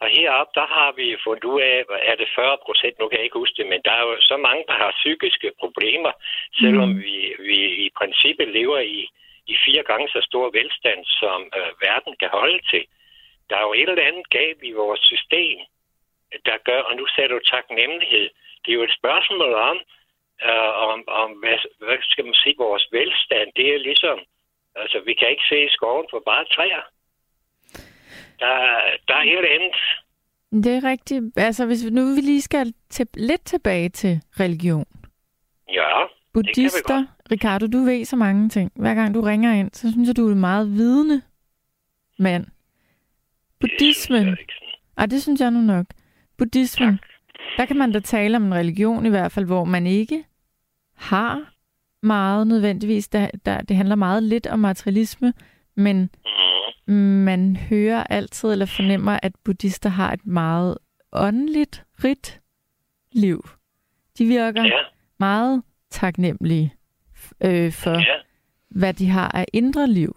Og 0.00 0.08
heroppe, 0.16 0.52
der 0.60 0.66
har 0.66 0.92
vi 0.92 1.16
fundet 1.24 1.44
ud 1.44 1.60
af, 1.60 1.84
er 2.10 2.16
det 2.16 2.28
40 2.34 2.58
procent, 2.66 2.98
nu 2.98 3.08
kan 3.08 3.18
jeg 3.18 3.24
ikke 3.24 3.42
huske 3.42 3.58
det, 3.60 3.66
men 3.66 3.80
der 3.84 3.92
er 3.92 4.02
jo 4.08 4.16
så 4.20 4.36
mange, 4.36 4.64
der 4.68 4.76
har 4.82 4.98
psykiske 5.00 5.52
problemer, 5.62 6.12
selvom 6.60 6.88
mm. 6.88 6.98
vi, 6.98 7.34
vi 7.38 7.58
i 7.86 7.90
princippet 7.98 8.48
lever 8.48 8.78
i, 8.78 9.08
i 9.46 9.54
fire 9.64 9.82
gange 9.82 10.08
så 10.08 10.20
stor 10.30 10.50
velstand, 10.58 11.04
som 11.04 11.40
øh, 11.58 11.70
verden 11.86 12.14
kan 12.20 12.28
holde 12.28 12.60
til. 12.70 12.84
Der 13.50 13.56
er 13.56 13.62
jo 13.68 13.72
et 13.72 13.88
eller 13.88 14.10
andet 14.10 14.30
galt 14.30 14.62
i 14.62 14.72
vores 14.72 15.00
system, 15.00 15.58
der 16.48 16.56
gør, 16.68 16.80
og 16.88 16.96
nu 16.96 17.06
sagde 17.06 17.28
du 17.28 17.38
taknemmelighed, 17.38 18.26
det 18.62 18.70
er 18.70 18.78
jo 18.78 18.82
et 18.82 18.98
spørgsmål 19.00 19.54
om, 19.54 19.78
øh, 20.46 20.70
om, 20.88 20.98
om 21.22 21.30
hvad, 21.42 21.58
hvad 21.78 21.98
skal 22.02 22.24
man 22.24 22.34
sige, 22.34 22.54
vores 22.58 22.86
velstand, 22.92 23.48
det 23.56 23.74
er 23.74 23.78
ligesom, 23.78 24.18
altså 24.74 24.98
vi 25.06 25.14
kan 25.14 25.30
ikke 25.30 25.48
se 25.48 25.68
skoven 25.76 26.06
for 26.10 26.22
bare 26.30 26.44
træer. 26.44 26.84
Der, 28.40 28.54
der 29.08 29.14
er 29.14 29.22
eller 29.22 29.54
andet. 29.56 29.76
Det 30.64 30.72
er 30.76 30.90
rigtigt. 30.90 31.22
Altså, 31.36 31.66
hvis 31.66 31.84
vi 31.84 31.90
nu 31.90 32.02
vi 32.14 32.20
lige 32.20 32.42
skal 32.42 32.74
til, 32.90 33.06
lidt 33.14 33.44
tilbage 33.44 33.88
til 33.88 34.20
religion. 34.40 34.86
Ja. 35.72 36.04
Buddhister, 36.34 37.06
Ricardo, 37.32 37.66
du 37.66 37.78
ved 37.78 38.04
så 38.04 38.16
mange 38.16 38.48
ting. 38.48 38.72
Hver 38.76 38.94
gang 38.94 39.14
du 39.14 39.20
ringer 39.20 39.52
ind, 39.54 39.70
så 39.72 39.92
synes 39.92 40.06
jeg, 40.08 40.16
du 40.16 40.28
er 40.28 40.32
en 40.32 40.40
meget 40.40 40.66
vidende 40.66 41.22
mand. 42.18 42.46
Buddhismen. 43.60 44.26
Det 44.26 44.38
Ej, 44.96 45.06
det 45.06 45.22
synes 45.22 45.40
jeg 45.40 45.50
nu 45.50 45.60
nok. 45.60 45.86
Buddhismen. 46.38 46.98
Tak. 46.98 47.08
Der 47.56 47.66
kan 47.66 47.78
man 47.78 47.92
da 47.92 48.00
tale 48.00 48.36
om 48.36 48.44
en 48.44 48.54
religion 48.54 49.06
i 49.06 49.08
hvert 49.08 49.32
fald, 49.32 49.46
hvor 49.46 49.64
man 49.64 49.86
ikke 49.86 50.24
har 50.96 51.54
meget 52.02 52.46
nødvendigvis. 52.46 53.08
Der, 53.08 53.30
der, 53.46 53.60
det 53.60 53.76
handler 53.76 53.94
meget 53.96 54.22
lidt 54.22 54.46
om 54.46 54.58
materialisme, 54.58 55.32
men 55.76 56.10
man 57.24 57.56
hører 57.56 58.04
altid 58.04 58.52
eller 58.52 58.66
fornemmer, 58.66 59.18
at 59.22 59.32
buddhister 59.44 59.88
har 59.90 60.12
et 60.12 60.26
meget 60.26 60.78
åndeligt, 61.12 61.84
rigt 62.04 62.40
liv. 63.12 63.48
De 64.18 64.24
virker 64.24 64.62
ja. 64.62 64.78
meget 65.18 65.62
taknemmelige 65.90 66.74
øh, 67.44 67.72
for, 67.72 67.98
ja. 67.98 68.16
hvad 68.68 68.94
de 68.94 69.08
har 69.08 69.30
af 69.34 69.46
indre 69.52 69.86
liv? 69.86 70.16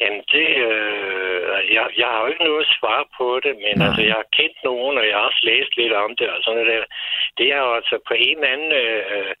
Jamen, 0.00 0.22
det, 0.32 0.48
øh, 0.70 1.74
jeg, 1.74 1.86
jeg 2.00 2.06
har 2.06 2.20
jo 2.20 2.26
ikke 2.32 2.44
noget 2.44 2.66
svar 2.78 3.00
på 3.18 3.40
det, 3.44 3.54
men 3.64 3.76
altså, 3.86 4.02
jeg 4.02 4.14
har 4.14 4.28
kendt 4.38 4.58
nogen, 4.64 4.98
og 4.98 5.04
jeg 5.08 5.16
har 5.16 5.26
også 5.30 5.42
læst 5.42 5.76
lidt 5.76 5.92
om 5.92 6.16
det, 6.16 6.28
og 6.30 6.38
sådan 6.42 6.64
noget. 6.64 6.84
Det 7.38 7.46
er 7.52 7.60
jo 7.66 7.74
altså 7.74 7.98
på 8.08 8.14
en 8.14 8.36
eller 8.38 8.52
anden... 8.54 8.72
Øh, 8.72 9.34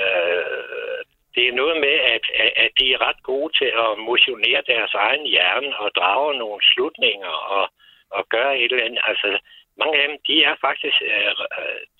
øh, 0.00 1.00
det 1.34 1.48
er 1.48 1.60
noget 1.62 1.76
med, 1.80 1.96
at, 2.14 2.24
at 2.64 2.70
de 2.78 2.92
er 2.92 3.00
ret 3.08 3.22
gode 3.22 3.50
til 3.58 3.70
at 3.84 3.98
motionere 3.98 4.62
deres 4.66 4.94
egen 4.94 5.26
hjerne 5.26 5.76
og 5.76 5.90
drage 5.98 6.38
nogle 6.38 6.60
slutninger 6.70 7.34
og, 7.56 7.64
og 8.10 8.28
gøre 8.28 8.58
et 8.58 8.72
eller 8.72 8.84
andet. 8.84 9.00
Altså, 9.10 9.38
mange 9.78 10.02
af 10.02 10.08
dem, 10.08 10.18
de 10.26 10.44
er 10.44 10.54
faktisk 10.66 10.96
øh 11.02 11.34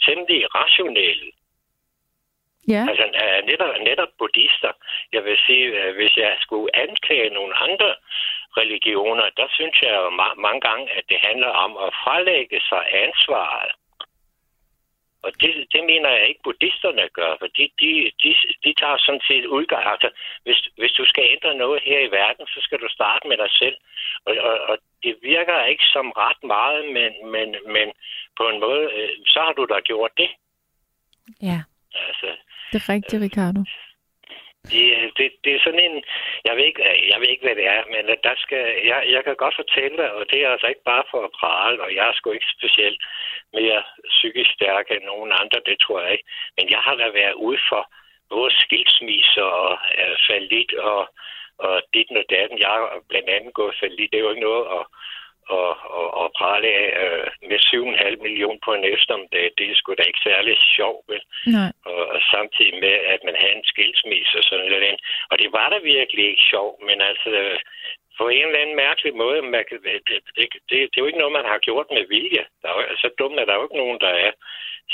temmelig 0.05 0.55
rationelle. 0.55 1.29
Ja. 2.69 2.87
Altså 2.89 3.07
netop, 3.45 3.75
netop 3.81 4.09
buddhister. 4.19 4.73
Jeg 5.13 5.25
vil 5.25 5.39
sige, 5.47 5.67
øh, 5.67 5.95
hvis 5.95 6.17
jeg 6.17 6.37
skulle 6.41 6.77
anklage 6.77 7.31
nogle 7.31 7.55
andre 7.57 7.95
religioner, 8.57 9.31
der 9.37 9.47
synes 9.51 9.83
jeg 9.83 9.95
jo 9.95 10.09
ma- 10.09 10.35
mange 10.35 10.61
gange, 10.61 10.93
at 10.93 11.05
det 11.09 11.19
handler 11.21 11.49
om 11.49 11.77
at 11.77 11.95
frelægge 12.05 12.61
sig 12.69 12.83
ansvaret. 13.05 13.73
Og 15.23 15.33
det, 15.41 15.67
det 15.73 15.85
mener 15.85 16.11
jeg 16.11 16.29
ikke, 16.29 16.41
buddhisterne 16.45 17.09
gør, 17.09 17.37
for 17.39 17.47
de, 17.47 17.71
de, 17.81 18.13
de, 18.23 18.35
de 18.65 18.75
tager 18.81 18.97
sådan 18.99 19.21
set 19.29 19.47
udgang. 19.47 19.87
Altså, 19.87 20.11
hvis, 20.43 20.59
hvis 20.77 20.93
du 20.93 21.05
skal 21.07 21.25
ændre 21.35 21.55
noget 21.55 21.83
her 21.83 22.01
i 22.01 22.11
verden, 22.11 22.47
så 22.47 22.61
skal 22.63 22.79
du 22.79 22.89
starte 22.89 23.29
med 23.29 23.37
dig 23.37 23.51
selv. 23.51 23.77
Og, 24.25 24.35
og, 24.37 24.61
og 24.61 24.79
det 25.03 25.17
virker 25.23 25.65
ikke 25.65 25.85
som 25.85 26.11
ret 26.11 26.43
meget, 26.43 26.85
men, 26.85 27.31
men, 27.31 27.57
men 27.67 27.93
på 28.37 28.49
en 28.49 28.61
måde, 28.61 28.91
øh, 28.95 29.11
så 29.27 29.41
har 29.41 29.53
du 29.53 29.65
da 29.65 29.81
gjort 29.81 30.11
det. 30.17 30.31
Ja. 31.43 31.61
Altså, 32.09 32.27
det 32.73 32.79
er 32.83 32.89
rigtigt, 32.95 33.23
Ricardo. 33.23 33.61
Det, 34.73 34.87
det, 35.17 35.29
det 35.45 35.53
er 35.55 35.61
sådan 35.65 35.85
en, 35.89 35.97
jeg 36.45 36.57
ved, 36.57 36.65
ikke, 36.65 36.83
jeg 37.13 37.19
ved 37.21 37.29
ikke, 37.31 37.47
hvad 37.47 37.57
det 37.61 37.67
er, 37.67 37.83
men 37.95 38.05
der 38.27 38.35
skal, 38.45 38.65
jeg, 38.91 39.01
jeg 39.15 39.23
kan 39.25 39.37
godt 39.37 39.57
fortælle 39.61 39.97
dig, 39.97 40.13
og 40.13 40.25
det 40.31 40.39
er 40.45 40.51
altså 40.51 40.67
ikke 40.67 40.91
bare 40.93 41.05
for 41.11 41.21
at 41.25 41.35
prale, 41.41 41.83
og 41.85 41.95
jeg 41.95 42.09
er 42.09 42.13
sgu 42.15 42.31
ikke 42.33 42.55
specielt 42.59 43.01
mere 43.59 43.83
psykisk 44.17 44.51
stærk 44.59 44.87
end 44.91 45.05
nogen 45.05 45.33
andre, 45.41 45.61
det 45.67 45.77
tror 45.81 46.01
jeg 46.01 46.13
ikke. 46.13 46.29
Men 46.57 46.71
jeg 46.75 46.81
har 46.87 46.95
da 46.95 47.09
været 47.21 47.37
ude 47.47 47.61
for 47.71 47.83
både 48.31 48.51
skilsmisser 48.65 49.49
og 49.65 49.73
uh, 50.03 50.17
fallit 50.27 50.73
og, 50.75 51.03
og 51.59 51.83
dit 51.95 52.11
og 52.11 52.25
datten. 52.31 52.59
Jeg 52.59 52.69
har 52.69 53.03
blandt 53.09 53.29
andet 53.29 53.55
gået 53.55 53.79
fallit, 53.81 54.11
det 54.11 54.19
er 54.19 54.27
jo 54.27 54.31
ikke 54.31 54.49
noget 54.51 54.67
at, 54.79 54.85
og, 55.59 55.71
og, 55.99 56.07
og 56.21 56.27
prale 56.41 56.69
af 56.83 56.89
øh, 57.05 57.27
med 57.51 57.59
7,5 57.59 58.23
millioner 58.27 58.61
på 58.65 58.71
en 58.75 58.85
eftermiddag, 58.95 59.45
det 59.59 59.65
er 59.67 59.75
sgu 59.79 59.89
da 59.95 60.05
ikke 60.11 60.27
særlig 60.31 60.55
sjovt, 60.77 61.05
vel? 61.11 61.23
Nej. 61.57 61.71
Og, 61.89 62.03
og 62.15 62.21
samtidig 62.35 62.75
med, 62.85 62.97
at 63.15 63.21
man 63.29 63.37
havde 63.41 63.57
en 63.59 63.71
skilsmisse 63.73 64.39
og 64.41 64.45
sådan 64.45 64.65
noget. 64.65 65.01
Og 65.31 65.35
det 65.43 65.49
var 65.59 65.69
da 65.71 65.79
virkelig 65.95 66.25
ikke 66.31 66.47
sjovt, 66.53 66.79
men 66.89 66.99
altså 67.11 67.31
på 68.19 68.29
en 68.29 68.47
eller 68.47 68.63
anden 68.63 68.81
mærkelig 68.85 69.13
måde, 69.23 69.43
man 69.43 69.65
kan, 69.69 69.79
det, 69.87 70.01
det, 70.09 70.19
det, 70.37 70.47
det, 70.69 70.97
er 70.97 71.03
jo 71.05 71.11
ikke 71.11 71.23
noget, 71.23 71.39
man 71.39 71.51
har 71.53 71.59
gjort 71.67 71.89
med 71.97 72.05
vilje. 72.15 72.45
Der 72.63 72.69
er, 72.69 72.97
så 73.03 73.09
dumt 73.19 73.39
er 73.41 73.45
der 73.47 73.55
jo 73.55 73.65
ikke 73.67 73.83
nogen, 73.83 74.01
der 74.07 74.13
er. 74.27 74.33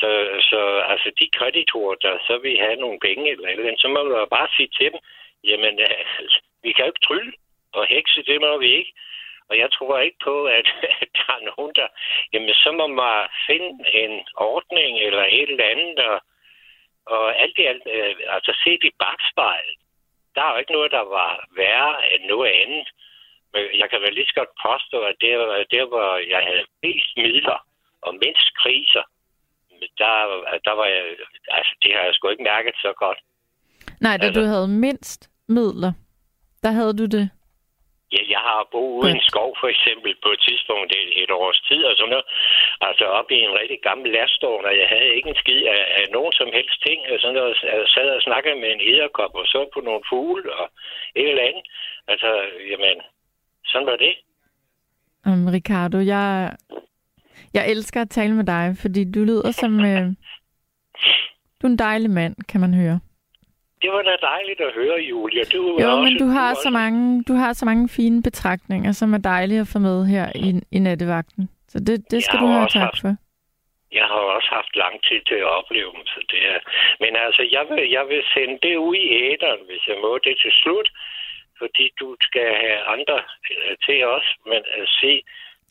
Så, 0.01 0.11
så 0.51 0.61
altså 0.93 1.09
de 1.21 1.27
kreditorer, 1.39 1.95
der 2.05 2.15
så 2.29 2.35
vil 2.45 2.65
have 2.67 2.77
nogle 2.85 2.99
penge 3.07 3.31
eller 3.31 3.49
eller 3.49 3.67
andet, 3.67 3.81
så 3.81 3.89
må 3.89 4.01
man 4.05 4.29
bare 4.37 4.49
sige 4.57 4.71
til 4.79 4.89
dem, 4.93 5.01
jamen, 5.51 5.75
altså, 6.21 6.39
vi 6.65 6.71
kan 6.73 6.85
jo 6.85 6.91
ikke 6.93 7.07
trylle 7.09 7.33
og 7.79 7.87
hekse, 7.95 8.23
det 8.31 8.41
må 8.41 8.59
vi 8.59 8.71
ikke. 8.79 8.93
Og 9.49 9.59
jeg 9.59 9.69
tror 9.73 9.99
ikke 9.99 10.21
på, 10.25 10.45
at, 10.45 10.67
at 11.03 11.09
der 11.19 11.33
er 11.37 11.43
nogen, 11.51 11.73
der... 11.75 11.89
Jamen, 12.33 12.55
så 12.65 12.71
må 12.73 12.87
man 12.87 13.29
finde 13.47 13.73
en 14.03 14.15
ordning 14.37 14.93
eller 14.99 15.25
et 15.25 15.51
eller 15.51 15.65
andet, 15.75 15.99
og, 15.99 16.21
og 17.07 17.41
alt 17.43 17.57
det 17.57 17.67
alt, 17.67 17.83
øh, 17.97 18.15
altså 18.37 18.53
se 18.65 18.73
i 18.91 18.91
bagspejl. 19.03 19.69
Der 20.35 20.43
er 20.43 20.53
jo 20.53 20.59
ikke 20.59 20.77
noget, 20.79 20.91
der 20.93 21.05
var 21.19 21.33
værre 21.57 22.13
end 22.13 22.25
noget 22.25 22.51
andet. 22.63 22.89
Men 23.53 23.63
jeg 23.81 23.91
kan 23.91 24.01
vel 24.01 24.15
lige 24.15 24.27
så 24.27 24.35
godt 24.41 24.55
påstå, 24.67 24.99
at 25.11 25.17
det 25.21 25.39
var 25.39 25.65
der, 25.75 25.85
hvor 25.87 26.17
jeg 26.17 26.43
havde 26.49 26.65
mest 26.83 27.11
midler 27.17 27.59
og 28.07 28.13
mindst 28.15 28.49
kriser, 28.63 29.05
der, 29.99 30.15
der 30.65 30.75
var 30.81 30.87
jeg, 30.87 31.03
altså 31.49 31.73
det 31.83 31.91
har 31.95 32.03
jeg 32.05 32.15
sgu 32.15 32.29
ikke 32.29 32.43
mærket 32.43 32.75
så 32.77 32.93
godt. 32.97 33.19
Nej, 34.01 34.17
da 34.17 34.27
altså, 34.27 34.41
du 34.41 34.47
havde 34.47 34.69
mindst 34.69 35.31
midler, 35.49 35.93
der 36.63 36.71
havde 36.71 36.99
du 36.99 37.07
det 37.07 37.31
Ja, 38.15 38.23
jeg 38.35 38.43
har 38.49 38.69
boet 38.73 38.93
ude 38.99 39.11
i 39.11 39.17
en 39.19 39.29
skov 39.31 39.51
for 39.61 39.69
eksempel 39.75 40.11
på 40.25 40.29
et 40.37 40.41
tidspunkt 40.49 40.89
et, 41.01 41.11
et 41.23 41.31
års 41.31 41.61
tid 41.69 41.81
og 41.91 41.95
sådan 41.97 42.13
noget. 42.15 42.29
Altså 42.89 43.05
op 43.19 43.29
i 43.31 43.39
en 43.47 43.55
rigtig 43.61 43.79
gammel 43.89 44.09
lastvogn, 44.17 44.65
og 44.69 44.75
jeg 44.81 44.89
havde 44.95 45.15
ikke 45.17 45.29
en 45.33 45.43
skid 45.43 45.63
af, 45.77 45.83
af 45.99 46.05
nogen 46.17 46.33
som 46.41 46.49
helst 46.57 46.79
ting. 46.87 46.99
Og 47.13 47.19
sådan 47.21 47.39
noget. 47.41 47.55
Jeg 47.63 47.89
sad 47.95 48.09
og 48.17 48.23
snakkede 48.29 48.57
med 48.63 48.71
en 48.73 48.83
æderkop 48.91 49.33
og 49.41 49.47
så 49.53 49.61
på 49.75 49.81
nogle 49.81 50.03
fugle 50.11 50.49
og 50.61 50.67
et 51.21 51.29
eller 51.31 51.49
andet. 51.49 51.65
Altså, 52.13 52.31
jamen, 52.71 52.97
sådan 53.71 53.87
var 53.87 53.97
det. 53.97 54.15
Um, 55.27 55.47
Ricardo, 55.57 55.99
jeg, 55.99 56.53
jeg 57.55 57.71
elsker 57.71 58.01
at 58.01 58.11
tale 58.11 58.35
med 58.35 58.45
dig, 58.45 58.65
fordi 58.83 59.13
du 59.15 59.21
lyder 59.31 59.51
som... 59.51 59.73
øh, 59.91 60.07
du 61.59 61.63
er 61.67 61.71
en 61.71 61.79
dejlig 61.79 62.11
mand, 62.11 62.35
kan 62.49 62.61
man 62.61 62.75
høre. 62.75 63.01
Det 63.87 63.95
var 63.95 64.03
da 64.03 64.17
dejligt 64.33 64.61
at 64.61 64.73
høre, 64.75 64.99
Julia. 65.11 65.45
Du 65.53 65.61
jo, 65.81 65.89
også, 65.91 66.03
men 66.05 66.19
du 66.23 66.29
har, 66.39 66.55
så 66.55 66.71
mange, 66.71 67.23
du 67.29 67.33
har 67.43 67.53
så 67.53 67.65
mange 67.71 67.89
fine 67.99 68.23
betragtninger, 68.23 68.93
som 68.93 69.15
er 69.15 69.19
dejlige 69.19 69.61
at 69.61 69.69
få 69.73 69.79
med 69.79 69.99
her 70.15 70.27
i, 70.47 70.51
i 70.77 70.79
nattevagten. 70.79 71.43
Så 71.69 71.79
det, 71.87 71.97
det 72.11 72.21
skal 72.25 72.39
du 72.41 72.47
have 72.47 72.69
tak 72.69 72.95
for. 73.03 73.13
Jeg 73.99 74.07
har 74.13 74.21
også 74.37 74.51
haft 74.59 74.73
lang 74.77 74.95
tid 75.09 75.21
til 75.31 75.39
at 75.45 75.53
opleve 75.59 75.91
dem, 75.97 76.07
så 76.07 76.21
det 76.33 76.41
er... 76.53 76.59
Men 77.03 77.13
altså, 77.27 77.43
jeg 77.57 77.65
vil, 77.71 77.85
jeg 77.97 78.05
vil 78.11 78.23
sende 78.35 78.57
det 78.67 78.77
ud 78.89 78.97
i 79.07 79.09
æderen, 79.31 79.63
hvis 79.69 79.85
jeg 79.91 79.99
må 80.05 80.13
det 80.27 80.37
til 80.43 80.53
slut, 80.63 80.89
fordi 81.61 81.87
du 82.01 82.09
skal 82.29 82.49
have 82.65 82.81
andre 82.95 83.19
øh, 83.53 83.77
til 83.87 83.99
os, 84.17 84.27
men 84.51 84.61
at 84.79 84.89
se, 85.01 85.13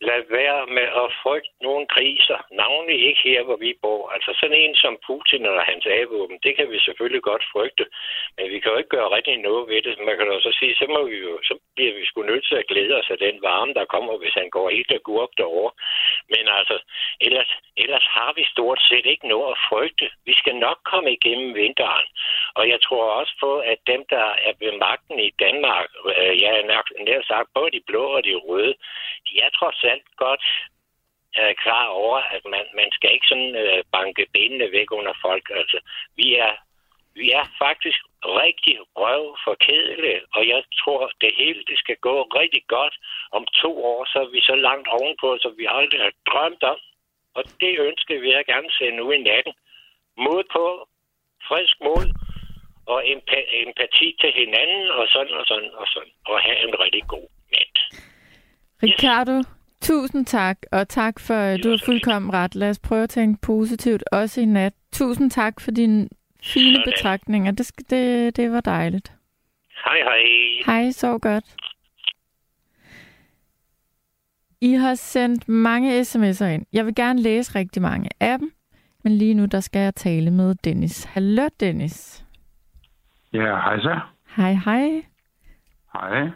lad 0.00 0.22
være 0.38 0.66
med 0.66 0.88
at 1.02 1.08
frygte 1.22 1.54
nogle 1.62 1.86
kriser. 1.86 2.38
Navnlig 2.50 2.98
ikke 3.08 3.20
her, 3.24 3.42
hvor 3.42 3.56
vi 3.56 3.74
bor. 3.82 4.10
Altså 4.14 4.30
sådan 4.40 4.58
en 4.62 4.74
som 4.74 4.98
Putin 5.06 5.46
og 5.46 5.62
hans 5.62 5.86
A-våben, 5.86 6.38
det 6.42 6.56
kan 6.56 6.70
vi 6.70 6.78
selvfølgelig 6.78 7.22
godt 7.22 7.44
frygte. 7.52 7.84
Men 8.36 8.50
vi 8.52 8.58
kan 8.60 8.70
jo 8.72 8.78
ikke 8.78 8.94
gøre 8.96 9.14
rigtig 9.16 9.36
noget 9.38 9.68
ved 9.68 9.82
det. 9.82 9.98
Man 10.06 10.16
kan 10.16 10.26
jo 10.26 10.40
så 10.40 10.52
sige, 10.60 10.74
så, 10.74 10.86
må 10.94 11.00
vi 11.10 11.16
jo, 11.16 11.38
så 11.42 11.54
bliver 11.76 11.94
vi 11.98 12.06
sgu 12.06 12.22
nødt 12.22 12.46
til 12.48 12.56
at 12.56 12.66
glæde 12.66 12.94
os 13.00 13.10
af 13.10 13.18
den 13.18 13.42
varme, 13.42 13.74
der 13.74 13.84
kommer, 13.84 14.16
hvis 14.18 14.34
han 14.40 14.50
går 14.50 14.70
helt 14.70 14.92
agurk 14.92 15.30
derovre. 15.36 15.72
Men 16.32 16.44
altså, 16.58 16.76
ellers, 17.20 17.50
ellers 17.76 18.06
har 18.16 18.32
vi 18.36 18.44
stort 18.54 18.80
set 18.88 19.06
ikke 19.06 19.28
noget 19.28 19.50
at 19.50 19.62
frygte. 19.68 20.06
Vi 20.24 20.34
skal 20.40 20.56
nok 20.56 20.78
komme 20.84 21.12
igennem 21.12 21.54
vinteren. 21.54 22.06
Og 22.54 22.68
jeg 22.68 22.80
tror 22.80 23.04
også 23.20 23.34
på, 23.40 23.58
at 23.58 23.78
dem, 23.86 24.04
der 24.10 24.26
er 24.46 24.52
ved 24.60 24.72
magten 24.86 25.18
i 25.28 25.30
Danmark, 25.44 25.86
øh, 26.06 26.42
jeg 26.42 26.52
er 26.58 26.64
nær 27.06 27.22
sagt 27.26 27.48
både 27.54 27.70
de 27.70 27.82
blå 27.86 28.04
og 28.16 28.24
de 28.24 28.34
røde, 28.34 28.74
de 29.28 29.34
er 29.44 29.50
trods 29.58 29.85
alt 29.86 30.10
godt 30.16 30.44
er 31.34 31.52
klar 31.64 31.86
over, 31.86 32.18
at 32.36 32.42
man, 32.52 32.64
man 32.80 32.88
skal 32.92 33.10
ikke 33.14 33.26
sådan 33.32 33.54
øh, 33.62 33.84
banke 33.92 34.26
benene 34.34 34.72
væk 34.72 34.90
under 34.98 35.14
folk. 35.26 35.46
Altså, 35.60 35.78
vi 36.16 36.26
er, 36.34 36.52
vi 37.14 37.26
er 37.38 37.44
faktisk 37.64 38.00
rigtig 38.42 38.76
røv 39.02 39.24
for 39.44 39.54
kedelige, 39.66 40.20
og 40.34 40.48
jeg 40.48 40.62
tror, 40.80 41.10
det 41.20 41.32
hele 41.36 41.62
det 41.70 41.78
skal 41.78 41.96
gå 41.96 42.22
rigtig 42.22 42.62
godt. 42.68 42.94
Om 43.32 43.44
to 43.62 43.84
år, 43.84 44.04
så 44.12 44.18
er 44.24 44.30
vi 44.36 44.40
så 44.40 44.56
langt 44.68 44.88
ovenpå, 44.88 45.38
som 45.42 45.52
vi 45.58 45.66
aldrig 45.78 46.00
har 46.00 46.12
drømt 46.30 46.62
om. 46.62 46.78
Og 47.34 47.44
det 47.60 47.72
ønsker 47.88 48.20
vi 48.20 48.32
at 48.32 48.46
gerne 48.46 48.70
sende 48.78 48.96
nu 48.96 49.10
i 49.10 49.22
natten. 49.22 49.54
Mod 50.16 50.42
på, 50.52 50.88
frisk 51.48 51.76
mod, 51.80 52.06
og 52.86 52.98
empati 53.64 54.16
til 54.20 54.32
hinanden, 54.40 54.90
og 54.90 55.04
sådan 55.08 55.34
og 55.40 55.46
sådan 55.46 55.70
og 55.74 55.86
sådan, 55.86 56.12
og 56.26 56.40
have 56.40 56.68
en 56.68 56.80
rigtig 56.80 57.02
god 57.08 57.26
nat. 57.54 57.76
Ricardo, 58.82 59.36
yes 59.38 59.46
tusind 59.82 60.26
tak, 60.26 60.58
og 60.72 60.88
tak 60.88 61.20
for, 61.20 61.34
at 61.34 61.60
du 61.64 61.70
har 61.70 61.82
fuldkommen 61.84 62.32
ret. 62.34 62.54
Lad 62.54 62.70
os 62.70 62.78
prøve 62.78 63.02
at 63.02 63.10
tænke 63.10 63.40
positivt, 63.42 64.04
også 64.12 64.40
i 64.40 64.44
nat. 64.44 64.72
Tusind 64.92 65.30
tak 65.30 65.60
for 65.60 65.70
dine 65.70 66.08
fine 66.42 66.76
sådan. 66.76 66.92
betragtninger. 66.92 67.52
Det, 67.52 67.72
det, 67.90 68.36
det 68.36 68.52
var 68.52 68.60
dejligt. 68.60 69.12
Hej, 69.84 69.96
hej. 69.96 70.22
Hej, 70.66 70.90
så 70.90 71.18
godt. 71.18 71.44
I 74.60 74.72
har 74.72 74.94
sendt 74.94 75.48
mange 75.48 76.00
sms'er 76.00 76.44
ind. 76.44 76.66
Jeg 76.72 76.86
vil 76.86 76.94
gerne 76.94 77.22
læse 77.22 77.58
rigtig 77.58 77.82
mange 77.82 78.08
af 78.20 78.38
dem, 78.38 78.52
men 79.04 79.12
lige 79.12 79.34
nu 79.34 79.44
der 79.44 79.60
skal 79.60 79.80
jeg 79.80 79.94
tale 79.94 80.30
med 80.30 80.54
Dennis. 80.54 81.04
Hallo, 81.04 81.48
Dennis. 81.60 82.24
Ja, 83.32 83.40
hej 83.56 83.78
så. 83.80 84.00
Hej, 84.36 84.52
hej. 84.52 85.02
Hej, 85.92 86.30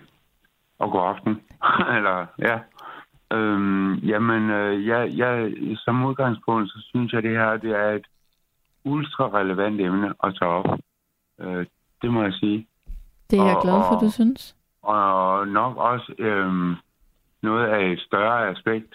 og 0.78 0.91
god 0.91 1.01
aften. 1.09 1.32
Eller, 1.97 2.26
ja. 2.38 2.59
Øhm, 3.33 3.95
jamen, 3.95 4.51
øh, 4.51 4.87
jeg, 4.87 5.11
jeg, 5.16 5.53
som 5.76 6.05
udgangspunkt, 6.05 6.70
så 6.70 6.78
synes 6.91 7.12
jeg, 7.12 7.18
at 7.18 7.24
det 7.24 7.31
her 7.31 7.57
det 7.57 7.70
er 7.70 7.91
et 7.91 8.07
ultra 8.85 9.24
relevant 9.39 9.81
emne 9.81 10.14
at 10.24 10.37
tage 10.39 10.51
op. 10.51 10.78
Øh, 11.41 11.66
det 12.03 12.11
må 12.12 12.22
jeg 12.22 12.33
sige. 12.33 12.66
Det 13.31 13.39
er 13.39 13.45
jeg 13.45 13.57
og, 13.57 13.62
glad 13.62 13.74
for, 13.74 13.95
og, 13.97 14.01
du 14.01 14.11
synes. 14.11 14.57
Og 14.83 15.49
nok 15.49 15.76
også 15.76 16.14
øhm, 16.18 16.74
noget 17.43 17.66
af 17.66 17.93
et 17.93 18.01
større 18.01 18.49
aspekt 18.49 18.95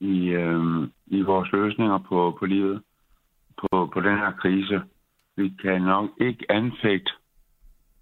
i, 0.00 0.28
øhm, 0.28 0.92
i 1.06 1.22
vores 1.22 1.52
løsninger 1.52 1.98
på, 1.98 2.36
på 2.38 2.46
livet, 2.46 2.82
på, 3.60 3.90
på 3.92 4.00
den 4.00 4.18
her 4.18 4.32
krise 4.32 4.82
vi 5.36 5.52
kan 5.62 5.82
nok 5.82 6.10
ikke 6.20 6.46
anfægte, 6.48 7.12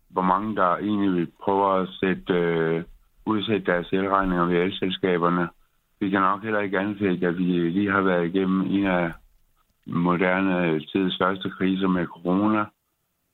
hvor 0.08 0.22
mange 0.22 0.56
der 0.56 0.76
egentlig 0.76 1.12
vil 1.12 1.32
prøve 1.42 1.82
at 1.82 1.88
sætte, 2.00 2.32
øh, 2.32 2.84
udsætte 3.26 3.72
deres 3.72 3.92
elregninger 3.92 4.44
ved 4.46 4.56
elselskaberne. 4.56 5.48
Vi 6.00 6.10
kan 6.10 6.20
nok 6.20 6.42
heller 6.42 6.60
ikke 6.60 6.78
anfægte, 6.78 7.26
at 7.26 7.38
vi 7.38 7.42
lige 7.42 7.90
har 7.90 8.00
været 8.00 8.26
igennem 8.26 8.60
en 8.60 8.86
af 8.86 9.12
moderne 9.86 10.80
tids 10.80 11.14
største 11.14 11.50
kriser 11.50 11.88
med 11.88 12.06
corona. 12.06 12.64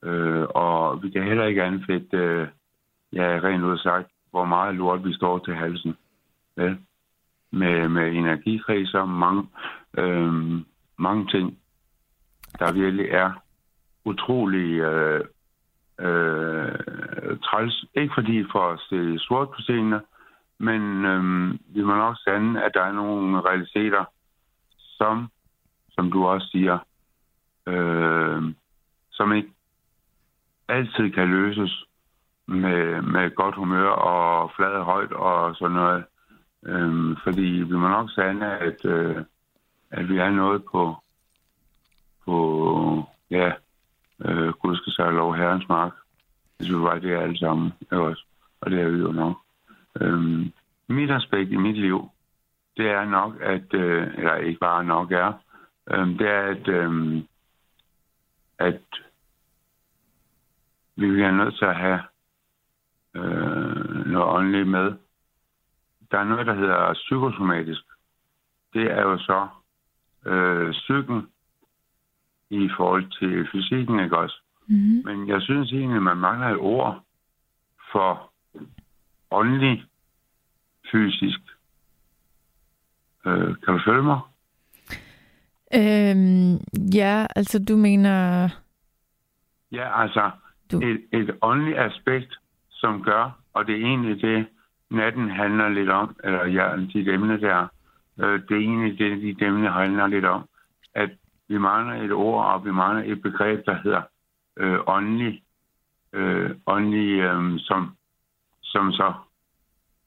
Øh, 0.05 0.47
og 0.55 1.03
vi 1.03 1.11
kan 1.11 1.23
heller 1.23 1.45
ikke 1.45 1.63
anfægte, 1.63 2.17
øh, 2.17 2.49
ja, 3.13 3.41
rent 3.43 3.65
ud 3.65 3.79
sagt, 3.79 4.07
hvor 4.31 4.45
meget 4.45 4.75
lort 4.75 5.05
vi 5.05 5.15
står 5.15 5.39
til 5.39 5.55
halsen. 5.55 5.97
Ja. 6.57 6.75
Med, 7.53 7.89
med 7.89 8.13
energikriser, 8.13 9.05
mange, 9.05 9.47
øh, 9.99 10.33
mange 10.99 11.27
ting, 11.27 11.59
der 12.59 12.73
virkelig 12.73 13.07
er 13.11 13.33
utrolig 14.05 14.81
øh, 14.81 15.25
øh, 16.01 17.39
træls. 17.45 17.85
Ikke 17.95 18.15
fordi 18.15 18.45
for 18.53 18.73
at 18.73 18.81
se 18.89 19.19
sort 19.19 19.49
på 19.49 19.61
scenen, 19.61 20.01
men 20.59 21.05
øh, 21.05 21.55
vi 21.75 21.83
må 21.83 21.95
nok 21.95 22.17
sande, 22.25 22.63
at 22.63 22.71
der 22.75 22.83
er 22.83 22.93
nogle 22.93 23.41
realiteter, 23.41 24.05
som, 24.77 25.29
som 25.91 26.11
du 26.11 26.27
også 26.27 26.49
siger, 26.53 26.79
øh, 27.67 28.43
som 29.11 29.33
ikke 29.33 29.51
altid 30.69 31.11
kan 31.11 31.29
løses 31.29 31.85
med, 32.47 33.03
med 33.03 33.35
godt 33.35 33.55
humør 33.55 33.89
og 33.89 34.51
flad 34.57 34.83
højt 34.83 35.13
og 35.13 35.57
sådan 35.57 35.77
noget. 35.77 36.05
Øh, 36.67 37.17
fordi 37.25 37.43
vi 37.43 37.77
må 37.77 37.89
nok 37.89 38.11
sande, 38.11 38.47
at, 38.47 38.85
øh, 38.85 39.25
at 39.91 40.09
vi 40.09 40.19
er 40.19 40.31
noget 40.31 40.65
på, 40.65 40.97
på 42.25 43.05
ja, 43.31 43.53
øh, 44.25 44.49
Gud 44.49 44.77
skal 44.77 44.93
sig 44.93 45.13
lov 45.13 45.37
herrens 45.37 45.69
mark, 45.69 45.93
hvis 46.57 46.69
vi 46.69 46.75
var 46.75 46.99
det 46.99 47.17
alle 47.17 47.39
sammen. 47.39 47.73
Også. 47.91 48.25
Og 48.61 48.71
det 48.71 48.81
er 48.81 48.89
vi 48.89 48.99
jo 48.99 49.13
nok. 49.13 49.37
Øhm, 50.01 50.53
mit 50.89 51.11
aspekt 51.11 51.51
i 51.51 51.57
mit 51.57 51.77
liv, 51.77 52.11
det 52.77 52.91
er 52.91 53.05
nok, 53.05 53.41
at, 53.41 53.75
øh, 53.75 54.15
eller 54.19 54.35
ikke 54.35 54.59
bare 54.61 54.85
nok 54.85 55.13
er, 55.13 55.33
øh, 55.91 56.09
det 56.09 56.29
er, 56.29 56.41
at, 56.41 56.69
øh, 56.69 57.23
at 58.59 58.83
vi 60.97 61.11
bliver 61.11 61.31
nødt 61.31 61.55
til 61.55 61.65
at 61.65 61.77
have 61.77 62.01
øh, 63.15 64.07
noget 64.07 64.29
åndeligt 64.29 64.69
med. 64.69 64.95
Der 66.11 66.19
er 66.19 66.25
noget, 66.25 66.47
der 66.47 66.55
hedder 66.55 66.93
psykosomatisk. 66.93 67.83
Det 68.73 68.91
er 68.91 69.03
jo 69.03 69.19
så 69.19 69.49
øh, 70.27 70.73
psyken, 70.73 71.29
i 72.51 72.69
forhold 72.77 73.11
til 73.21 73.49
fysikken, 73.53 74.01
ikke 74.01 74.19
også? 74.19 74.43
Mm-hmm. 74.67 75.03
Men 75.05 75.29
jeg 75.29 75.43
synes 75.43 75.73
egentlig, 75.73 75.97
at 75.97 76.03
man 76.03 76.17
mangler 76.17 76.49
et 76.49 76.59
ord 76.59 77.03
for 77.93 78.33
åndelig, 79.31 79.85
fysisk. 80.93 81.41
Øh, 83.27 83.55
kan 83.65 83.75
du 83.75 83.81
følge 83.87 84.03
mig? 84.03 84.21
Øhm, 85.75 86.55
ja, 86.95 87.27
altså 87.37 87.65
du 87.65 87.77
mener... 87.77 88.49
Ja, 89.73 90.03
altså 90.03 90.31
du... 90.73 90.79
et, 90.79 91.01
et 91.13 91.39
åndeligt 91.43 91.79
aspekt, 91.79 92.39
som 92.71 93.03
gør, 93.03 93.41
og 93.53 93.67
det 93.67 93.75
er 93.75 93.87
egentlig 93.87 94.23
det, 94.23 94.47
natten 94.91 95.31
handler 95.31 95.69
lidt 95.69 95.91
om, 95.91 96.17
eller 96.25 96.47
ja, 96.47 96.77
dit 96.93 97.09
emne 97.09 97.41
der, 97.41 97.67
øh, 98.19 98.41
det 98.49 98.51
er 98.51 98.61
egentlig 98.61 98.99
det, 98.99 99.23
dit 99.23 99.43
emne 99.43 99.71
handler 99.71 100.07
lidt 100.07 100.25
om, 100.25 100.49
vi 101.49 101.59
mangler 101.59 102.03
et 102.03 102.13
ord, 102.13 102.47
og 102.47 102.65
vi 102.65 102.71
mangler 102.73 103.13
et 103.13 103.23
begreb, 103.23 103.67
der 103.67 103.83
hedder 103.83 104.03
øh, 104.57 104.79
åndelig, 104.87 105.43
øh, 106.13 106.51
åndelig 106.67 107.21
øh, 107.21 107.59
som, 107.59 107.97
som 108.63 108.93
så 108.93 109.13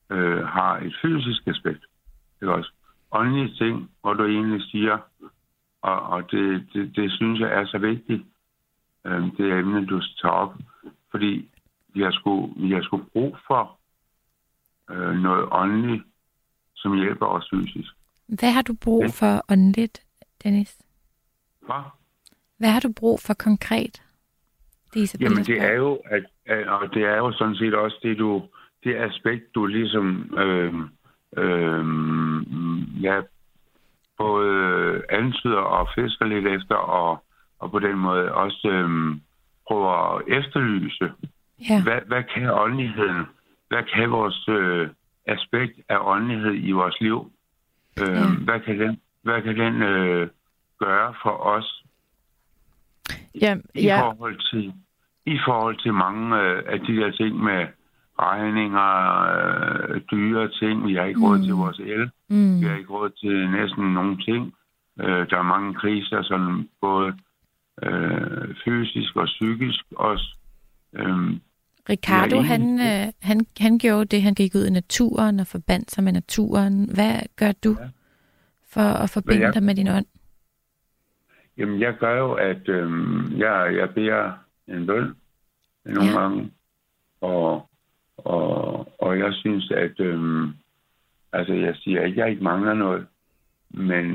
øh, 0.09 0.45
har 0.45 0.77
et 0.77 0.95
fysisk 1.01 1.47
aspekt. 1.47 1.85
Det 2.39 2.47
er 2.47 2.51
også 2.51 2.71
åndelige 3.11 3.55
ting, 3.55 3.91
hvor 4.01 4.13
du 4.13 4.25
egentlig 4.25 4.61
siger, 4.71 4.97
og, 5.81 6.01
og 6.01 6.31
det, 6.31 6.67
det, 6.73 6.95
det 6.95 7.11
synes 7.11 7.39
jeg 7.39 7.53
er 7.53 7.65
så 7.65 7.77
vigtigt, 7.77 8.23
øh, 9.05 9.23
det 9.37 9.59
emne, 9.59 9.85
du 9.85 10.01
tager 10.21 10.33
op, 10.33 10.53
fordi 11.11 11.49
vi 11.93 12.01
har 12.01 12.11
sgu, 12.11 12.53
vi 12.57 12.71
har 12.71 12.81
sgu 12.81 12.97
brug 13.13 13.37
for 13.47 13.77
øh, 14.89 15.15
noget 15.15 15.47
åndeligt, 15.51 16.03
som 16.75 16.95
hjælper 16.97 17.25
os 17.25 17.49
fysisk. 17.49 17.93
Hvad 18.27 18.51
har 18.51 18.61
du 18.61 18.75
brug 18.83 19.03
for 19.13 19.51
åndeligt, 19.51 20.03
Dennis? 20.43 20.88
Hvad? 21.70 21.84
Hvad 22.57 22.70
har 22.70 22.80
du 22.80 22.91
brug 22.99 23.20
for 23.28 23.34
konkret? 23.34 24.01
Det 24.93 25.22
Jamen 25.22 25.43
det 25.43 25.61
er 25.61 25.74
jo, 25.74 26.01
at, 26.05 26.24
og 26.67 26.93
det 26.93 27.03
er 27.03 27.17
jo 27.17 27.32
sådan 27.32 27.55
set 27.55 27.74
også 27.74 27.97
det, 28.03 28.17
du, 28.17 28.43
det 28.84 28.95
aspekt, 28.95 29.55
du 29.55 29.65
ligesom, 29.65 30.05
øh, 30.38 30.74
øh, 31.38 31.86
ja, 33.03 33.22
både 34.17 35.01
antyder 35.09 35.63
og 35.78 35.88
fisker 35.95 36.26
lidt 36.26 36.47
efter, 36.47 36.76
og, 36.76 37.24
og 37.59 37.72
på 37.72 37.80
den 37.80 37.97
måde 37.97 38.32
også 38.32 38.70
øh, 38.70 39.17
prøver 39.67 40.15
at 40.15 40.24
efterlyse, 40.28 41.11
ja. 41.70 41.84
hvad, 41.84 42.01
hvad 42.07 42.24
kan 42.34 42.49
åndeligheden, 42.49 43.26
hvad 43.67 43.84
kan 43.93 44.11
vores 44.11 44.47
øh, 44.47 44.89
aspekt 45.26 45.74
af 45.89 45.97
åndelighed 46.01 46.53
i 46.53 46.72
vores 46.72 47.01
liv, 47.01 47.32
øh, 48.01 48.15
ja. 48.15 48.26
hvad 48.43 48.59
kan 48.59 48.80
den, 48.80 48.99
hvad 49.22 49.41
kan 49.41 49.55
den 49.59 49.82
øh, 49.82 50.30
gøre 50.80 51.13
for 51.23 51.30
os 51.55 51.84
Ja, 53.41 53.55
i 53.75 53.84
ja. 53.84 54.01
forhold 54.01 54.39
til 54.51 54.73
i 55.25 55.38
forhold 55.47 55.77
til 55.84 55.93
mange 55.93 56.38
øh, 56.41 56.63
af 56.67 56.80
de 56.80 56.95
der 56.95 57.11
ting 57.11 57.36
med 57.43 57.67
regninger, 58.19 58.89
øh, 59.36 60.01
dyre 60.11 60.49
ting. 60.59 60.88
Vi 60.88 60.93
har 60.95 61.03
ikke 61.03 61.21
råd 61.21 61.39
til 61.39 61.53
vores 61.53 61.80
el. 61.80 62.09
Mm. 62.30 62.61
Vi 62.61 62.65
har 62.65 62.75
ikke 62.75 62.89
råd 62.93 63.09
til 63.09 63.49
næsten 63.51 63.93
nogen 63.93 64.17
ting. 64.17 64.53
Øh, 64.99 65.30
der 65.30 65.38
er 65.38 65.41
mange 65.55 65.73
kriser, 65.73 66.21
sådan 66.21 66.69
både 66.82 67.13
øh, 67.84 68.55
fysisk 68.65 69.15
og 69.15 69.25
psykisk 69.25 69.86
også. 69.95 70.36
Øhm, 70.93 71.41
Ricardo, 71.89 72.36
Ja, 72.36 72.41
han, 72.41 72.80
øh, 72.80 73.13
han, 73.21 73.45
han 73.59 73.77
gjorde 73.80 74.05
det, 74.05 74.21
han 74.23 74.34
gik 74.34 74.55
ud 74.55 74.65
i 74.65 74.69
naturen 74.71 75.39
og 75.39 75.47
forbandt 75.47 75.91
sig 75.91 76.03
med 76.03 76.13
naturen. 76.13 76.89
Hvad 76.93 77.15
gør 77.36 77.51
du 77.63 77.75
Ja. 77.80 77.88
for 78.73 78.82
at 79.03 79.09
forbinde 79.09 79.41
jeg- 79.41 79.53
dig 79.53 79.63
med 79.63 79.75
din 79.75 79.88
ånd? 79.88 80.05
Jamen, 81.60 81.80
jeg 81.82 81.95
gør 81.97 82.18
jo, 82.18 82.34
at 82.34 82.70
øhm, 82.70 83.38
jeg, 83.38 83.76
jeg 83.76 83.93
beder 83.93 84.32
en 84.68 84.86
bøn 84.86 85.16
nogle 85.86 86.10
Ja. 86.10 86.16
ja. 86.16 86.22
gange, 86.22 86.51
og, 87.22 87.70
og, 88.18 88.88
og 89.01 89.20
jeg 89.20 89.34
synes, 89.34 89.72
at 89.72 89.99
øhm, 89.99 90.53
altså, 91.34 91.53
jeg 91.53 91.76
siger 91.76 92.01
ikke, 92.05 92.16
at 92.16 92.18
jeg 92.26 92.30
ikke 92.32 92.43
mangler 92.43 92.74
noget, 92.74 93.07
men, 93.70 94.05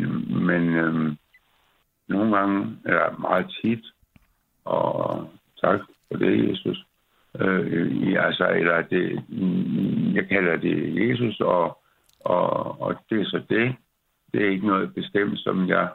men 0.47 0.69
øhm, 0.75 1.17
nogle 2.09 2.37
gange, 2.37 2.77
eller 2.85 3.19
meget 3.19 3.47
tit, 3.63 3.85
og 4.65 5.31
tak 5.61 5.81
for 6.09 6.19
det, 6.19 6.49
Jesus, 6.51 6.87
øh, 7.41 7.93
i- 7.93 8.15
altså, 8.15 8.49
eller 8.49 8.83
det, 8.83 9.23
jeg 10.15 10.29
kalder 10.29 10.57
det 10.57 11.09
Jesus, 11.09 11.41
og, 11.41 11.79
og, 12.21 12.81
og 12.81 12.97
det 13.11 13.21
er 13.21 13.25
så 13.25 13.43
det. 13.49 13.75
Det 14.33 14.43
er 14.45 14.51
ikke 14.51 14.67
noget 14.67 14.95
bestemt, 14.95 15.39
som 15.39 15.69
jeg 15.69 15.89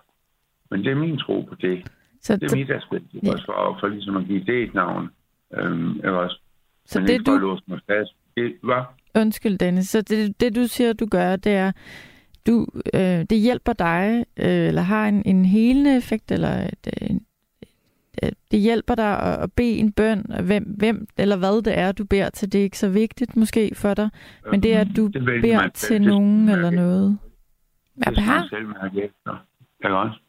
men 0.72 0.80
det 0.84 0.92
er 0.92 0.96
min 0.96 1.18
tro 1.18 1.42
på 1.50 1.56
det. 1.56 1.88
Så, 2.22 2.38
Det 2.38 2.52
er 2.52 2.56
mit 2.56 2.72
aspekt, 2.72 3.06
Ja. 3.24 3.32
også 3.32 3.46
for, 3.46 3.78
for 3.80 3.88
ligesom 3.88 4.18
at 4.18 4.26
give 4.28 4.44
det 4.46 4.64
et 4.64 4.74
navn. 4.74 5.10
Øhm, 5.58 6.00
også? 6.04 6.40
så 6.86 7.00
Men 7.00 7.08
det 7.08 7.14
ikke 7.14 7.24
for 7.28 7.36
at 7.36 7.42
du... 7.42 7.48
låse 7.48 7.64
mig 7.68 7.80
fast. 7.88 8.12
Det 8.38 8.54
var, 8.64 8.94
Undskyld, 9.16 9.58
Dennis. 9.58 9.90
Så 9.90 10.02
det, 10.02 10.40
det 10.42 10.56
du 10.56 10.64
siger, 10.68 10.94
du 10.94 11.06
gør, 11.06 11.36
det 11.36 11.52
er, 11.52 11.72
du, 12.48 12.68
øh, 12.94 13.02
det 13.30 13.40
hjælper 13.40 13.74
dig, 13.74 14.26
øh, 14.38 14.68
eller 14.68 14.82
har 14.82 15.08
en, 15.08 15.24
en 15.26 15.46
helende 15.46 15.98
effekt, 15.98 16.32
eller 16.32 16.50
et, 16.50 16.88
øh, 17.02 17.16
øh, 18.24 18.30
det 18.52 18.60
hjælper 18.60 18.96
dig 18.96 19.20
at, 19.20 19.40
at 19.44 19.54
bede 19.54 19.78
en 19.78 19.92
bøn, 19.92 20.26
hvem, 20.44 20.64
hvem 20.78 21.08
eller 21.18 21.36
hvad 21.38 21.62
det 21.62 21.78
er, 21.80 21.92
du 21.92 22.06
beder 22.06 22.30
til. 22.30 22.52
Det 22.52 22.60
er 22.60 22.64
ikke 22.64 22.78
så 22.80 22.90
vigtigt 22.90 23.36
måske 23.36 23.72
for 23.76 23.94
dig, 23.94 24.10
men 24.52 24.64
det 24.64 24.76
er, 24.76 24.80
at 24.82 24.88
du 24.96 25.08
det 25.08 25.24
beder 25.42 25.68
til 25.68 26.02
nogen 26.02 26.50
eller 26.50 26.70
noget. 26.70 27.18
Hvad 27.96 28.14
det 28.14 28.24
man 28.28 28.50
selv 28.50 28.68
mærke 28.68 29.04
efter. 29.04 29.46
Ikke 29.86 29.96
også? 29.98 30.20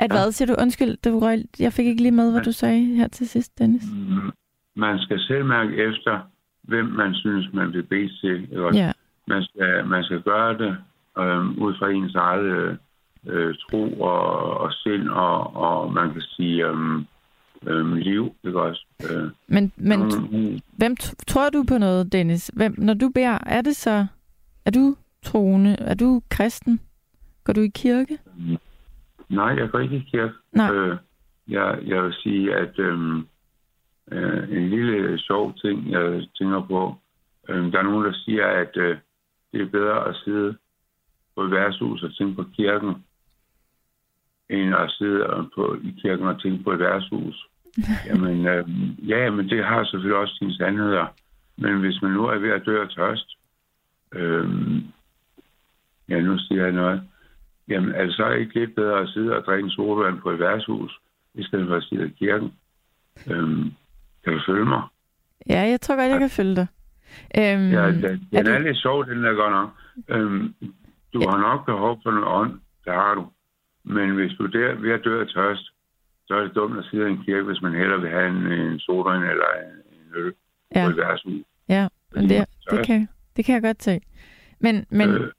At 0.00 0.10
hvad 0.10 0.32
siger 0.32 0.54
du? 0.54 0.60
Undskyld, 0.62 0.96
det 1.04 1.22
røg, 1.22 1.38
jeg 1.60 1.72
fik 1.72 1.86
ikke 1.86 2.02
lige 2.02 2.12
med, 2.12 2.32
hvad 2.32 2.42
du 2.42 2.52
sagde 2.52 2.84
her 2.84 3.08
til 3.08 3.28
sidst, 3.28 3.58
Dennis. 3.58 3.82
Mm, 3.92 4.30
Man 4.76 4.98
skal 4.98 5.20
selv 5.20 5.44
mærke 5.44 5.76
efter, 5.76 6.20
hvem 6.62 6.84
man 6.84 7.14
synes, 7.14 7.48
man 7.52 7.72
vil 7.72 7.82
bede 7.82 8.10
til. 8.20 8.58
Også? 8.58 8.78
Ja, 8.78 8.92
Man, 9.28 9.42
skal, 9.42 9.86
man 9.86 10.04
skal 10.04 10.20
gøre 10.22 10.58
det 10.58 10.76
øhm, 11.18 11.58
ud 11.62 11.74
fra 11.78 11.90
ens 11.90 12.14
eget 12.14 12.44
øh, 12.44 12.76
øh, 13.26 13.54
tro 13.70 14.00
og, 14.00 14.60
og 14.60 14.72
sind, 14.72 15.08
og, 15.08 15.56
og 15.56 15.92
man 15.92 16.12
kan 16.12 16.22
sige 16.22 16.66
øhm, 16.66 17.06
øhm, 17.66 17.94
liv. 17.94 18.34
Ikke 18.44 18.60
også? 18.60 18.86
Øh, 19.10 19.30
men, 19.46 19.72
men 19.76 20.00
mm, 20.30 20.58
Hvem 20.72 20.96
tror 21.26 21.50
du 21.50 21.64
på 21.68 21.78
noget, 21.78 22.12
Dennis? 22.12 22.50
Hvem, 22.54 22.74
når 22.78 22.94
du 22.94 23.08
beder, 23.14 23.38
er 23.46 23.60
det 23.60 23.76
så... 23.76 24.06
Er 24.64 24.70
du 24.70 24.96
troende? 25.22 25.76
Er 25.78 25.94
du 25.94 26.22
kristen? 26.30 26.80
Går 27.44 27.52
du 27.52 27.60
i 27.60 27.68
kirke? 27.74 28.18
Nej, 29.28 29.54
jeg 29.58 29.70
går 29.70 29.78
ikke 29.78 29.96
i 29.96 30.08
kirke. 30.10 30.34
Nej. 30.52 30.74
Øh, 30.74 30.96
jeg, 31.48 31.78
jeg 31.86 32.04
vil 32.04 32.14
sige, 32.14 32.54
at 32.54 32.78
øhm, 32.78 33.26
øh, 34.12 34.50
en 34.50 34.68
lille 34.68 35.18
sjov 35.18 35.54
ting, 35.54 35.90
jeg 35.90 36.26
tænker 36.38 36.66
på, 36.66 36.96
øh, 37.48 37.72
der 37.72 37.78
er 37.78 37.82
nogen, 37.82 38.04
der 38.04 38.12
siger, 38.24 38.46
at 38.46 38.76
øh, 38.76 38.96
det 39.52 39.60
er 39.60 39.66
bedre 39.66 40.08
at 40.08 40.16
sidde 40.24 40.56
på 41.36 41.42
et 41.42 41.50
værtshus 41.50 42.02
og 42.02 42.16
tænke 42.16 42.34
på 42.34 42.44
kirken, 42.56 43.04
end 44.50 44.74
at 44.74 44.90
sidde 44.90 45.48
på, 45.54 45.76
i 45.82 46.00
kirken 46.02 46.26
og 46.26 46.42
tænke 46.42 46.64
på 46.64 46.72
et 46.72 46.78
værtshus. 46.78 47.46
Jamen, 48.08 48.46
øh, 48.46 48.68
ja, 49.08 49.30
men 49.30 49.48
det 49.48 49.64
har 49.64 49.84
selvfølgelig 49.84 50.16
også 50.16 50.34
sine 50.38 50.54
sandheder. 50.54 51.06
Men 51.56 51.80
hvis 51.80 52.02
man 52.02 52.10
nu 52.10 52.24
er 52.26 52.38
ved 52.38 52.50
at 52.50 52.66
dø 52.66 52.82
af 52.82 52.88
tørst, 52.88 53.36
øh, 54.12 54.48
ja, 56.08 56.20
nu 56.20 56.38
siger 56.38 56.64
jeg 56.64 56.72
noget, 56.72 57.02
Jamen, 57.68 57.94
er 57.94 58.04
det 58.04 58.14
så 58.14 58.30
ikke 58.30 58.54
lidt 58.54 58.74
bedre 58.74 59.00
at 59.00 59.08
sidde 59.08 59.36
og 59.36 59.44
drikke 59.44 59.70
sodavand 59.70 60.20
på 60.20 60.30
et 60.30 60.38
værtshus, 60.38 60.98
i 61.34 61.42
stedet 61.42 61.68
for 61.68 61.76
at 61.76 61.82
sidde 61.82 62.06
i 62.06 62.14
kirken? 62.18 62.52
Øhm, 63.30 63.72
kan 64.24 64.32
du 64.32 64.40
følge 64.46 64.64
mig? 64.64 64.82
Ja, 65.48 65.60
jeg 65.60 65.80
tror 65.80 65.96
godt, 65.96 66.10
jeg 66.10 66.18
kan 66.20 66.30
følge 66.30 66.56
dig. 66.56 66.66
Øhm, 67.38 67.70
Ja, 67.70 67.86
den, 67.86 68.04
er 68.04 68.08
den 68.32 68.44
du- 68.46 68.50
er 68.52 68.58
lidt 68.58 68.76
sjov, 68.78 69.06
den 69.06 69.24
der 69.24 69.32
godt 69.32 69.52
nok. 69.52 69.70
Øhm, 70.08 70.54
du 71.12 71.20
Ja. 71.22 71.30
har 71.30 71.38
nok 71.38 71.66
behov 71.66 72.00
for 72.02 72.10
noget 72.10 72.26
ånd, 72.28 72.52
det 72.84 72.92
har 72.92 73.14
du. 73.14 73.26
Men 73.84 74.14
hvis 74.14 74.32
du 74.38 74.42
er 74.44 74.48
der 74.48 74.74
ved 74.74 74.90
at 74.90 75.00
dø 75.04 75.20
af 75.20 75.26
tørst, 75.26 75.64
så 76.26 76.34
er 76.34 76.40
det 76.42 76.54
dumt 76.54 76.78
at 76.78 76.84
sidde 76.90 77.08
i 77.08 77.10
en 77.10 77.24
kirke, 77.24 77.42
hvis 77.42 77.62
man 77.62 77.74
hellere 77.74 78.00
vil 78.00 78.10
have 78.10 78.28
en, 78.28 78.52
en 78.52 78.78
sodavand 78.78 79.24
eller 79.24 79.44
en, 79.64 79.74
en 79.98 80.14
øl 80.14 80.32
Ja. 80.74 80.84
på 80.84 80.90
et 80.90 80.96
værtshus. 80.96 81.46
ja, 81.68 81.88
men 82.14 82.28
det, 82.28 82.46
det, 82.70 82.86
kan, 82.86 83.08
det 83.36 83.44
kan 83.44 83.54
jeg 83.54 83.62
godt 83.62 83.82
se. 83.82 84.00
Men, 84.60 84.86
men 84.90 85.08
Øh, 85.10 85.30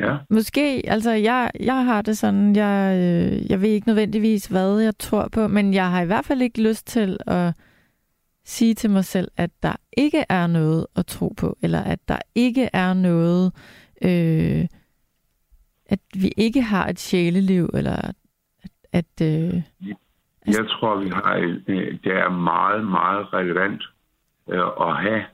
ja, 0.00 0.16
Måske, 0.30 0.82
altså 0.84 1.10
jeg, 1.10 1.50
jeg 1.60 1.84
har 1.84 2.02
det 2.02 2.18
sådan, 2.18 2.56
jeg, 2.56 2.96
øh, 2.96 3.50
jeg 3.50 3.60
ved 3.62 3.68
ikke 3.68 3.88
nødvendigvis, 3.88 4.46
hvad 4.46 4.78
jeg 4.78 4.98
tror 4.98 5.28
på, 5.32 5.48
men 5.48 5.74
jeg 5.74 5.90
har 5.90 6.02
i 6.02 6.06
hvert 6.06 6.24
fald 6.24 6.42
ikke 6.42 6.62
lyst 6.62 6.86
til 6.86 7.18
at 7.26 7.54
sige 8.44 8.74
til 8.74 8.90
mig 8.90 9.04
selv, 9.04 9.30
at 9.36 9.50
der 9.62 9.76
ikke 9.96 10.24
er 10.28 10.46
noget 10.46 10.86
at 10.96 11.06
tro 11.06 11.28
på, 11.28 11.56
eller 11.62 11.80
at 11.80 11.98
der 12.08 12.18
ikke 12.34 12.70
er 12.72 12.94
noget, 12.94 13.52
øh, 14.02 14.66
at 15.86 16.00
vi 16.14 16.32
ikke 16.36 16.62
har 16.62 16.88
et 16.88 16.98
sjæleliv, 16.98 17.70
eller 17.74 17.96
at, 17.96 18.16
at 18.92 19.22
øh, 19.22 19.62
jeg 20.46 20.66
tror, 20.68 20.96
vi 20.96 21.08
har 21.08 21.34
et, 21.34 21.64
øh, 21.66 21.98
det 22.04 22.12
er 22.12 22.28
meget, 22.28 22.84
meget 22.84 23.32
relevant 23.32 23.82
øh, 24.48 24.66
at 24.80 24.96
have 24.96 25.24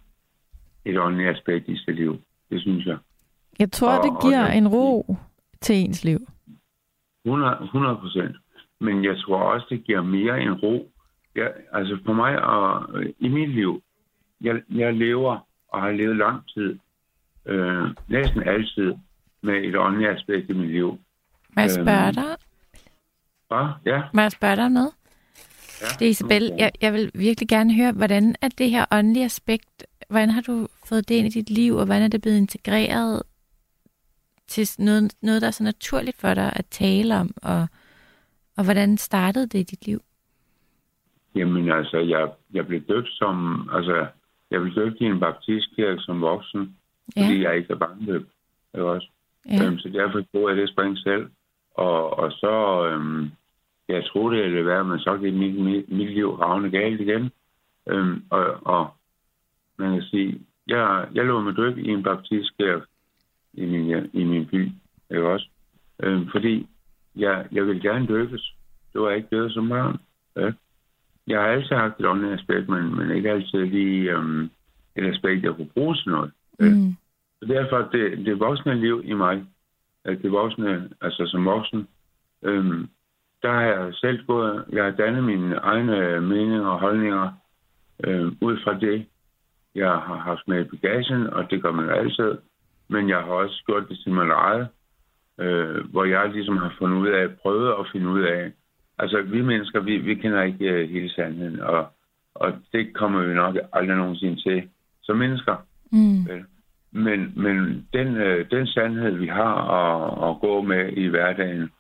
et 0.84 0.98
åndeligt 0.98 1.30
aspekt 1.30 1.68
i 1.68 1.76
sit 1.76 1.94
liv. 1.94 2.20
Det 2.50 2.60
synes 2.60 2.86
jeg. 2.86 2.98
Jeg 3.58 3.72
tror, 3.72 3.90
Og- 3.92 4.04
det 4.04 4.10
og 4.12 4.22
giver 4.22 4.46
jeg- 4.46 4.58
en 4.58 4.68
ro 4.68 5.16
til 5.60 5.76
ens 5.76 6.04
liv. 6.04 6.18
100 7.24 7.96
procent. 8.00 8.36
Men 8.80 9.04
jeg 9.04 9.16
tror 9.18 9.38
også, 9.38 9.66
det 9.70 9.84
giver 9.84 10.02
mere 10.02 10.40
en 10.42 10.52
ro. 10.52 10.90
Jeg, 11.34 11.52
altså 11.72 11.98
for 12.06 12.12
mig 12.12 12.42
og 12.42 12.98
øh, 12.98 13.12
i 13.18 13.28
mit 13.28 13.50
liv, 13.50 13.82
jeg, 14.40 14.62
jeg 14.70 14.94
lever 14.94 15.38
og 15.68 15.82
har 15.82 15.90
levet 15.90 16.16
lang 16.16 16.42
tid, 16.54 16.78
øh, 17.46 17.84
næsten 18.08 18.42
altid, 18.48 18.94
med 19.42 19.54
et 19.64 19.76
åndeligt 19.76 20.10
aspekt 20.10 20.50
i 20.50 20.52
mit 20.52 20.70
liv. 20.70 20.98
Må 21.56 21.62
jeg 21.62 21.70
spørge 21.70 22.06
Øhm, 22.06 22.14
dig? 22.14 22.36
Hva? 23.48 23.68
Ja, 23.84 24.02
Må 24.14 24.20
jeg 24.20 24.32
spørge 24.32 24.56
dig 24.56 24.68
noget? 24.68 24.90
ja. 25.80 25.86
Det 25.98 26.06
er 26.06 26.10
Isabel, 26.10 26.52
jeg, 26.58 26.72
jeg 26.80 26.92
vil 26.92 27.10
virkelig 27.14 27.48
gerne 27.48 27.74
høre, 27.74 27.92
hvordan 27.92 28.34
er 28.42 28.48
det 28.48 28.70
her 28.70 28.84
åndelige 28.92 29.24
aspekt, 29.24 29.86
hvordan 30.08 30.30
har 30.30 30.40
du 30.40 30.68
fået 30.88 31.08
det 31.08 31.14
ind 31.14 31.26
i 31.26 31.30
dit 31.30 31.50
liv, 31.50 31.74
og 31.76 31.84
hvordan 31.86 32.02
er 32.02 32.08
det 32.08 32.22
blevet 32.22 32.36
integreret 32.36 33.22
til 34.48 34.84
noget, 34.84 35.14
noget 35.22 35.42
der 35.42 35.48
er 35.48 35.50
så 35.50 35.64
naturligt 35.64 36.20
for 36.20 36.34
dig 36.34 36.52
at 36.56 36.66
tale 36.70 37.14
om, 37.16 37.30
og, 37.42 37.66
og 38.56 38.64
hvordan 38.64 38.96
startede 38.96 39.46
det 39.46 39.58
i 39.58 39.62
dit 39.62 39.86
liv? 39.86 40.00
Jamen 41.34 41.70
altså, 41.70 41.98
jeg, 41.98 42.30
jeg 42.52 42.66
blev 42.66 42.80
døbt 42.80 43.08
som, 43.10 43.68
altså, 43.72 44.06
jeg 44.50 44.60
blev 44.60 44.74
døbt 44.74 45.00
i 45.00 45.04
en 45.04 45.20
baptistkirke 45.20 46.00
som 46.00 46.20
voksen, 46.20 46.76
Ja, 47.16 47.22
fordi 47.22 47.42
jeg 47.42 47.56
ikke 47.56 47.72
er 47.72 47.76
barndøbt. 47.78 48.30
Ikke 48.74 48.86
også? 48.86 49.08
ja. 49.48 49.66
Øhm, 49.66 49.78
så 49.78 49.88
derfor 49.88 50.20
tog 50.20 50.48
jeg 50.48 50.56
det 50.56 50.68
spring 50.68 50.98
selv. 50.98 51.30
Og, 51.74 52.18
og 52.18 52.32
så, 52.32 52.86
øhm, 52.86 53.30
jeg 53.88 54.04
troede 54.04 54.36
det 54.36 54.44
ville 54.44 54.66
være, 54.66 54.84
men 54.84 54.98
så 54.98 55.16
gik 55.16 55.34
mit, 55.34 55.54
mit, 55.54 55.88
mit 55.88 56.10
liv 56.10 56.34
ravne 56.34 56.70
galt 56.70 57.00
igen. 57.00 57.30
Øhm, 57.88 58.24
og, 58.30 58.66
og 58.66 58.88
man 59.78 59.92
kan 59.92 60.02
sige, 60.02 60.40
jeg, 60.66 61.08
jeg 61.14 61.24
lå 61.24 61.40
med 61.40 61.52
døb 61.52 61.78
i 61.78 61.88
en 61.88 62.02
baptistkirke 62.02 62.86
i 63.54 63.64
min, 63.64 64.10
i 64.12 64.24
min 64.24 64.46
by. 64.46 64.68
Ikke 65.10 65.28
også? 65.28 65.48
Øhm, 66.02 66.28
fordi 66.30 66.66
jeg, 67.16 67.46
jeg 67.52 67.66
ville 67.66 67.82
gerne 67.82 68.06
døbes. 68.06 68.54
Det 68.92 69.00
var 69.00 69.10
ikke 69.10 69.28
død 69.36 69.50
som 69.50 69.68
barn. 69.68 69.96
Ja. 70.36 70.52
Jeg 71.26 71.40
har 71.40 71.46
altid 71.46 71.76
haft 71.76 72.00
et 72.00 72.06
åndeligt 72.06 72.40
aspekt, 72.40 72.68
men, 72.68 72.96
men 72.96 73.10
ikke 73.10 73.30
altid 73.30 73.58
lige 73.58 74.10
øhm, 74.10 74.50
et 74.96 75.04
aspekt, 75.04 75.44
jeg 75.44 75.54
kunne 75.54 75.70
bruge 75.74 75.94
til 75.94 76.10
noget. 76.10 76.32
Mm. 76.60 76.96
Så 77.38 77.48
derfor, 77.48 77.88
det, 77.92 78.26
det 78.26 78.40
voksne 78.40 78.80
liv 78.80 79.02
i 79.04 79.12
mig, 79.12 79.46
at 80.04 80.22
det 80.22 80.32
voksne, 80.32 80.90
altså 81.00 81.26
som 81.26 81.44
voksen, 81.44 81.88
øhm, 82.42 82.88
der 83.42 83.52
har 83.52 83.62
jeg 83.62 83.94
selv 83.94 84.26
gået, 84.26 84.64
jeg 84.72 84.84
har 84.84 84.90
dannet 84.90 85.24
mine 85.24 85.56
egne 85.56 86.20
meninger 86.20 86.66
og 86.66 86.80
holdninger 86.80 87.32
øhm, 88.04 88.36
ud 88.40 88.58
fra 88.64 88.78
det, 88.78 89.06
jeg 89.74 89.88
har 89.90 90.18
haft 90.18 90.48
med 90.48 90.60
i 90.60 90.68
bagagen, 90.68 91.26
og 91.26 91.50
det 91.50 91.62
gør 91.62 91.72
man 91.72 91.90
altid, 91.90 92.38
men 92.88 93.08
jeg 93.08 93.18
har 93.18 93.32
også 93.32 93.62
gjort 93.66 93.88
det 93.88 93.98
til 93.98 94.12
mig 94.12 94.28
eget, 94.28 94.68
øh, 95.40 95.90
hvor 95.90 96.04
jeg 96.04 96.30
ligesom 96.32 96.56
har 96.56 96.74
fundet 96.78 96.96
ud 96.96 97.08
af, 97.08 97.30
prøvet 97.42 97.70
at 97.80 97.86
finde 97.92 98.08
ud 98.08 98.22
af, 98.22 98.52
altså 98.98 99.22
vi 99.22 99.42
mennesker, 99.42 99.80
vi, 99.80 99.96
vi 99.96 100.14
kender 100.14 100.42
ikke 100.42 100.74
uh, 100.74 100.90
hele 100.90 101.10
sandheden, 101.10 101.60
og, 101.60 101.86
og 102.34 102.52
det 102.72 102.94
kommer 102.94 103.22
vi 103.22 103.34
nok 103.34 103.56
aldrig 103.72 103.96
nogensinde 103.96 104.42
til 104.42 104.68
som 105.02 105.16
mennesker. 105.16 105.56
Mm. 105.92 106.46
Men, 106.90 107.32
men 107.36 107.88
den, 107.92 108.16
øh, 108.16 108.50
den 108.50 108.66
sandhed, 108.66 109.12
vi 109.12 109.26
har 109.26 109.56
at, 109.80 110.30
at 110.30 110.40
gå 110.40 110.62
med 110.62 110.92
i 110.92 111.06
hverdagen, 111.06 111.70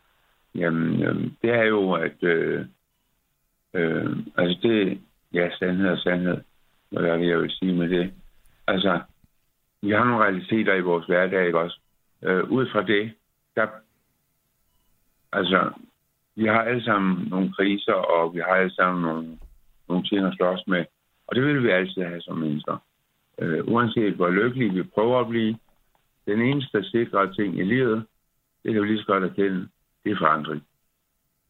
jamen, 0.54 1.02
øh, 1.02 1.30
det 1.42 1.50
er 1.50 1.64
jo, 1.64 1.92
at 1.92 2.22
øh, 2.22 2.66
øh, 3.74 4.16
altså 4.36 4.58
det, 4.62 5.00
ja, 5.32 5.50
sandhed 5.58 5.88
og 5.88 5.98
sandhed, 5.98 6.36
hvad 6.90 7.02
er 7.02 7.16
det, 7.16 7.28
jeg 7.28 7.38
vil 7.38 7.50
sige 7.50 7.74
med 7.74 7.88
det? 7.88 8.12
Altså, 8.66 9.00
vi 9.84 9.90
har 9.90 10.04
nogle 10.04 10.24
realiteter 10.24 10.74
i 10.74 10.80
vores 10.80 11.06
hverdag, 11.06 11.46
ikke 11.46 11.58
også? 11.58 11.78
Øh, 12.22 12.50
ud 12.50 12.66
fra 12.72 12.82
det, 12.82 13.12
der, 13.56 13.66
altså, 15.32 15.70
vi 16.36 16.44
har 16.46 16.62
alle 16.62 16.84
sammen 16.84 17.28
nogle 17.28 17.52
kriser, 17.52 17.92
og 17.92 18.34
vi 18.34 18.38
har 18.38 18.54
alle 18.54 18.74
sammen 18.74 19.02
nogle, 19.02 19.38
nogle 19.88 20.04
ting 20.04 20.26
at 20.26 20.34
slås 20.36 20.62
med. 20.66 20.84
Og 21.26 21.36
det 21.36 21.44
vil 21.44 21.62
vi 21.62 21.70
altid 21.70 22.02
have 22.02 22.20
som 22.20 22.38
mennesker. 22.38 22.76
Øh, 23.38 23.64
uanset 23.64 24.14
hvor 24.14 24.30
lykkelige 24.30 24.74
vi 24.74 24.82
prøver 24.82 25.20
at 25.20 25.28
blive, 25.28 25.58
den 26.26 26.40
eneste 26.42 26.84
sikre 26.84 27.34
ting 27.34 27.58
i 27.58 27.62
livet, 27.62 28.06
det 28.62 28.72
kan 28.72 28.82
vi 28.82 28.86
lige 28.86 28.98
så 28.98 29.06
godt 29.06 29.24
erkende, 29.24 29.68
det 30.04 30.12
er 30.12 30.16
forandring. 30.18 30.62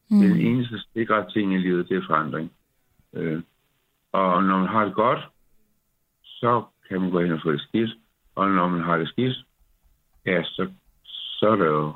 Mm. 0.09 0.19
Den 0.19 0.39
eneste 0.39 0.79
sikre 0.93 1.29
ting 1.29 1.53
i 1.53 1.57
livet, 1.57 1.89
det 1.89 1.97
er 1.97 2.07
forandring. 2.07 2.51
Øh, 3.13 3.41
og 4.11 4.43
når 4.43 4.57
man 4.57 4.67
har 4.67 4.85
det 4.85 4.93
godt, 4.93 5.19
så 6.23 6.63
kan 6.87 7.01
man 7.01 7.09
gå 7.09 7.19
ind 7.19 7.33
og 7.33 7.39
få 7.43 7.51
det 7.51 7.61
skidt. 7.61 7.91
Og 8.35 8.49
når 8.49 8.67
man 8.67 8.81
har 8.81 8.97
det 8.97 9.07
skidt, 9.07 9.37
ja, 10.25 10.43
så, 10.43 10.71
så 11.39 11.49
er 11.49 11.55
det 11.55 11.65
jo 11.65 11.93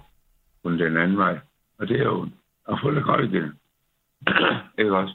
kun 0.64 0.80
den 0.80 0.98
anden 0.98 1.18
vej. 1.18 1.40
Og 1.78 1.88
det 1.88 2.00
er 2.00 2.04
jo 2.04 2.30
at 2.70 2.80
få 2.82 2.92
det 2.92 3.04
godt 3.04 3.26
igen. 3.26 3.54
ikke 4.80 4.98
også? 4.98 5.14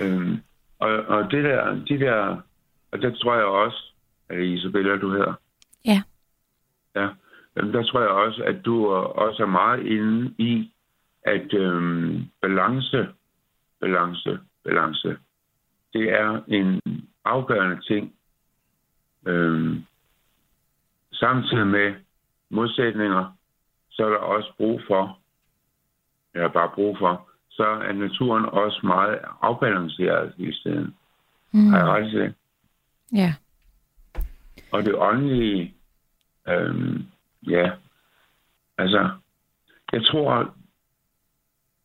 Øhm, 0.00 0.42
og, 0.78 0.90
og 0.90 1.30
det 1.30 1.44
der, 1.44 1.74
de 1.74 1.98
der, 1.98 2.36
og 2.92 3.02
der 3.02 3.14
tror 3.14 3.34
jeg 3.34 3.44
også, 3.44 3.92
at 4.28 4.42
Isabella, 4.42 4.96
du 4.96 5.10
hedder. 5.10 5.34
Ja. 5.84 6.02
Ja, 6.96 7.08
Jamen, 7.56 7.74
der 7.74 7.82
tror 7.82 8.00
jeg 8.00 8.10
også, 8.10 8.42
at 8.44 8.64
du 8.64 8.86
også 8.92 9.42
er 9.42 9.46
meget 9.46 9.86
inde 9.86 10.34
i, 10.38 10.72
at 11.22 11.54
øhm, 11.54 12.24
balance, 12.42 13.08
balance, 13.80 14.38
balance, 14.64 15.16
det 15.92 16.12
er 16.12 16.40
en 16.48 16.80
afgørende 17.24 17.80
ting. 17.82 18.14
Øhm, 19.26 19.84
samtidig 21.24 21.66
med 21.66 21.94
modsætninger, 22.50 23.36
så 23.90 24.04
er 24.04 24.10
der 24.10 24.16
også 24.16 24.52
brug 24.56 24.80
for, 24.86 25.18
eller 26.34 26.48
bare 26.48 26.70
brug 26.74 26.98
for, 26.98 27.28
så 27.50 27.64
er 27.64 27.92
naturen 27.92 28.44
også 28.44 28.80
meget 28.84 29.18
afbalanceret 29.42 30.34
i 30.36 30.52
stedet. 30.52 30.92
Mm. 31.52 31.70
Har 31.70 31.78
jeg 31.78 31.86
ret 31.86 32.10
til 32.10 32.20
det? 32.20 32.34
Ja. 33.12 33.34
Og 34.72 34.82
det 34.82 34.94
åndelige, 34.94 35.74
øhm, 36.48 37.06
ja, 37.46 37.70
altså, 38.78 39.10
jeg 39.92 40.04
tror 40.06 40.54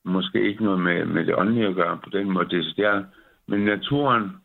måske 0.04 0.48
ikke 0.50 0.64
noget 0.64 0.80
med, 0.80 1.06
med 1.06 1.26
det 1.26 1.36
åndelige 1.36 1.68
at 1.68 1.76
gøre 1.76 1.98
på 2.04 2.10
den 2.10 2.32
måde, 2.32 2.50
det 2.50 2.80
er, 2.80 3.04
men 3.48 3.60
naturen, 3.66 4.38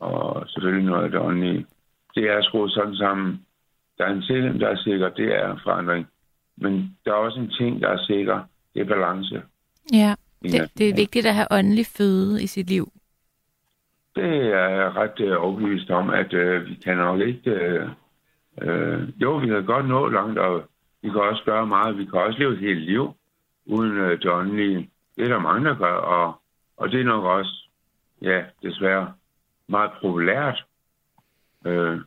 og 0.00 0.48
selvfølgelig 0.48 0.86
noget 0.86 1.04
af 1.04 1.10
det 1.10 1.20
åndelige, 1.20 1.66
det 2.14 2.30
er 2.30 2.42
skruet 2.42 2.72
sådan 2.72 2.96
sammen. 2.96 3.46
Der 4.00 4.06
er 4.06 4.12
en 4.12 4.22
ting, 4.22 4.60
der 4.60 4.68
er 4.68 4.76
sikker, 4.76 5.08
det 5.08 5.34
er 5.34 5.60
forandring. 5.62 6.06
Men 6.56 6.96
der 7.04 7.10
er 7.10 7.16
også 7.16 7.40
en 7.40 7.50
ting, 7.50 7.82
der 7.82 7.88
er 7.88 8.04
sikker, 8.04 8.42
det 8.74 8.80
er 8.80 8.84
balance. 8.84 9.42
Ja, 9.92 10.14
det, 10.42 10.70
det 10.78 10.88
er 10.88 10.94
vigtigt 10.94 11.26
at 11.26 11.34
have 11.34 11.46
åndelig 11.50 11.86
føde 11.86 12.42
i 12.42 12.46
sit 12.46 12.68
liv. 12.68 12.92
Det 14.16 14.24
er 14.24 14.68
jeg 14.80 14.96
ret 14.96 15.20
øh, 15.20 15.42
overbevist 15.42 15.90
om, 15.90 16.10
at 16.10 16.32
øh, 16.32 16.66
vi 16.66 16.74
kan 16.74 16.96
nok 16.96 17.20
ikke... 17.20 17.50
Øh, 17.50 17.88
øh, 18.62 19.08
jo, 19.22 19.36
vi 19.36 19.46
kan 19.46 19.64
godt 19.64 19.88
nå 19.88 20.08
langt, 20.08 20.38
og 20.38 20.64
vi 21.02 21.08
kan 21.08 21.20
også 21.20 21.42
gøre 21.44 21.66
meget. 21.66 21.98
Vi 21.98 22.04
kan 22.04 22.20
også 22.20 22.38
leve 22.38 22.52
et 22.52 22.58
helt 22.58 22.80
liv 22.80 23.14
uden 23.66 23.96
øh, 23.96 24.18
det 24.18 24.30
åndelige. 24.30 24.90
Det 25.16 25.24
er 25.24 25.28
der 25.28 25.38
mange, 25.38 25.68
der 25.68 25.74
gør, 25.74 25.94
og, 25.94 26.40
og 26.76 26.90
det 26.92 27.00
er 27.00 27.04
nok 27.04 27.24
også, 27.24 27.68
ja, 28.22 28.44
desværre, 28.62 29.12
meget 29.68 29.90
populært. 30.02 30.64
Øh, 31.66 32.00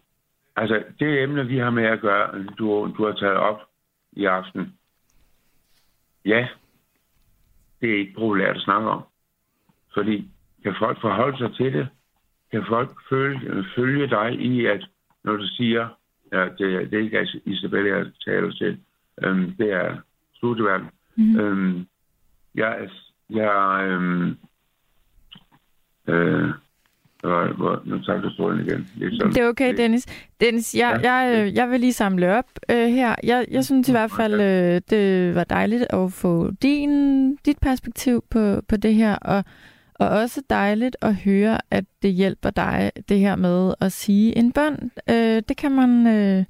altså, 0.55 0.83
det 0.99 1.23
emne, 1.23 1.47
vi 1.47 1.57
har 1.57 1.69
med 1.69 1.83
at 1.83 2.01
gøre, 2.01 2.43
du, 2.43 2.93
du 2.97 3.05
har 3.05 3.13
taget 3.13 3.37
op 3.37 3.61
i 4.11 4.25
aften, 4.25 4.77
ja, 6.25 6.47
det 7.81 7.89
er 7.89 7.97
ikke 7.97 8.13
populært 8.13 8.55
at 8.55 8.61
snakke 8.61 8.89
om. 8.89 9.03
Fordi 9.93 10.31
kan 10.63 10.75
folk 10.79 11.01
forholde 11.01 11.37
sig 11.37 11.55
til 11.55 11.73
det? 11.73 11.87
Kan 12.51 12.65
folk 12.67 12.91
følge, 13.09 13.65
følge 13.75 14.07
dig 14.07 14.33
i, 14.33 14.65
at 14.65 14.85
når 15.23 15.35
du 15.35 15.47
siger, 15.47 15.89
ja, 16.31 16.45
det, 16.45 16.91
det 16.91 16.93
er 16.93 17.03
ikke 17.03 17.41
Isabelle, 17.45 17.97
jeg 17.97 18.05
taler 18.25 18.51
til, 18.51 18.79
øhm, 19.23 19.55
det 19.55 19.71
er 19.71 19.97
studieverden. 20.35 20.89
Mm-hmm. 21.15 21.39
Øhm, 21.39 21.87
jeg, 22.55 22.89
jeg 23.29 23.87
øhm, 23.87 24.37
øh, 26.07 26.49
hvor, 27.23 27.53
hvor, 27.57 27.81
nu 27.85 28.29
stolen 28.33 28.67
igen. 28.67 28.87
Det 28.99 29.21
er, 29.21 29.27
det 29.27 29.37
er 29.37 29.47
okay, 29.47 29.77
Dennis. 29.77 30.05
Dennis, 30.41 30.75
jeg, 30.75 30.99
ja. 31.03 31.13
jeg, 31.13 31.45
øh, 31.47 31.55
jeg 31.55 31.69
vil 31.69 31.79
lige 31.79 31.93
samle 31.93 32.37
op 32.37 32.45
øh, 32.69 32.87
her. 32.87 33.15
Jeg, 33.23 33.45
jeg 33.51 33.65
synes 33.65 33.89
i 33.89 33.91
hvert 33.91 34.11
fald, 34.11 34.41
øh, 34.41 34.81
det 34.89 35.35
var 35.35 35.43
dejligt 35.43 35.85
at 35.89 36.13
få 36.13 36.51
din, 36.51 37.35
dit 37.35 37.57
perspektiv 37.61 38.23
på, 38.29 38.61
på 38.67 38.77
det 38.77 38.95
her, 38.95 39.15
og 39.15 39.43
og 39.95 40.09
også 40.09 40.41
dejligt 40.49 40.97
at 41.01 41.15
høre, 41.15 41.57
at 41.71 41.85
det 42.01 42.13
hjælper 42.13 42.49
dig, 42.49 42.91
det 43.09 43.19
her 43.19 43.35
med 43.35 43.73
at 43.81 43.91
sige 43.91 44.37
en 44.37 44.51
bøn. 44.51 44.91
Øh, 45.09 45.41
det 45.47 45.57
kan 45.57 45.71
man... 45.71 46.07
Øh, 46.07 46.43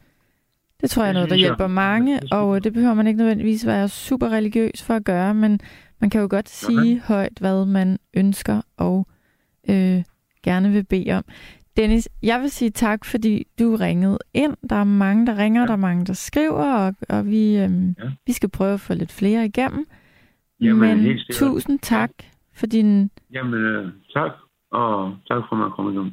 det 0.81 0.89
tror 0.89 1.03
jeg 1.03 1.09
er 1.09 1.13
noget, 1.13 1.29
der 1.29 1.35
hjælper 1.35 1.67
mange, 1.67 2.19
og 2.31 2.63
det 2.63 2.73
behøver 2.73 2.93
man 2.93 3.07
ikke 3.07 3.17
nødvendigvis 3.17 3.65
være 3.65 3.89
super 3.89 4.29
religiøs 4.29 4.83
for 4.83 4.93
at 4.93 5.03
gøre, 5.03 5.33
men 5.33 5.59
man 5.99 6.09
kan 6.09 6.21
jo 6.21 6.27
godt 6.29 6.49
sige 6.49 6.79
okay. 6.79 7.01
højt, 7.01 7.37
hvad 7.39 7.65
man 7.65 7.99
ønsker 8.13 8.61
og 8.77 9.07
øh, 9.69 10.03
gerne 10.43 10.71
vil 10.71 10.85
bede 10.85 11.11
om. 11.11 11.23
Dennis, 11.77 12.09
jeg 12.23 12.41
vil 12.41 12.49
sige 12.49 12.71
tak, 12.71 13.05
fordi 13.05 13.47
du 13.59 13.75
ringede 13.75 14.17
ind. 14.33 14.57
Der 14.69 14.75
er 14.75 14.83
mange, 14.83 15.27
der 15.27 15.37
ringer, 15.37 15.61
ja. 15.61 15.67
der 15.67 15.73
er 15.73 15.77
mange, 15.77 16.05
der 16.05 16.13
skriver, 16.13 16.73
og, 16.73 16.95
og 17.09 17.25
vi, 17.25 17.57
øhm, 17.57 17.95
ja. 17.99 18.11
vi 18.25 18.31
skal 18.33 18.49
prøve 18.49 18.73
at 18.73 18.79
få 18.79 18.93
lidt 18.93 19.11
flere 19.11 19.45
igennem. 19.45 19.85
Jamen, 20.61 21.03
Men 21.03 21.19
tusind 21.31 21.79
tak 21.79 22.11
for 22.55 22.65
din... 22.65 23.11
Jamen, 23.31 23.53
øh, 23.53 23.91
tak, 24.13 24.31
og 24.71 25.17
tak 25.27 25.41
for, 25.49 25.55
at 25.55 25.61
jeg 25.61 25.71
kom 25.75 25.91
igennem. 25.91 26.11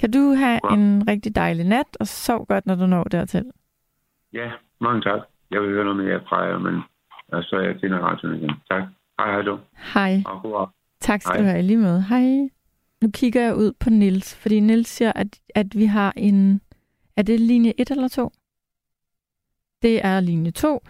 Kan 0.00 0.10
du 0.10 0.34
have 0.34 0.60
ja. 0.70 0.74
en 0.74 1.08
rigtig 1.08 1.36
dejlig 1.36 1.64
nat, 1.64 1.96
og 2.00 2.06
sov 2.06 2.46
godt, 2.46 2.66
når 2.66 2.74
du 2.74 2.86
når 2.86 3.04
dertil. 3.04 3.44
Ja, 4.32 4.50
mange 4.80 5.02
tak. 5.02 5.20
Jeg 5.50 5.60
vil 5.62 5.70
høre 5.70 5.84
noget 5.84 5.96
med 5.96 6.06
jer 6.06 6.20
fra 6.28 6.42
jer, 6.42 6.58
men 6.58 6.74
øh, 7.34 7.42
så 7.42 7.56
er 7.56 7.60
jeg 7.60 7.80
til 7.80 7.94
radioen 7.94 8.36
igen. 8.36 8.52
Tak. 8.70 8.82
Hej, 9.18 9.32
hej 9.32 9.42
du. 9.42 9.58
Hej. 9.94 10.22
Og 10.26 10.42
god 10.42 10.66
Tak 11.00 11.22
skal 11.22 11.36
hej. 11.36 11.42
du 11.42 11.48
have 11.50 11.62
lige 11.62 11.76
med. 11.76 12.02
Hej. 12.02 12.48
Nu 13.02 13.10
kigger 13.14 13.42
jeg 13.42 13.56
ud 13.56 13.72
på 13.80 13.90
Nils, 13.90 14.42
fordi 14.42 14.60
Nils 14.60 14.88
siger, 14.88 15.12
at, 15.16 15.40
at 15.54 15.66
vi 15.74 15.84
har 15.84 16.12
en... 16.16 16.60
Er 17.16 17.22
det 17.22 17.40
linje 17.40 17.72
1 17.78 17.90
eller 17.90 18.08
2? 18.08 18.30
Det 19.82 20.04
er 20.04 20.20
linje 20.20 20.50
2. 20.50 20.80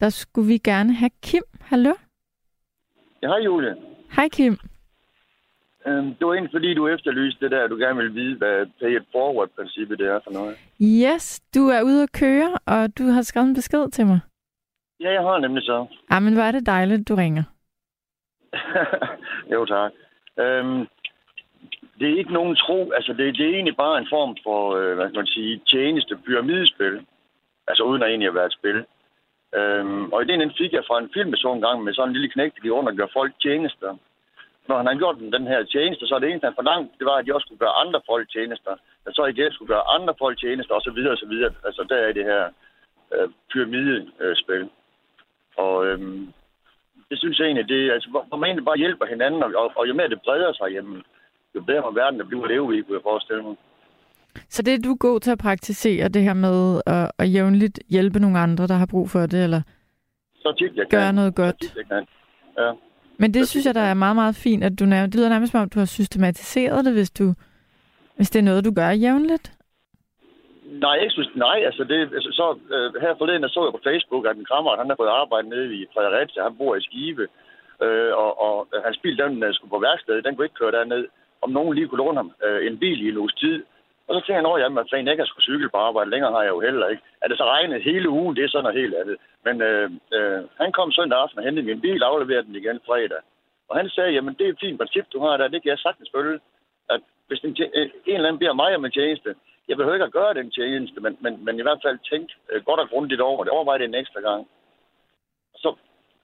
Der 0.00 0.08
skulle 0.08 0.48
vi 0.48 0.58
gerne 0.58 0.92
have 0.94 1.10
Kim. 1.22 1.42
Hallo? 1.60 1.92
Ja, 3.22 3.28
hej 3.28 3.38
Julie. 3.38 3.74
Hej 4.16 4.28
Kim. 4.28 4.58
Øhm, 5.86 6.14
det 6.14 6.26
var 6.26 6.34
egentlig 6.34 6.52
fordi, 6.52 6.74
du 6.74 6.88
efterlyste 6.88 7.44
det 7.44 7.50
der, 7.50 7.66
du 7.66 7.76
gerne 7.76 8.02
vil 8.02 8.14
vide, 8.14 8.36
hvad 8.36 8.66
pay 8.80 9.00
it 9.00 9.06
forward-princippet 9.12 9.98
det 9.98 10.06
er 10.06 10.20
for 10.24 10.30
noget. 10.30 10.56
Yes, 10.80 11.40
du 11.54 11.68
er 11.68 11.82
ude 11.82 12.02
at 12.02 12.12
køre, 12.12 12.50
og 12.66 12.98
du 12.98 13.04
har 13.04 13.22
skrevet 13.22 13.48
en 13.48 13.54
besked 13.54 13.90
til 13.90 14.06
mig. 14.06 14.20
Ja, 15.00 15.12
jeg 15.12 15.22
har 15.22 15.38
nemlig 15.38 15.62
så. 15.62 15.86
Ja, 16.10 16.20
men 16.20 16.34
hvor 16.34 16.42
er 16.42 16.52
det 16.52 16.66
dejligt, 16.66 17.08
du 17.08 17.14
ringer. 17.14 17.42
jo, 19.52 19.64
tak. 19.64 19.92
Øhm, 20.38 20.86
det 21.98 22.10
er 22.10 22.18
ikke 22.18 22.32
nogen 22.32 22.56
tro, 22.56 22.92
altså 22.92 23.12
det, 23.12 23.38
det 23.38 23.46
er 23.46 23.54
egentlig 23.54 23.76
bare 23.76 23.98
en 23.98 24.08
form 24.10 24.36
for, 24.44 24.76
øh, 24.76 24.94
hvad 24.94 25.08
skal 25.08 25.18
man 25.18 25.26
sige, 25.26 25.60
tjeneste, 25.72 26.16
pyramidespil. 26.26 27.06
Altså 27.68 27.82
uden 27.82 28.02
at 28.02 28.08
egentlig 28.08 28.28
at 28.28 28.34
være 28.34 28.46
et 28.46 28.58
spil. 28.60 28.84
Øhm, 29.58 30.12
og 30.12 30.22
ideen 30.22 30.40
den 30.40 30.58
fik 30.58 30.72
jeg 30.72 30.84
fra 30.88 30.98
en 30.98 31.10
film, 31.14 31.34
så 31.34 31.52
en 31.52 31.66
gang 31.66 31.84
med 31.84 31.94
sådan 31.94 32.08
en 32.08 32.16
lille 32.16 32.32
knægt, 32.34 32.54
der 32.54 32.62
gik 32.62 32.72
rundt 32.72 32.90
og 32.90 32.96
gør 32.96 33.16
folk 33.18 33.32
tjenester. 33.42 33.96
Når 34.68 34.76
han 34.76 34.86
har 34.86 34.94
gjort 34.94 35.16
den 35.36 35.46
her 35.46 35.62
tjeneste, 35.64 36.06
så 36.06 36.14
er 36.14 36.18
det 36.18 36.28
eneste, 36.28 36.50
han 36.50 36.60
forlangte, 36.60 36.98
det 36.98 37.06
var, 37.06 37.16
at 37.16 37.26
de 37.26 37.34
også 37.34 37.46
skulle 37.46 37.64
gøre 37.64 37.80
andre 37.82 38.00
folk 38.06 38.30
tjenester. 38.30 38.74
Der 39.04 39.12
så 39.12 39.24
igen 39.24 39.52
skulle 39.52 39.72
gøre 39.74 39.90
andre 39.96 40.14
folk 40.18 40.38
tjenester, 40.38 40.74
og 40.74 40.82
så 40.82 40.90
videre 40.90 41.12
og 41.12 41.18
så 41.18 41.26
videre. 41.26 41.52
Altså, 41.64 41.82
der 41.90 41.96
er 41.96 42.12
det 42.12 42.24
her 42.24 42.44
øh, 43.14 43.28
pyramidespil. 43.52 44.68
Og 45.56 45.86
øhm, 45.86 46.32
det 47.10 47.18
synes 47.18 47.38
jeg 47.38 47.46
egentlig, 47.46 47.68
det, 47.68 47.90
altså, 47.90 48.08
hvor 48.28 48.36
man 48.36 48.48
egentlig 48.48 48.64
bare 48.64 48.82
hjælper 48.84 49.06
hinanden, 49.06 49.42
og, 49.42 49.50
og, 49.62 49.72
og 49.76 49.88
jo 49.88 49.94
mere 49.94 50.08
det 50.08 50.22
breder 50.22 50.52
sig, 50.52 50.68
jamen, 50.72 51.02
jo 51.56 51.60
bedre 51.60 51.94
verden 51.94 52.20
der 52.20 52.26
bliver 52.26 52.44
at 52.44 52.50
leve 52.50 52.78
i, 52.78 52.82
kunne 52.82 52.96
jeg 52.98 53.02
forestille 53.02 53.42
mig. 53.42 53.56
Så 54.48 54.62
det 54.62 54.74
er 54.74 54.78
du 54.78 54.96
god 55.00 55.20
til 55.20 55.30
at 55.30 55.38
praktisere, 55.38 56.08
det 56.08 56.22
her 56.22 56.34
med 56.34 56.80
at, 56.86 57.10
at 57.18 57.32
jævnligt 57.34 57.78
hjælpe 57.90 58.18
nogle 58.20 58.38
andre, 58.38 58.66
der 58.66 58.74
har 58.74 58.86
brug 58.86 59.10
for 59.10 59.20
det, 59.26 59.44
eller? 59.44 59.62
så 60.46 60.52
tit 60.58 60.76
jeg 60.76 60.86
Gør 60.90 61.06
kan. 61.06 61.14
noget 61.14 61.34
godt. 61.42 61.58
Så 61.64 61.68
tit 61.68 61.76
jeg 61.76 61.86
kan. 61.94 62.04
Ja. 62.58 62.70
Men 63.18 63.34
det 63.34 63.48
synes 63.48 63.66
jeg, 63.66 63.74
der 63.74 63.86
er 63.92 63.94
meget, 63.94 64.16
meget 64.22 64.36
fint, 64.46 64.64
at 64.64 64.74
du 64.80 64.84
nærmest, 64.84 65.12
det 65.12 65.18
lyder 65.18 65.28
nærmest 65.34 65.52
som 65.52 65.60
om, 65.62 65.68
du 65.74 65.78
har 65.78 65.90
systematiseret 65.98 66.84
det, 66.84 66.92
hvis, 66.92 67.10
du, 67.10 67.26
hvis 68.16 68.30
det 68.30 68.38
er 68.38 68.48
noget, 68.50 68.64
du 68.64 68.72
gør 68.80 68.90
jævnligt. 68.90 69.46
Nej, 70.84 70.96
jeg 71.04 71.10
synes, 71.16 71.30
nej, 71.46 71.58
altså 71.68 71.82
det, 71.90 71.98
altså, 72.16 72.30
så 72.40 72.46
øh, 72.74 72.86
her 73.02 73.14
forleden 73.18 73.48
så 73.48 73.60
jeg 73.66 73.72
på 73.76 73.86
Facebook, 73.88 74.22
at 74.26 74.36
en 74.36 74.50
kammerat, 74.52 74.78
han 74.78 74.88
har 74.90 74.96
fået 75.00 75.18
arbejde 75.22 75.48
nede 75.48 75.68
i 75.78 75.86
Fredericia, 75.94 76.42
han 76.42 76.56
bor 76.60 76.76
i 76.76 76.82
Skive, 76.86 77.26
øh, 77.84 78.12
og, 78.22 78.30
og 78.46 78.54
hans 78.86 78.98
bil, 79.02 79.18
den 79.18 79.54
skulle 79.54 79.74
på 79.74 79.80
værksted, 79.88 80.22
den 80.22 80.34
kunne 80.34 80.46
ikke 80.48 80.60
køre 80.60 80.76
derned. 80.78 81.04
Om 81.42 81.50
nogen 81.50 81.74
lige 81.74 81.88
kunne 81.88 82.04
låne 82.04 82.18
ham 82.18 82.32
øh, 82.44 82.66
en 82.66 82.78
bil 82.78 83.06
i 83.06 83.08
en 83.08 83.16
uges 83.22 83.34
tid. 83.34 83.64
Og 84.08 84.14
så 84.14 84.20
tænkte 84.20 84.48
jeg, 84.48 84.56
at 84.56 84.62
jamen, 84.62 84.88
fanden, 84.90 85.08
jeg 85.08 85.16
kan 85.16 85.26
sgu 85.26 85.40
cykle 85.40 85.68
på 85.70 85.78
arbejde, 85.88 86.10
længere 86.10 86.32
har 86.32 86.42
jeg 86.42 86.54
jo 86.56 86.60
heller 86.60 86.86
ikke. 86.88 87.02
Er 87.22 87.28
det 87.28 87.38
så 87.38 87.44
regnet 87.44 87.82
hele 87.82 88.08
ugen, 88.08 88.36
det 88.36 88.44
er 88.44 88.48
sådan 88.48 88.64
noget 88.64 88.80
helt 88.80 88.94
andet. 88.94 89.16
Men 89.46 89.62
øh, 89.68 89.90
øh, 90.16 90.40
han 90.60 90.72
kom 90.72 90.92
søndag 90.92 91.18
aften 91.18 91.38
og 91.38 91.44
hentede 91.44 91.66
min 91.66 91.80
bil, 91.80 92.02
afleverede 92.02 92.46
den 92.46 92.56
igen 92.56 92.80
fredag. 92.86 93.20
Og 93.68 93.76
han 93.76 93.88
sagde, 93.88 94.12
jamen 94.12 94.34
det 94.34 94.44
er 94.46 94.52
et 94.52 94.62
fint 94.64 94.78
princip, 94.78 95.06
du 95.12 95.18
har 95.20 95.36
der, 95.36 95.48
det 95.48 95.62
kan 95.62 95.70
jeg 95.70 95.78
sagtens 95.78 96.10
følge. 96.14 96.40
At 96.90 97.00
hvis 97.26 97.40
en, 97.40 97.56
øh, 97.74 97.90
en 98.06 98.14
eller 98.14 98.28
anden 98.28 98.38
beder 98.38 98.52
mig 98.52 98.76
om 98.76 98.84
en 98.84 98.96
tjeneste, 98.98 99.34
jeg 99.68 99.76
behøver 99.76 99.94
ikke 99.94 100.10
at 100.10 100.18
gøre 100.18 100.34
den 100.34 100.50
tjeneste, 100.50 101.00
men, 101.00 101.16
men, 101.20 101.44
men 101.44 101.58
i 101.58 101.62
hvert 101.62 101.82
fald 101.84 101.98
tænk 102.10 102.30
øh, 102.50 102.64
godt 102.64 102.80
og 102.80 102.88
grundigt 102.88 103.20
over 103.20 103.44
det. 103.44 103.52
Overvej 103.52 103.78
det 103.78 103.84
en 103.84 103.94
ekstra 103.94 104.20
gang. 104.20 104.48
Så, 105.56 105.74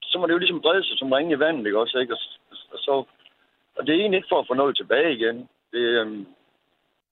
så 0.02 0.18
må 0.18 0.26
det 0.26 0.32
jo 0.32 0.38
ligesom 0.38 0.60
brede 0.60 0.84
sig 0.84 0.98
som 0.98 1.12
ringe 1.12 1.34
i 1.34 1.38
vandet, 1.38 1.66
ikke 1.66 1.78
også? 1.78 1.98
Ikke? 1.98 2.14
Og, 2.14 2.20
og, 2.72 2.78
så, 2.78 3.04
og 3.76 3.86
det 3.86 3.92
er 3.92 4.00
egentlig 4.00 4.18
ikke 4.18 4.32
for 4.32 4.40
at 4.40 4.48
få 4.50 4.54
noget 4.54 4.76
tilbage 4.76 5.14
igen. 5.16 5.36
Det, 5.72 5.78
øhm, 5.78 6.26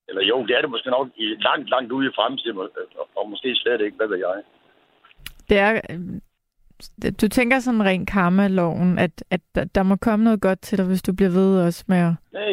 eller 0.09 0.23
jo, 0.23 0.47
det 0.47 0.57
er 0.57 0.61
det 0.61 0.71
måske 0.71 0.91
nok 0.91 1.09
i 1.17 1.27
langt, 1.49 1.71
langt 1.71 1.93
ude 1.93 2.07
i 2.07 2.17
fremtiden, 2.19 2.59
og, 2.59 2.69
og 3.17 3.31
måske 3.31 3.57
slet 3.57 3.81
ikke, 3.81 3.97
hvad 3.97 4.09
ved 4.09 4.19
jeg. 4.19 4.43
Det 5.49 5.59
er, 5.59 5.73
øh, 5.91 6.01
du 7.21 7.29
tænker 7.29 7.59
sådan 7.59 7.85
rent 7.85 8.11
karma-loven, 8.11 8.99
at, 8.99 9.25
at 9.31 9.41
der, 9.75 9.83
må 9.83 9.97
komme 9.97 10.25
noget 10.25 10.41
godt 10.41 10.61
til 10.61 10.79
dig, 10.79 10.87
hvis 10.87 11.03
du 11.03 11.13
bliver 11.17 11.31
ved 11.31 11.67
også 11.67 11.85
med 11.89 11.99
at... 12.09 12.13
Nej, 12.33 12.53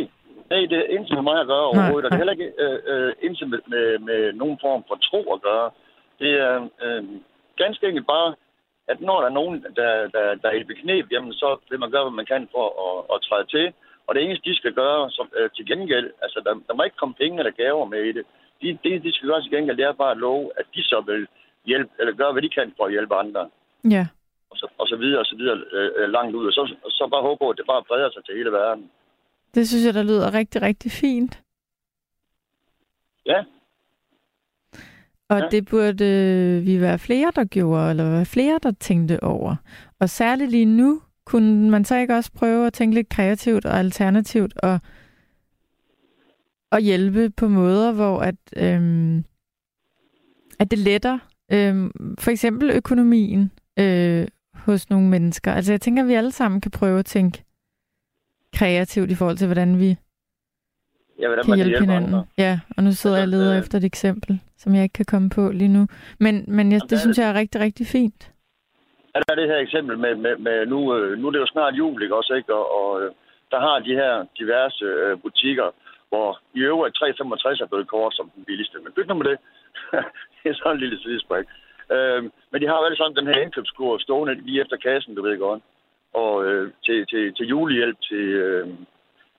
nej, 0.50 0.62
det 0.72 0.78
er 0.80 0.94
intet 0.96 1.14
med 1.14 1.22
mig 1.30 1.42
at 1.42 1.48
gøre 1.48 1.66
overhovedet, 1.70 2.06
og 2.06 2.12
det 2.12 2.16
er 2.16 2.24
heller 2.24 2.38
ikke 2.38 2.52
øh, 2.64 2.80
øh, 2.92 3.14
intet 3.22 3.50
med, 3.50 3.60
med, 3.68 4.00
med 4.00 4.34
nogen 4.34 4.58
form 4.62 4.84
for 4.88 4.96
tro 4.96 5.34
at 5.34 5.42
gøre. 5.42 5.70
Det 6.20 6.32
er 6.48 6.70
øh, 6.84 7.04
ganske 7.58 7.88
enkelt 7.88 8.08
bare, 8.08 8.36
at 8.92 9.02
når 9.02 9.18
der 9.22 9.28
er 9.28 9.38
nogen, 9.40 9.66
der, 9.80 9.92
der, 10.16 10.36
der 10.42 10.50
er 10.50 10.60
i 10.60 10.64
beknep, 10.64 11.06
jamen 11.12 11.34
så 11.34 11.58
vil 11.70 11.80
man 11.80 11.92
gøre, 11.92 12.04
hvad 12.04 12.20
man 12.20 12.32
kan 12.34 12.48
for 12.56 12.68
at, 12.88 12.98
at 13.14 13.22
træde 13.28 13.48
til. 13.56 13.74
Og 14.08 14.16
det 14.16 14.24
eneste, 14.24 14.50
de 14.50 14.56
skal 14.56 14.74
gøre 14.74 15.12
som, 15.12 15.28
øh, 15.40 15.50
til 15.56 15.66
gengæld, 15.72 16.08
altså 16.24 16.42
der, 16.46 16.54
der 16.68 16.74
må 16.74 16.84
ikke 16.84 16.98
komme 17.02 17.16
penge 17.22 17.40
eller 17.40 17.52
gaver 17.64 17.86
med 17.86 18.04
i 18.10 18.12
det. 18.18 18.24
De, 18.62 18.68
det, 18.84 19.04
de 19.04 19.12
skal 19.14 19.30
gøre 19.30 19.42
til 19.42 19.52
gengæld, 19.52 19.78
det 19.78 19.86
er 19.86 19.94
bare 20.04 20.12
at 20.12 20.18
love, 20.18 20.52
at 20.60 20.66
de 20.76 20.84
så 20.84 21.04
vil 21.10 21.28
hjælpe, 21.66 21.92
eller 22.00 22.14
gøre, 22.14 22.32
hvad 22.34 22.42
de 22.42 22.50
kan 22.50 22.74
for 22.78 22.86
at 22.86 22.92
hjælpe 22.92 23.16
andre. 23.16 23.50
Ja, 23.96 24.08
Og 24.52 24.58
så, 24.58 24.68
og 24.78 24.88
så 24.88 24.96
videre, 24.96 25.20
og 25.20 25.26
så 25.26 25.36
videre 25.36 25.58
øh, 25.72 25.92
øh, 25.98 26.10
langt 26.10 26.36
ud. 26.36 26.46
Og 26.48 26.54
så, 26.54 26.62
og 26.86 26.92
så 26.92 27.08
bare 27.12 27.22
håbe 27.22 27.40
på, 27.40 27.50
at 27.50 27.58
det 27.58 27.66
bare 27.68 27.84
breder 27.88 28.10
sig 28.12 28.26
til 28.26 28.36
hele 28.38 28.52
verden. 28.52 28.92
det 29.56 29.68
synes 29.70 29.86
jeg, 29.86 29.94
der 29.94 30.04
lyder 30.04 30.34
rigtig, 30.34 30.62
rigtig 30.62 30.92
fint. 30.92 31.44
Ja, 33.26 33.44
Og 35.30 35.40
Ja. 35.40 35.48
det 35.52 35.68
burde 35.70 36.06
øh, 36.06 36.66
vi 36.68 36.82
være 36.82 37.00
flere, 37.00 37.32
der 37.36 37.46
gjorde, 37.46 37.90
eller 37.90 38.12
være 38.12 38.26
flere, 38.26 38.60
der 38.64 38.72
tænkte 38.72 39.24
over. 39.24 39.56
Og 40.00 40.10
særligt 40.10 40.52
lige 40.52 40.66
nu, 40.66 41.02
kunne 41.28 41.70
man 41.70 41.86
så 41.86 41.98
ikke 41.98 42.16
også 42.16 42.32
prøve 42.32 42.68
at 42.68 42.74
tænke 42.74 42.96
lidt 42.96 43.10
kreativt 43.10 43.66
og 43.66 43.80
alternativt, 43.80 44.58
og, 44.58 44.80
og 46.72 46.80
hjælpe 46.80 47.30
på 47.30 47.48
måder, 47.48 47.92
hvor 47.92 48.20
at, 48.20 48.36
øhm, 48.56 49.24
at 50.60 50.72
det 50.72 50.80
letter 50.80 51.20
øhm, 51.52 52.16
for 52.20 52.32
eksempel 52.32 52.70
økonomien 52.70 53.52
øh, 53.80 54.28
hos 54.54 54.90
nogle 54.90 55.08
mennesker. 55.10 55.54
Altså 55.54 55.74
jeg 55.74 55.82
tænker, 55.82 56.04
at 56.04 56.10
vi 56.10 56.14
alle 56.14 56.32
sammen 56.32 56.62
kan 56.62 56.72
prøve 56.72 57.00
at 57.00 57.06
tænke 57.06 57.44
kreativt 58.54 59.12
i 59.12 59.16
forhold 59.16 59.38
til, 59.38 59.48
hvordan 59.48 59.80
vi 59.80 59.98
ja 61.20 61.28
hvordan 61.28 61.46
kan 61.46 61.50
man 61.50 61.58
hjælpe 61.58 61.80
hinanden. 61.80 62.14
andre. 62.14 62.26
Ja, 62.38 62.60
og 62.78 62.84
nu 62.84 62.92
sidder 62.92 63.16
jeg 63.16 63.22
og 63.22 63.28
Altså, 63.28 63.38
leder 63.38 63.54
øh, 63.54 63.60
efter 63.60 63.78
et 63.78 63.84
eksempel, 63.84 64.40
som 64.58 64.76
jeg 64.76 64.84
ikke 64.84 64.94
kan 64.94 65.06
komme 65.06 65.30
på 65.30 65.52
lige 65.52 65.68
nu. 65.68 65.88
Men, 66.20 66.46
men 66.48 66.72
jeg, 66.72 66.82
det 66.82 66.92
er 66.92 67.00
synes 67.00 67.16
det? 67.16 67.24
jeg 67.24 67.30
er 67.30 67.34
rigtig, 67.34 67.62
rigtig 67.62 67.88
fint. 67.88 68.32
Ja, 69.18 69.22
der 69.22 69.34
er 69.34 69.42
det 69.42 69.52
her 69.54 69.62
eksempel 69.68 69.98
med, 69.98 70.16
med, 70.16 70.36
med 70.38 70.66
nu, 70.66 70.96
øh, 70.96 71.18
nu 71.18 71.28
er 71.28 71.32
det 71.32 71.40
jo 71.40 71.54
snart 71.54 71.74
jul, 71.74 72.04
ikke 72.04 72.16
også, 72.16 72.34
ikke? 72.34 72.54
Og, 72.56 72.66
og 72.80 73.02
øh, 73.02 73.12
der 73.52 73.60
har 73.60 73.80
de 73.80 73.94
her 74.02 74.26
diverse 74.40 74.86
øh, 74.86 75.22
butikker, 75.22 75.68
hvor 76.10 76.40
i 76.54 76.60
øvrigt 76.60 76.96
365 76.96 77.62
er 77.62 77.66
blevet 77.66 77.88
kort 77.88 78.14
som 78.16 78.30
den 78.36 78.46
billigste. 78.46 78.78
Men 78.84 78.94
byt 78.94 79.08
nu 79.08 79.14
med 79.14 79.26
det. 79.32 79.38
det 80.38 80.50
er 80.50 80.54
sådan 80.54 80.76
en 80.76 80.84
lille 80.84 81.00
sidespræk. 81.02 81.46
Øh, 81.96 82.24
men 82.52 82.62
de 82.62 82.68
har 82.68 82.78
jo 82.78 82.86
alle 82.86 82.98
sammen 82.98 83.18
den 83.20 83.34
her 83.34 83.42
indkøbskur 83.42 83.98
stående 83.98 84.34
lige 84.48 84.62
efter 84.62 84.78
kassen, 84.78 85.16
du 85.16 85.22
ved 85.22 85.38
godt. 85.38 85.62
Og 86.14 86.46
øh, 86.46 86.72
til, 86.86 87.08
til, 87.12 87.34
til 87.34 87.46
julehjælp 87.48 87.98
til, 88.10 88.26
øh, 88.46 88.68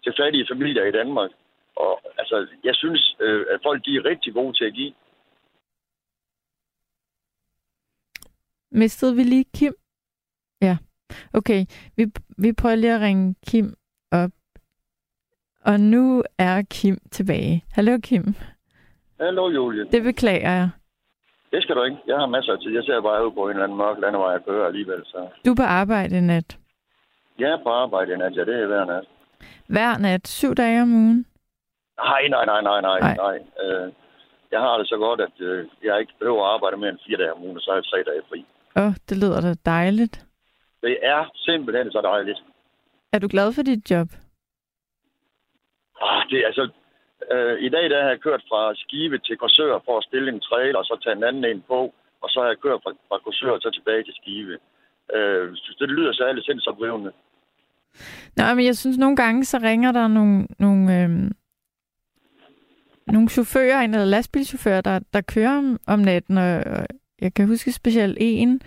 til 0.04 0.12
fattige 0.20 0.48
familier 0.52 0.84
i 0.84 0.96
Danmark. 1.00 1.30
Og 1.76 2.00
altså, 2.18 2.46
jeg 2.64 2.74
synes, 2.74 3.16
øh, 3.20 3.46
at 3.50 3.60
folk 3.62 3.84
de 3.86 3.96
er 3.96 4.04
rigtig 4.04 4.34
gode 4.34 4.52
til 4.58 4.64
at 4.64 4.74
give. 4.74 4.92
Mistede 8.72 9.16
vi 9.16 9.22
lige 9.22 9.44
Kim? 9.54 9.74
Ja. 10.62 10.76
Okay, 11.34 11.64
vi, 11.96 12.06
vi 12.38 12.52
prøver 12.52 12.74
lige 12.74 12.94
at 12.94 13.00
ringe 13.00 13.34
Kim 13.46 13.74
op. 14.12 14.30
Og 15.64 15.80
nu 15.80 16.22
er 16.38 16.62
Kim 16.70 16.98
tilbage. 17.10 17.64
Hallo 17.72 17.98
Kim. 18.02 18.24
Hallo, 19.20 19.48
Julie. 19.50 19.84
Det 19.84 20.02
beklager 20.02 20.50
jeg. 20.50 20.70
Det 21.52 21.62
skal 21.62 21.76
du 21.76 21.82
ikke. 21.82 21.98
Jeg 22.06 22.16
har 22.16 22.26
masser 22.26 22.52
af 22.52 22.58
tid. 22.58 22.70
Jeg 22.74 22.84
ser 22.84 23.00
bare 23.00 23.26
ud 23.26 23.32
på 23.32 23.44
en 23.44 23.50
eller 23.50 23.64
anden 23.64 23.78
mørk 23.78 23.98
landevej 23.98 24.34
at 24.34 24.44
køre 24.44 24.66
alligevel. 24.66 25.02
Så. 25.04 25.28
Du 25.44 25.50
er 25.50 25.56
på 25.56 25.62
arbejde 25.62 26.18
i 26.18 26.20
nat. 26.20 26.58
Jeg 27.38 27.50
er 27.50 27.62
på 27.62 27.68
arbejde 27.68 28.12
i 28.12 28.16
nat, 28.16 28.36
ja, 28.36 28.44
det 28.44 28.62
er 28.62 28.66
hver 28.66 28.84
nat. 28.84 29.04
Hver 29.66 29.98
nat, 29.98 30.28
syv 30.28 30.54
dage 30.54 30.82
om 30.82 30.92
ugen. 30.94 31.26
Nej, 31.98 32.28
nej, 32.28 32.44
nej, 32.44 32.60
nej, 32.62 32.80
nej, 32.80 33.00
Nej. 33.00 33.16
nej. 33.16 33.36
Øh, 33.64 33.92
jeg 34.52 34.60
har 34.60 34.78
det 34.78 34.88
så 34.88 34.96
godt, 34.96 35.20
at 35.20 35.36
øh, 35.40 35.68
jeg 35.84 36.00
ikke 36.00 36.12
behøver 36.18 36.44
at 36.46 36.52
arbejde 36.54 36.76
mere 36.76 36.90
end 36.90 36.98
fire 37.06 37.18
dage 37.18 37.32
om 37.32 37.42
ugen, 37.42 37.56
og 37.56 37.62
så 37.62 37.70
har 37.70 37.76
jeg 37.76 37.84
tre 37.84 37.98
dage 38.10 38.22
fri. 38.28 38.46
Åh, 38.76 38.86
oh, 38.86 38.92
det 39.08 39.16
lyder 39.16 39.40
da 39.40 39.54
dejligt. 39.64 40.26
Det 40.82 40.98
er 41.02 41.30
simpelthen 41.34 41.92
så 41.92 42.00
dejligt. 42.00 42.38
Er 43.12 43.18
du 43.18 43.28
glad 43.28 43.52
for 43.52 43.62
dit 43.62 43.90
job? 43.90 44.08
Ah, 46.02 46.22
det 46.30 46.38
er 46.38 46.46
altså... 46.46 46.68
Øh, 47.32 47.58
I 47.66 47.68
dag 47.68 47.90
der 47.90 48.02
har 48.02 48.08
jeg 48.08 48.20
kørt 48.20 48.42
fra 48.48 48.74
Skive 48.74 49.18
til 49.18 49.36
Korsør 49.36 49.78
for 49.84 49.98
at 49.98 50.04
stille 50.04 50.32
en 50.32 50.40
trailer, 50.40 50.78
og 50.78 50.84
så 50.84 50.98
tage 51.04 51.16
en 51.16 51.24
anden 51.24 51.44
en 51.44 51.64
på, 51.66 51.94
og 52.22 52.28
så 52.30 52.40
har 52.40 52.48
jeg 52.48 52.58
kørt 52.58 52.80
fra, 52.84 52.92
fra 53.08 53.18
Korsør 53.18 53.50
og 53.50 53.60
så 53.60 53.70
tilbage 53.70 54.02
til 54.04 54.14
Skive. 54.20 54.58
Øh, 55.14 55.56
synes, 55.56 55.76
det 55.76 55.88
lyder 55.88 56.12
så 56.12 56.24
alle 56.24 56.42
sindsoprivende. 56.44 57.12
Nå, 58.36 58.54
men 58.54 58.64
jeg 58.64 58.76
synes 58.76 58.98
nogle 58.98 59.16
gange, 59.16 59.44
så 59.44 59.58
ringer 59.62 59.92
der 59.92 60.08
nogle, 60.08 60.46
nogle, 60.58 61.02
øhm, 61.02 61.32
nogle 63.06 63.28
chauffører 63.28 63.82
ind, 63.82 63.94
eller 63.94 64.06
lastbilchauffører, 64.06 64.80
der, 64.80 65.00
der 65.12 65.20
kører 65.20 65.58
om, 65.58 65.78
om 65.86 65.98
natten, 65.98 66.38
og 66.38 66.62
jeg 67.20 67.34
kan 67.34 67.46
huske 67.46 67.72
specielt 67.72 68.18
en, 68.20 68.60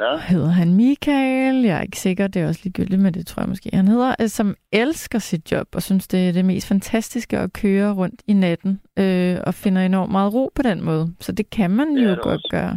Ja, 0.00 0.16
hedder 0.16 0.52
han 0.60 0.74
Michael, 0.76 1.56
jeg 1.68 1.76
er 1.78 1.82
ikke 1.82 1.98
sikker, 2.08 2.26
det 2.26 2.42
er 2.42 2.48
også 2.48 2.60
ligegyldigt, 2.64 3.00
men 3.02 3.14
det 3.14 3.26
tror 3.26 3.42
jeg 3.42 3.48
måske, 3.48 3.70
han 3.72 3.88
hedder, 3.88 4.10
øh, 4.22 4.28
som 4.28 4.48
elsker 4.72 5.18
sit 5.18 5.52
job, 5.52 5.66
og 5.74 5.82
synes, 5.82 6.08
det 6.08 6.28
er 6.28 6.32
det 6.32 6.44
mest 6.44 6.68
fantastiske 6.68 7.38
at 7.38 7.50
køre 7.62 7.88
rundt 8.00 8.20
i 8.32 8.32
natten, 8.32 8.72
øh, 9.02 9.36
og 9.46 9.54
finder 9.54 9.82
enormt 9.82 10.12
meget 10.16 10.34
ro 10.34 10.44
på 10.58 10.62
den 10.62 10.78
måde. 10.88 11.04
Så 11.20 11.30
det 11.32 11.46
kan 11.50 11.70
man 11.70 11.88
Det 11.96 12.04
jo 12.04 12.14
godt 12.22 12.26
også. 12.26 12.48
gøre. 12.56 12.74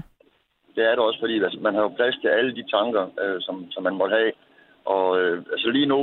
det 0.75 0.83
er 0.89 0.93
det 0.95 0.99
også, 1.07 1.19
fordi 1.23 1.35
altså, 1.43 1.59
man 1.67 1.73
har 1.75 1.81
jo 1.81 1.91
plads 1.99 2.15
til 2.21 2.27
alle 2.37 2.51
de 2.55 2.63
tanker, 2.75 3.03
øh, 3.23 3.37
som, 3.45 3.55
som 3.73 3.83
man 3.83 3.95
måtte 4.01 4.15
have. 4.19 4.31
Og 4.95 5.05
øh, 5.21 5.37
altså 5.53 5.67
lige 5.77 5.89
nu, 5.93 5.99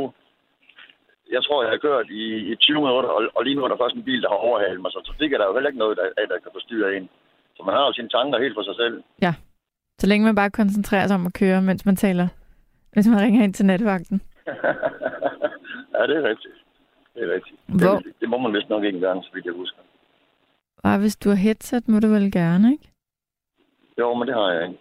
jeg 1.35 1.43
tror, 1.45 1.63
jeg 1.63 1.71
har 1.73 1.79
kørt 1.87 2.07
i, 2.23 2.25
i 2.53 2.55
20 2.57 2.75
minutter, 2.87 3.11
og, 3.17 3.23
og 3.37 3.45
lige 3.45 3.57
nu 3.57 3.63
er 3.65 3.69
der 3.71 3.83
først 3.83 3.97
en 3.97 4.09
bil, 4.11 4.23
der 4.23 4.29
har 4.35 4.41
overhalet 4.49 4.81
mig, 4.83 4.91
så 4.93 5.01
trafik 5.07 5.33
er 5.33 5.39
der 5.39 5.47
jo 5.47 5.55
heller 5.55 5.71
ikke 5.71 5.85
noget, 5.85 5.97
der, 6.01 6.07
der 6.33 6.39
kan 6.45 6.53
forstyrre 6.59 6.97
en. 6.97 7.09
Så 7.57 7.63
man 7.67 7.75
har 7.75 7.87
jo 7.87 7.93
sine 7.93 8.09
tanker 8.09 8.39
helt 8.39 8.55
for 8.55 8.63
sig 8.63 8.75
selv. 8.77 9.03
Så 10.01 10.07
længe 10.07 10.25
man 10.27 10.35
bare 10.35 10.51
koncentrerer 10.51 11.07
sig 11.07 11.15
om 11.15 11.27
at 11.27 11.35
køre, 11.35 11.63
mens 11.63 11.87
man 11.87 11.97
taler, 11.97 12.29
hvis 12.93 13.09
man 13.09 13.21
ringer 13.21 13.45
ind 13.45 13.55
til 13.55 13.67
nattevagten. 13.67 14.21
ja, 15.97 16.03
det 16.09 16.17
er 16.17 16.25
rigtigt. 16.31 16.55
Det 17.15 17.23
er 17.31 17.35
rigtigt. 17.35 17.57
Hvor- 17.67 17.99
Det, 17.99 18.13
det 18.21 18.29
må 18.29 18.39
man 18.39 18.53
vist 18.53 18.69
nok 18.69 18.85
ikke 18.85 18.97
engang, 18.97 19.25
så 19.25 19.31
vidt 19.35 19.45
jeg 19.47 19.53
husker. 19.55 19.79
Bare 20.83 20.99
hvis 20.99 21.17
du 21.17 21.29
har 21.29 21.37
headset, 21.37 21.89
må 21.89 22.01
du 22.01 22.07
vel 22.09 22.33
gerne, 22.33 22.73
ikke? 22.73 22.89
Jo, 23.99 24.15
men 24.15 24.29
det 24.29 24.35
har 24.35 24.53
jeg 24.53 24.63
ikke. 24.69 24.79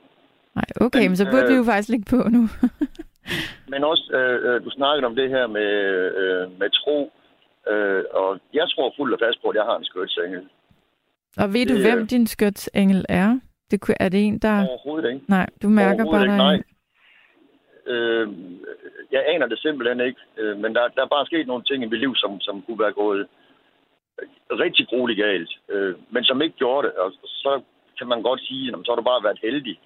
Nej, 0.56 0.66
okay, 0.82 1.00
men, 1.00 1.10
Men, 1.10 1.16
så 1.18 1.26
burde 1.32 1.44
øh, 1.44 1.50
vi 1.50 1.56
jo 1.56 1.64
faktisk 1.64 1.90
ligge 1.90 2.06
på 2.10 2.30
nu. 2.30 2.42
Men 3.72 3.84
også, 3.84 4.06
øh, 4.20 4.38
øh, 4.56 4.66
du 4.66 4.70
snakkede 4.70 5.06
om 5.06 5.16
det 5.16 5.30
her 5.30 5.48
med, 5.48 5.70
øh, 6.22 6.60
med 6.60 6.70
tro, 6.80 6.98
øh, 7.72 8.04
og 8.14 8.40
jeg 8.54 8.66
tror 8.70 8.94
fuldt 8.98 9.14
og 9.16 9.20
fast 9.26 9.42
på, 9.42 9.48
at 9.50 9.56
jeg 9.56 9.64
har 9.70 9.78
en 9.78 9.84
skøtsengel. 9.92 10.42
Og 11.38 11.54
ved 11.54 11.66
du, 11.66 11.74
det, 11.74 11.82
hvem 11.86 12.00
øh, 12.00 12.10
din 12.10 12.28
skøtsengel 12.28 13.06
er? 13.10 13.40
Det 13.72 13.82
kunne, 13.82 13.96
er 14.00 14.10
det 14.10 14.26
en, 14.28 14.40
der... 14.40 14.68
Overhovedet 14.68 15.10
ikke. 15.10 15.26
Nej, 15.28 15.48
du 15.62 15.70
mærker 15.70 16.06
bare, 16.12 16.24
ikke, 16.24 16.38
nej. 16.38 16.64
Øh, 17.86 18.28
jeg 19.12 19.24
aner 19.28 19.48
det 19.48 19.60
simpelthen 19.60 20.00
ikke, 20.00 20.22
øh, 20.38 20.58
men 20.58 20.76
der, 20.76 20.88
der 20.88 21.02
er 21.02 21.16
bare 21.16 21.26
sket 21.26 21.48
nogle 21.48 21.64
ting 21.64 21.84
i 21.84 21.88
mit 21.88 22.00
liv, 22.00 22.16
som, 22.16 22.40
som 22.40 22.62
kunne 22.62 22.80
være 22.80 22.92
gået 22.92 23.28
rigtig 24.52 24.88
grueligt 24.88 25.20
galt, 25.20 25.52
øh, 25.70 25.96
men 26.10 26.24
som 26.24 26.42
ikke 26.42 26.58
gjorde 26.58 26.88
det. 26.88 26.96
Og 26.96 27.12
så 27.24 27.62
kan 27.98 28.08
man 28.08 28.22
godt 28.22 28.42
sige, 28.42 28.68
at 28.68 28.80
så 28.86 28.92
har 28.92 28.96
du 28.96 29.02
bare 29.12 29.24
været 29.24 29.40
heldig. 29.42 29.80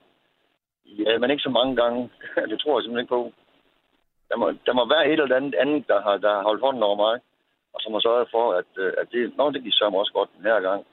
Ja, 0.86 1.18
men 1.18 1.32
ikke 1.32 1.48
så 1.48 1.50
mange 1.50 1.76
gange. 1.76 2.10
det 2.50 2.60
tror 2.60 2.78
jeg 2.78 2.84
simpelthen 2.84 3.04
ikke 3.04 3.16
på. 3.18 3.34
Der 4.30 4.38
må, 4.38 4.46
der 4.66 4.74
må 4.74 4.84
være 4.96 5.08
et 5.08 5.20
eller 5.20 5.36
andet 5.36 5.56
andet, 5.56 5.88
der 5.88 6.02
har, 6.02 6.18
der 6.18 6.32
har 6.36 6.44
holdt 6.44 6.62
hånden 6.62 6.84
over 6.84 6.96
mig, 7.06 7.16
og 7.74 7.80
som 7.82 7.94
har 7.94 8.00
sørget 8.00 8.28
for, 8.32 8.46
at, 8.54 8.72
øh, 8.78 8.94
at 9.02 9.08
det, 9.12 9.38
nå, 9.38 9.52
det 9.52 9.64
gik 9.64 9.74
så 9.74 9.86
også 9.94 10.14
godt 10.14 10.30
den 10.38 10.46
her 10.52 10.60
gang. 10.60 10.86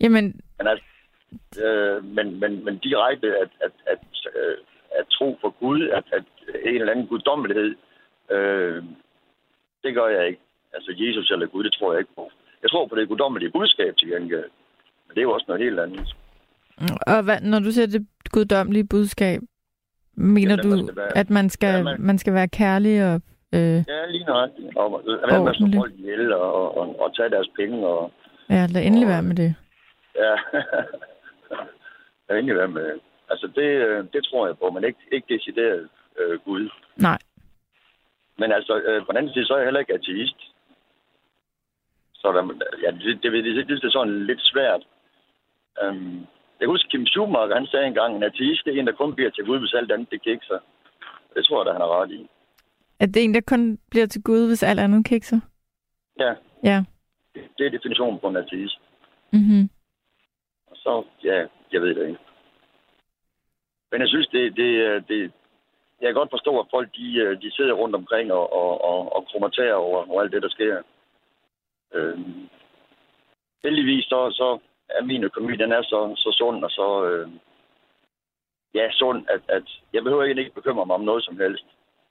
Jamen, 0.00 0.40
Men, 0.58 0.66
altså, 0.66 0.84
øh, 1.64 2.04
men, 2.04 2.40
men, 2.40 2.64
men 2.64 2.78
direkte 2.78 3.28
at, 3.42 3.50
at, 3.66 3.72
at, 3.92 3.98
øh, 4.36 4.56
at 4.98 5.04
tro 5.10 5.38
på 5.42 5.50
Gud, 5.60 5.88
at, 5.88 6.04
at 6.12 6.24
en 6.64 6.74
eller 6.80 6.92
anden 6.92 7.06
guddommelighed, 7.06 7.74
øh, 8.30 8.82
det 9.84 9.94
gør 9.94 10.08
jeg 10.08 10.26
ikke. 10.28 10.40
Altså 10.74 10.90
Jesus 10.96 11.30
eller 11.30 11.46
Gud, 11.46 11.64
det 11.64 11.72
tror 11.72 11.92
jeg 11.92 12.00
ikke 12.00 12.14
på. 12.16 12.30
Jeg 12.62 12.70
tror 12.70 12.86
på 12.86 12.96
det 12.96 13.08
guddommelige 13.08 13.50
budskab 13.50 13.96
til 13.96 14.08
gengæld. 14.08 14.50
Men 15.06 15.10
det 15.14 15.18
er 15.18 15.22
jo 15.22 15.32
også 15.32 15.44
noget 15.48 15.62
helt 15.62 15.80
andet. 15.80 16.14
og 17.06 17.22
hvad, 17.24 17.40
når 17.40 17.58
du 17.58 17.70
siger 17.70 17.86
det 17.86 18.06
guddommelige 18.32 18.86
budskab, 18.90 19.40
mener 20.14 20.56
Jamen, 20.64 20.78
du, 20.80 20.86
man 20.86 20.96
være- 20.96 21.16
at 21.18 21.30
man 21.30 21.48
skal, 21.50 21.74
Ja, 21.74 21.82
man- 21.82 22.00
man 22.00 22.18
skal 22.18 22.34
være 22.34 22.48
kærlig 22.48 23.04
og... 23.04 23.20
Øh, 23.54 23.60
Ja, 23.88 24.06
lige 24.10 24.24
nøjagtigt. 24.24 24.76
Og 24.76 24.92
og 24.92 25.00
at 25.00 26.32
og, 26.32 26.52
og, 26.54 26.78
og, 26.78 27.00
og 27.00 27.16
tage 27.16 27.30
deres 27.30 27.48
penge. 27.56 27.86
Og, 27.86 28.12
ja, 28.50 28.66
lad 28.70 28.82
endelig 28.86 29.08
være 29.08 29.22
med 29.22 29.36
det. 29.36 29.54
Ja, 30.22 30.34
endelig 32.38 32.56
være 32.56 32.68
med 32.68 32.84
det. 32.84 33.00
Altså, 33.30 33.46
det, 33.46 33.62
øh, 33.86 34.04
det 34.12 34.24
tror 34.24 34.46
jeg 34.46 34.58
på, 34.58 34.70
men 34.70 34.84
ikke, 34.84 34.98
ikke 35.12 35.34
decideret 35.34 35.88
øh, 36.18 36.38
Gud. 36.40 36.68
Nej. 36.96 37.18
Men 38.38 38.52
altså, 38.52 38.80
øh, 38.80 39.06
på 39.06 39.12
den 39.12 39.16
anden 39.16 39.32
side, 39.32 39.46
så 39.46 39.52
er 39.54 39.58
jeg 39.58 39.66
heller 39.66 39.80
ikke 39.80 39.94
ateist. 39.94 40.40
Så 42.14 42.32
der, 42.32 42.42
ja, 42.82 42.90
det, 42.90 43.22
det, 43.22 43.32
det, 43.32 43.44
det, 43.44 43.68
det 43.68 43.84
er 43.84 43.90
sådan 43.90 44.26
lidt 44.26 44.40
svært. 44.42 44.82
Um, 45.82 46.26
jeg 46.60 46.68
husker 46.68 46.88
Kim 46.88 47.06
Schumacher, 47.06 47.54
han 47.54 47.66
sagde 47.66 47.86
engang, 47.86 48.16
en 48.16 48.22
ateist 48.22 48.64
det 48.64 48.74
er 48.76 48.80
en, 48.80 48.86
der 48.86 48.92
kun 48.92 49.14
bliver 49.14 49.30
til 49.30 49.44
Gud, 49.44 49.58
hvis 49.58 49.74
alt 49.74 49.92
andet 49.92 50.10
det 50.10 50.22
kikser. 50.22 50.58
Det 51.34 51.44
tror 51.44 51.60
jeg, 51.60 51.66
da 51.66 51.72
han 51.72 51.80
har 51.80 52.02
ret 52.02 52.10
i. 52.10 52.28
At 53.00 53.08
det 53.08 53.20
er 53.20 53.24
en, 53.24 53.34
der 53.34 53.40
kun 53.40 53.78
bliver 53.90 54.06
til 54.06 54.22
Gud, 54.22 54.46
hvis 54.48 54.62
alt 54.62 54.80
andet 54.80 55.06
kikser? 55.06 55.40
Ja, 56.20 56.34
Ja. 56.64 56.84
det 57.58 57.66
er 57.66 57.70
definitionen 57.70 58.18
på 58.18 58.28
en 58.28 58.36
ateist. 58.36 58.80
Mm-hmm. 59.32 59.62
Og 59.62 59.68
så, 60.88 61.04
ja, 61.24 61.38
jeg 61.72 61.80
ved 61.82 61.94
det 61.94 62.08
ikke. 62.08 62.24
Men 63.90 64.00
jeg 64.00 64.08
synes, 64.08 64.28
det, 64.28 64.56
det, 64.56 64.70
øh, 64.86 65.02
det, 65.08 65.32
jeg 66.00 66.06
kan 66.08 66.20
godt 66.20 66.36
forstå, 66.36 66.60
at 66.60 66.70
folk 66.70 66.88
de, 66.96 67.08
øh, 67.22 67.42
de 67.42 67.50
sidder 67.56 67.72
rundt 67.72 67.94
omkring 67.94 68.32
og, 68.32 68.52
og, 68.52 68.70
og, 68.90 68.98
og 69.16 69.26
kromaterer 69.28 69.74
over, 69.74 70.10
over 70.10 70.22
alt 70.22 70.32
det, 70.32 70.42
der 70.42 70.48
sker. 70.48 70.82
Øhm, 71.94 72.48
heldigvis 73.64 74.04
så, 74.04 74.20
så 74.40 74.58
er 74.88 75.02
min 75.02 75.24
økonomi, 75.24 75.56
den 75.56 75.72
er 75.72 75.82
så, 75.82 76.00
så 76.16 76.30
sund 76.38 76.64
og 76.64 76.70
så, 76.70 76.88
øh, 77.10 77.28
ja, 78.74 78.90
sund, 78.90 79.26
at, 79.28 79.42
at 79.48 79.66
jeg 79.92 80.02
behøver 80.02 80.22
egentlig 80.22 80.44
ikke 80.44 80.60
bekymre 80.60 80.86
mig 80.86 80.94
om 80.94 81.04
noget 81.10 81.24
som 81.24 81.36
helst. 81.36 81.66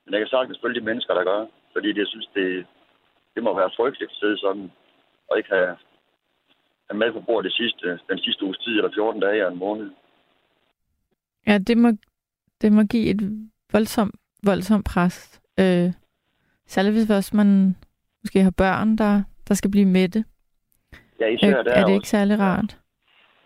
Men 0.06 0.14
jeg 0.14 0.20
kan 0.22 0.28
sagtens 0.28 0.60
følge 0.62 0.80
de 0.80 0.86
mennesker, 0.86 1.14
der 1.14 1.24
gør, 1.24 1.46
fordi 1.74 1.88
det, 1.88 1.98
jeg 1.98 2.08
synes, 2.08 2.30
det, 2.36 2.66
det 3.36 3.44
må 3.44 3.56
være 3.56 3.76
frygteligt 3.78 4.12
at 4.12 4.18
sidde 4.18 4.38
sådan 4.38 4.72
og 5.30 5.38
ikke 5.38 5.50
have, 5.50 5.78
have 6.90 6.98
mad 7.00 7.12
på 7.14 7.22
bordet 7.22 7.46
det 7.50 7.54
sidste, 7.54 8.00
den 8.10 8.20
sidste 8.20 8.46
uges 8.46 8.58
tid, 8.58 8.76
eller 8.78 8.92
14 8.96 9.22
dage 9.22 9.34
eller 9.36 9.52
en 9.52 9.58
måned. 9.60 9.92
Ja, 11.48 11.58
det 11.58 11.78
må, 11.78 11.90
det 12.62 12.72
må 12.74 12.84
give 12.84 13.10
et 13.10 13.50
voldsomt, 13.72 14.16
voldsomt 14.46 14.86
pres. 14.86 15.42
Øh, 15.60 15.90
særligt 16.68 16.96
hvis 16.96 17.10
også 17.10 17.36
man 17.36 17.76
måske 18.24 18.40
har 18.44 18.52
børn, 18.58 18.96
der, 18.98 19.24
der 19.48 19.54
skal 19.54 19.72
blive 19.72 19.86
mætte. 19.86 20.26
Ja, 21.20 21.28
Øh, 21.28 21.34
især 21.34 21.64
der 21.64 21.72
er 21.72 21.76
det 21.76 21.84
også. 21.84 21.94
ikke 21.94 22.08
særlig 22.10 22.40
rart? 22.40 22.78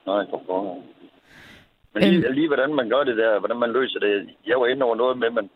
Nej, 0.05 0.25
for 0.29 0.43
pokker. 0.47 0.75
Men 1.93 2.03
lige, 2.03 2.33
lige, 2.33 2.47
hvordan 2.47 2.73
man 2.75 2.89
gør 2.89 3.03
det 3.03 3.17
der, 3.17 3.39
hvordan 3.39 3.57
man 3.57 3.71
løser 3.73 3.99
det. 3.99 4.29
Jeg 4.47 4.59
var 4.59 4.67
inde 4.67 4.85
over 4.85 4.95
noget 4.95 5.17
med, 5.17 5.29
men 5.29 5.49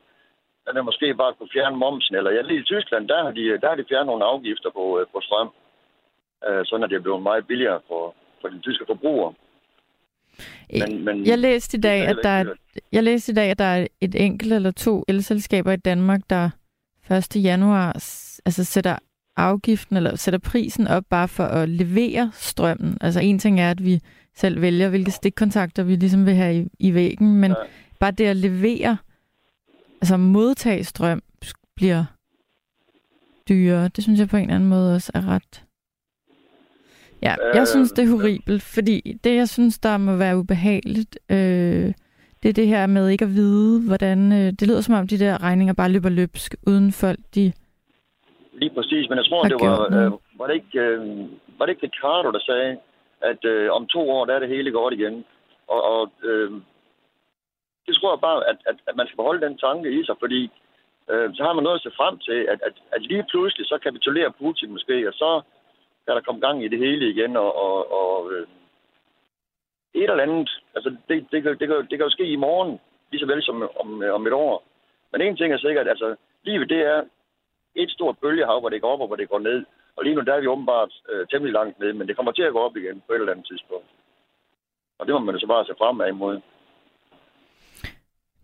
at 0.67 0.75
man 0.75 0.85
måske 0.85 1.13
bare 1.15 1.33
kunne 1.33 1.49
fjerne 1.53 1.77
momsen. 1.77 2.15
Eller 2.15 2.31
ja, 2.31 2.41
lige 2.41 2.59
i 2.59 2.63
Tyskland, 2.63 3.07
der 3.07 3.23
har 3.23 3.31
de, 3.31 3.43
der 3.61 3.67
har 3.69 3.75
de 3.75 3.85
fjernet 3.89 4.05
nogle 4.07 4.25
afgifter 4.25 4.69
på, 4.69 4.99
øh, 4.99 5.05
på 5.13 5.19
strøm. 5.27 5.49
Øh, 6.47 6.65
sådan 6.65 6.83
at 6.83 6.89
det 6.89 7.03
blevet 7.03 7.23
meget 7.23 7.47
billigere 7.47 7.79
for, 7.87 8.15
for 8.41 8.47
de 8.47 8.59
tyske 8.59 8.83
forbrugere. 8.87 9.33
Men, 10.73 11.05
men, 11.05 11.25
Jeg 11.27 11.37
læste 11.39 11.77
i 11.77 11.81
dag, 11.81 12.07
at 12.07 12.17
der 12.23 12.29
er, 12.29 12.45
jeg 12.91 13.03
læste 13.03 13.31
i 13.31 13.35
dag, 13.35 13.49
at 13.51 13.59
der 13.59 13.65
er 13.65 13.87
et 14.01 14.15
enkelt 14.15 14.53
eller 14.53 14.71
to 14.71 15.03
elselskaber 15.07 15.71
i 15.71 15.75
Danmark, 15.77 16.21
der 16.29 16.49
1. 17.11 17.35
januar 17.43 17.87
altså 18.45 18.63
sætter 18.63 18.97
afgiften 19.37 19.97
eller 19.97 20.15
sætter 20.15 20.39
prisen 20.39 20.87
op 20.87 21.03
bare 21.09 21.27
for 21.27 21.43
at 21.43 21.69
levere 21.69 22.31
strømmen. 22.33 22.97
Altså 23.01 23.19
en 23.19 23.39
ting 23.39 23.59
er, 23.59 23.71
at 23.71 23.83
vi 23.85 23.99
selv 24.35 24.61
vælger, 24.61 24.89
hvilke 24.89 25.11
stikkontakter 25.11 25.83
vi 25.83 25.95
ligesom 25.95 26.25
vil 26.25 26.33
have 26.33 26.55
i, 26.55 26.67
i 26.79 26.93
væggen, 26.93 27.35
men 27.35 27.51
Ja. 27.51 27.55
bare 27.99 28.11
det 28.11 28.25
at 28.25 28.35
levere, 28.37 28.97
altså 30.01 30.17
modtage 30.17 30.83
strøm, 30.83 31.23
bliver 31.75 32.05
dyrere. 33.49 33.87
Det 33.87 34.03
synes 34.03 34.19
jeg 34.19 34.29
på 34.29 34.37
en 34.37 34.43
eller 34.43 34.55
anden 34.55 34.69
måde 34.69 34.95
også 34.95 35.11
er 35.15 35.27
ret... 35.27 35.64
Ja, 37.21 37.35
jeg 37.53 37.61
Øh, 37.61 37.67
synes, 37.67 37.91
det 37.91 38.03
er 38.03 38.11
horribelt, 38.17 38.63
fordi 38.75 39.17
det, 39.23 39.35
jeg 39.35 39.49
synes, 39.49 39.79
der 39.79 39.97
må 39.97 40.15
være 40.15 40.37
ubehageligt, 40.37 41.19
øh, 41.31 41.93
det 42.43 42.49
er 42.49 42.53
det 42.53 42.67
her 42.67 42.87
med 42.87 43.09
ikke 43.09 43.25
at 43.25 43.31
vide, 43.31 43.87
hvordan... 43.87 44.31
Øh, 44.31 44.47
det 44.59 44.67
lyder 44.67 44.81
som 44.81 44.95
om, 44.95 45.07
de 45.07 45.19
der 45.19 45.43
regninger 45.43 45.73
bare 45.73 45.91
løber 45.91 46.09
løbsk, 46.09 46.55
uden 46.67 46.91
folk, 46.91 47.19
de... 47.35 47.53
Lige 48.53 48.73
præcis, 48.77 49.09
men 49.09 49.17
jeg 49.17 49.25
tror, 49.25 49.43
det 49.43 49.57
var, 49.61 49.79
øh, 49.97 50.11
var, 50.39 50.47
det 50.47 50.55
ikke, 50.61 50.79
øh, 50.79 50.99
var 51.57 51.65
det 51.65 51.71
ikke 51.73 51.87
Ricardo, 51.87 52.31
der 52.31 52.39
sagde, 52.39 52.77
at 53.21 53.45
øh, 53.45 53.71
om 53.71 53.87
to 53.87 54.01
år, 54.15 54.25
der 54.25 54.33
er 54.33 54.39
det 54.39 54.49
hele 54.49 54.71
godt 54.71 54.93
igen. 54.93 55.25
Og, 55.67 55.81
og 55.93 56.11
øh, 56.23 56.51
det 57.85 57.95
tror 57.95 58.13
jeg 58.13 58.21
bare, 58.27 58.39
at, 58.49 58.57
at, 58.69 58.77
at 58.87 58.95
man 58.95 59.05
skal 59.07 59.17
beholde 59.17 59.45
den 59.45 59.57
tanke 59.57 59.87
i 59.99 60.05
sig, 60.05 60.15
fordi 60.19 60.41
øh, 61.11 61.27
så 61.35 61.41
har 61.43 61.53
man 61.53 61.63
noget 61.63 61.79
at 61.79 61.85
se 61.85 61.97
frem 61.99 62.15
til, 62.27 62.39
at, 62.53 62.59
at, 62.67 62.75
at 62.95 63.01
lige 63.01 63.25
pludselig 63.31 63.65
så 63.67 63.77
kapitulerer 63.83 64.37
Putin 64.39 64.71
måske, 64.71 65.07
og 65.09 65.13
så 65.13 65.29
kan 66.05 66.15
der 66.15 66.21
komme 66.21 66.41
gang 66.41 66.63
i 66.63 66.67
det 66.67 66.79
hele 66.79 67.09
igen, 67.09 67.37
og, 67.37 67.55
og, 67.55 67.91
og 68.01 68.33
øh, 68.33 68.47
et 69.93 70.09
eller 70.09 70.23
andet, 70.23 70.49
altså 70.75 70.89
det, 71.07 71.25
det, 71.31 71.43
kan, 71.43 71.51
det, 71.59 71.67
kan, 71.67 71.77
det 71.89 71.95
kan 71.97 72.07
jo 72.07 72.09
ske 72.09 72.25
i 72.25 72.35
morgen, 72.35 72.79
lige 73.11 73.19
så 73.19 73.25
vel 73.25 73.43
som 73.43 73.69
om, 73.79 74.03
om 74.17 74.27
et 74.27 74.33
år. 74.33 74.63
Men 75.11 75.21
en 75.21 75.37
ting 75.37 75.53
er 75.53 75.57
sikkert, 75.57 75.87
altså 75.87 76.15
livet 76.43 76.69
det 76.69 76.81
er 76.81 77.03
et 77.75 77.91
stort 77.91 78.17
bølgehav, 78.21 78.59
hvor 78.59 78.69
det 78.69 78.81
går 78.81 78.93
op 78.93 79.01
og 79.01 79.07
hvor 79.07 79.15
det 79.15 79.29
går 79.29 79.39
ned. 79.39 79.65
Og 79.95 80.03
lige 80.03 80.15
nu 80.15 80.21
der 80.21 80.33
er 80.33 80.41
vi 80.41 80.47
åbenbart 80.47 80.93
øh, 81.09 81.27
temmelig 81.27 81.53
langt 81.53 81.79
nede, 81.79 81.93
men 81.93 82.07
det 82.07 82.15
kommer 82.15 82.31
til 82.31 82.41
at 82.41 82.53
gå 82.53 82.59
op 82.59 82.77
igen 82.77 83.03
på 83.07 83.13
et 83.13 83.19
eller 83.19 83.31
andet 83.31 83.47
tidspunkt. 83.47 83.87
Og 84.99 85.05
det 85.05 85.13
må 85.13 85.19
man 85.19 85.35
jo 85.35 85.39
så 85.39 85.47
bare 85.47 85.65
se 85.65 85.73
fremad 85.77 86.07
imod. 86.07 86.41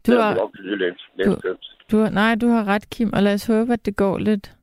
Du 0.08 0.12
er 0.12 0.22
har, 0.22 0.50
lidt, 0.76 1.02
lidt 1.16 1.44
du- 1.44 1.58
du 1.92 2.10
nej, 2.10 2.36
du 2.36 2.48
har 2.48 2.68
ret, 2.68 2.90
Kim, 2.90 3.10
og 3.14 3.24
lad 3.24 3.34
os 3.34 3.48
håbe, 3.48 3.74
at 3.74 3.86
det 3.86 3.96
går 3.96 4.18
lidt, 4.18 4.56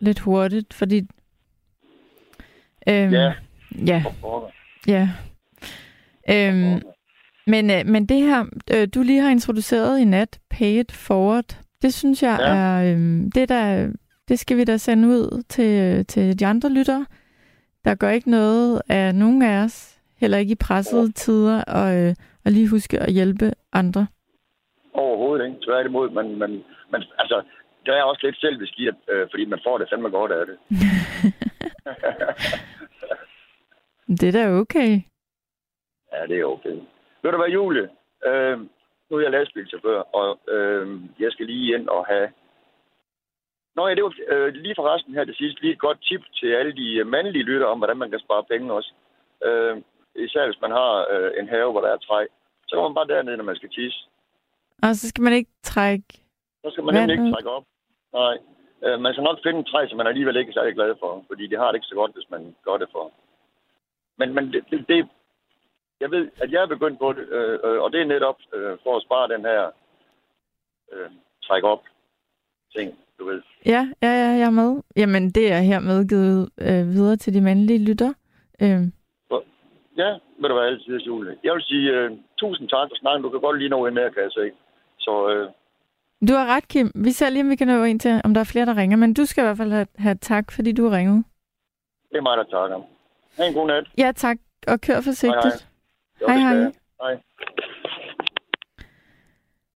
lidt 0.00 0.20
hurtigt, 0.20 0.74
fordi... 0.74 1.02
Øhm, 2.90 3.12
Ja. 3.12 3.32
Ja, 3.86 4.02
ja. 4.86 5.08
Øhm, 6.30 6.82
men, 7.46 7.70
øh, 7.70 7.86
men 7.86 8.06
det 8.06 8.16
her, 8.22 8.44
øh, 8.74 8.88
du 8.94 9.02
lige 9.02 9.20
har 9.20 9.30
introduceret 9.30 10.00
i 10.00 10.04
nat, 10.04 10.38
Pay 10.50 10.80
It 10.80 10.92
Forward, 10.92 11.58
det 11.82 11.94
synes 11.94 12.22
jeg 12.22 12.36
Ja. 12.40 12.54
er, 12.54 12.92
øh, 12.94 12.98
det 13.34 13.48
der, 13.48 13.92
det 14.28 14.38
skal 14.38 14.56
vi 14.56 14.64
da 14.64 14.76
sende 14.76 15.08
ud 15.08 15.42
til, 15.48 16.06
til 16.06 16.38
de 16.40 16.46
andre 16.46 16.68
lyttere. 16.72 17.06
Der 17.84 17.94
gør 17.94 18.10
ikke 18.10 18.30
noget 18.30 18.82
af 18.88 19.14
nogen 19.14 19.42
af 19.42 19.64
os, 19.64 19.98
heller 20.20 20.38
ikke 20.38 20.52
i 20.52 20.54
pressede 20.66 21.12
tider, 21.12 21.62
og, 21.64 21.96
øh, 21.96 22.14
og 22.44 22.52
lige 22.52 22.68
huske 22.70 22.98
at 23.00 23.12
hjælpe 23.12 23.52
andre. 23.72 24.06
Overhovedet 24.94 25.46
ikke. 25.46 25.56
Tværtimod, 25.66 26.10
men, 26.10 26.38
men, 26.38 26.50
men 26.92 27.02
altså, 27.18 27.42
der 27.86 27.92
er 27.92 28.02
også 28.02 28.20
lidt 28.26 28.40
selvbeskidt, 28.40 28.96
øh, 29.12 29.26
fordi 29.32 29.44
man 29.44 29.58
får 29.66 29.78
det 29.78 29.88
fandme 29.92 30.08
godt 30.10 30.32
af 30.32 30.44
det. 30.46 30.56
Det 34.08 34.28
er 34.28 34.32
da 34.32 34.58
okay. 34.60 35.00
Ja, 36.12 36.26
det 36.26 36.40
er 36.40 36.44
okay. 36.44 36.76
Ved 37.22 37.30
du 37.32 37.36
hvad, 37.36 37.48
Julie? 37.48 37.88
Øh, 38.26 38.58
nu 39.10 39.16
er 39.16 39.20
jeg 39.20 39.30
lastbilchauffør, 39.30 40.00
og 40.00 40.38
øh, 40.48 41.00
jeg 41.20 41.32
skal 41.32 41.46
lige 41.46 41.74
ind 41.74 41.88
og 41.88 42.06
have... 42.06 42.28
Nå 43.76 43.88
ja, 43.88 43.94
det 43.94 44.04
var 44.04 44.14
øh, 44.28 44.54
lige 44.54 44.74
forresten 44.78 45.14
her 45.14 45.24
til 45.24 45.34
sidst 45.34 45.60
lige 45.60 45.72
et 45.72 45.78
godt 45.86 45.98
tip 46.02 46.22
til 46.40 46.48
alle 46.52 46.72
de 46.76 47.04
mandlige 47.04 47.48
lytter 47.50 47.66
om, 47.66 47.78
hvordan 47.78 47.96
man 47.96 48.10
kan 48.10 48.20
spare 48.20 48.44
penge 48.50 48.72
også. 48.72 48.92
Øh, 49.44 49.76
især 50.14 50.44
hvis 50.46 50.60
man 50.60 50.70
har 50.70 51.06
øh, 51.12 51.30
en 51.38 51.48
have, 51.48 51.70
hvor 51.72 51.80
der 51.80 51.88
er 51.88 51.96
træ. 51.96 52.26
Så 52.68 52.76
går 52.76 52.88
man 52.88 52.94
bare 52.94 53.08
derned, 53.14 53.36
når 53.36 53.44
man 53.44 53.56
skal 53.56 53.68
tisse. 53.70 53.98
Og 54.82 54.94
så 54.94 55.08
skal 55.08 55.22
man 55.22 55.32
ikke 55.32 55.50
trække... 55.62 56.08
Så 56.64 56.68
skal 56.72 56.84
man 56.84 56.94
nemlig 56.94 57.12
ikke 57.12 57.22
Vandet. 57.22 57.34
trække 57.34 57.50
op. 57.50 57.64
Nej. 58.12 58.36
Øh, 58.84 59.00
man 59.00 59.12
skal 59.12 59.24
nok 59.24 59.38
finde 59.42 59.60
et 59.60 59.66
træ, 59.66 59.88
som 59.88 59.96
man 59.96 60.06
alligevel 60.06 60.36
ikke 60.36 60.50
er 60.50 60.58
særlig 60.58 60.74
glad 60.74 60.94
for, 61.00 61.24
fordi 61.26 61.46
det 61.46 61.58
har 61.58 61.66
det 61.68 61.74
ikke 61.74 61.92
så 61.92 61.94
godt, 61.94 62.12
hvis 62.14 62.30
man 62.30 62.56
gør 62.64 62.76
det 62.76 62.88
for 62.92 63.12
men, 64.18 64.34
men 64.34 64.52
det, 64.52 64.84
det, 64.88 65.08
jeg 66.00 66.10
ved, 66.10 66.28
at 66.42 66.52
jeg 66.52 66.62
er 66.62 66.66
begyndt 66.66 66.98
på 66.98 67.12
det, 67.12 67.28
øh, 67.28 67.58
øh, 67.64 67.82
og 67.82 67.92
det 67.92 68.00
er 68.00 68.04
netop 68.04 68.38
øh, 68.54 68.78
for 68.82 68.96
at 68.96 69.02
spare 69.02 69.28
den 69.28 69.40
her 69.40 69.62
øh, 70.92 71.10
træk 71.42 71.64
op 71.64 71.82
ting, 72.76 72.98
du 73.18 73.24
ved. 73.24 73.42
Ja, 73.66 73.88
ja, 74.02 74.12
ja, 74.22 74.30
jeg 74.40 74.46
er 74.52 74.60
med. 74.62 74.82
Jamen, 74.96 75.30
det 75.30 75.52
er 75.52 75.60
her 75.60 75.80
medgivet 75.80 76.50
øh, 76.60 76.84
videre 76.94 77.16
til 77.16 77.34
de 77.34 77.40
mandlige 77.40 77.84
lytter. 77.84 78.12
Øh. 78.62 78.82
Ja, 80.02 80.10
ved 80.40 80.48
du 80.48 80.54
hvad, 80.54 80.66
altid, 80.66 80.98
Julie. 80.98 81.36
Jeg 81.44 81.54
vil 81.54 81.62
sige 81.62 81.90
øh, 81.90 82.10
tusind 82.38 82.68
tak 82.68 82.88
for 82.90 82.96
snakken. 82.96 83.22
Du 83.22 83.30
kan 83.30 83.40
godt 83.40 83.58
lige 83.58 83.68
nå 83.68 83.86
en 83.86 83.94
mere, 83.94 84.10
kan 84.10 84.22
jeg 84.22 84.32
se. 84.32 84.50
Så, 84.98 85.28
øh, 85.28 85.48
du 86.28 86.32
har 86.32 86.46
ret, 86.56 86.68
Kim. 86.68 86.90
Vi 86.94 87.10
ser 87.10 87.30
lige, 87.30 87.42
om 87.42 87.50
vi 87.50 87.56
kan 87.56 87.66
nå 87.66 87.84
en 87.84 87.98
til, 87.98 88.20
om 88.24 88.34
der 88.34 88.40
er 88.40 88.50
flere, 88.52 88.66
der 88.66 88.76
ringer. 88.76 88.96
Men 88.96 89.14
du 89.14 89.24
skal 89.24 89.42
i 89.42 89.46
hvert 89.46 89.56
fald 89.56 89.72
have, 89.72 89.86
have 89.98 90.14
tak, 90.14 90.52
fordi 90.52 90.72
du 90.72 90.88
ringede. 90.88 91.24
Det 92.10 92.16
er 92.16 92.22
mig, 92.22 92.36
der 92.36 92.44
takker. 92.44 92.80
Ha' 93.38 93.44
en 93.44 93.54
god 93.54 93.66
nat. 93.66 93.84
Ja, 93.98 94.12
tak. 94.16 94.36
Og 94.66 94.80
kør 94.80 95.00
forsigtigt. 95.00 95.68
Hej, 96.26 96.36
hej. 96.36 96.38
hej, 96.38 96.54
hej. 96.54 96.72
hej. 97.02 97.22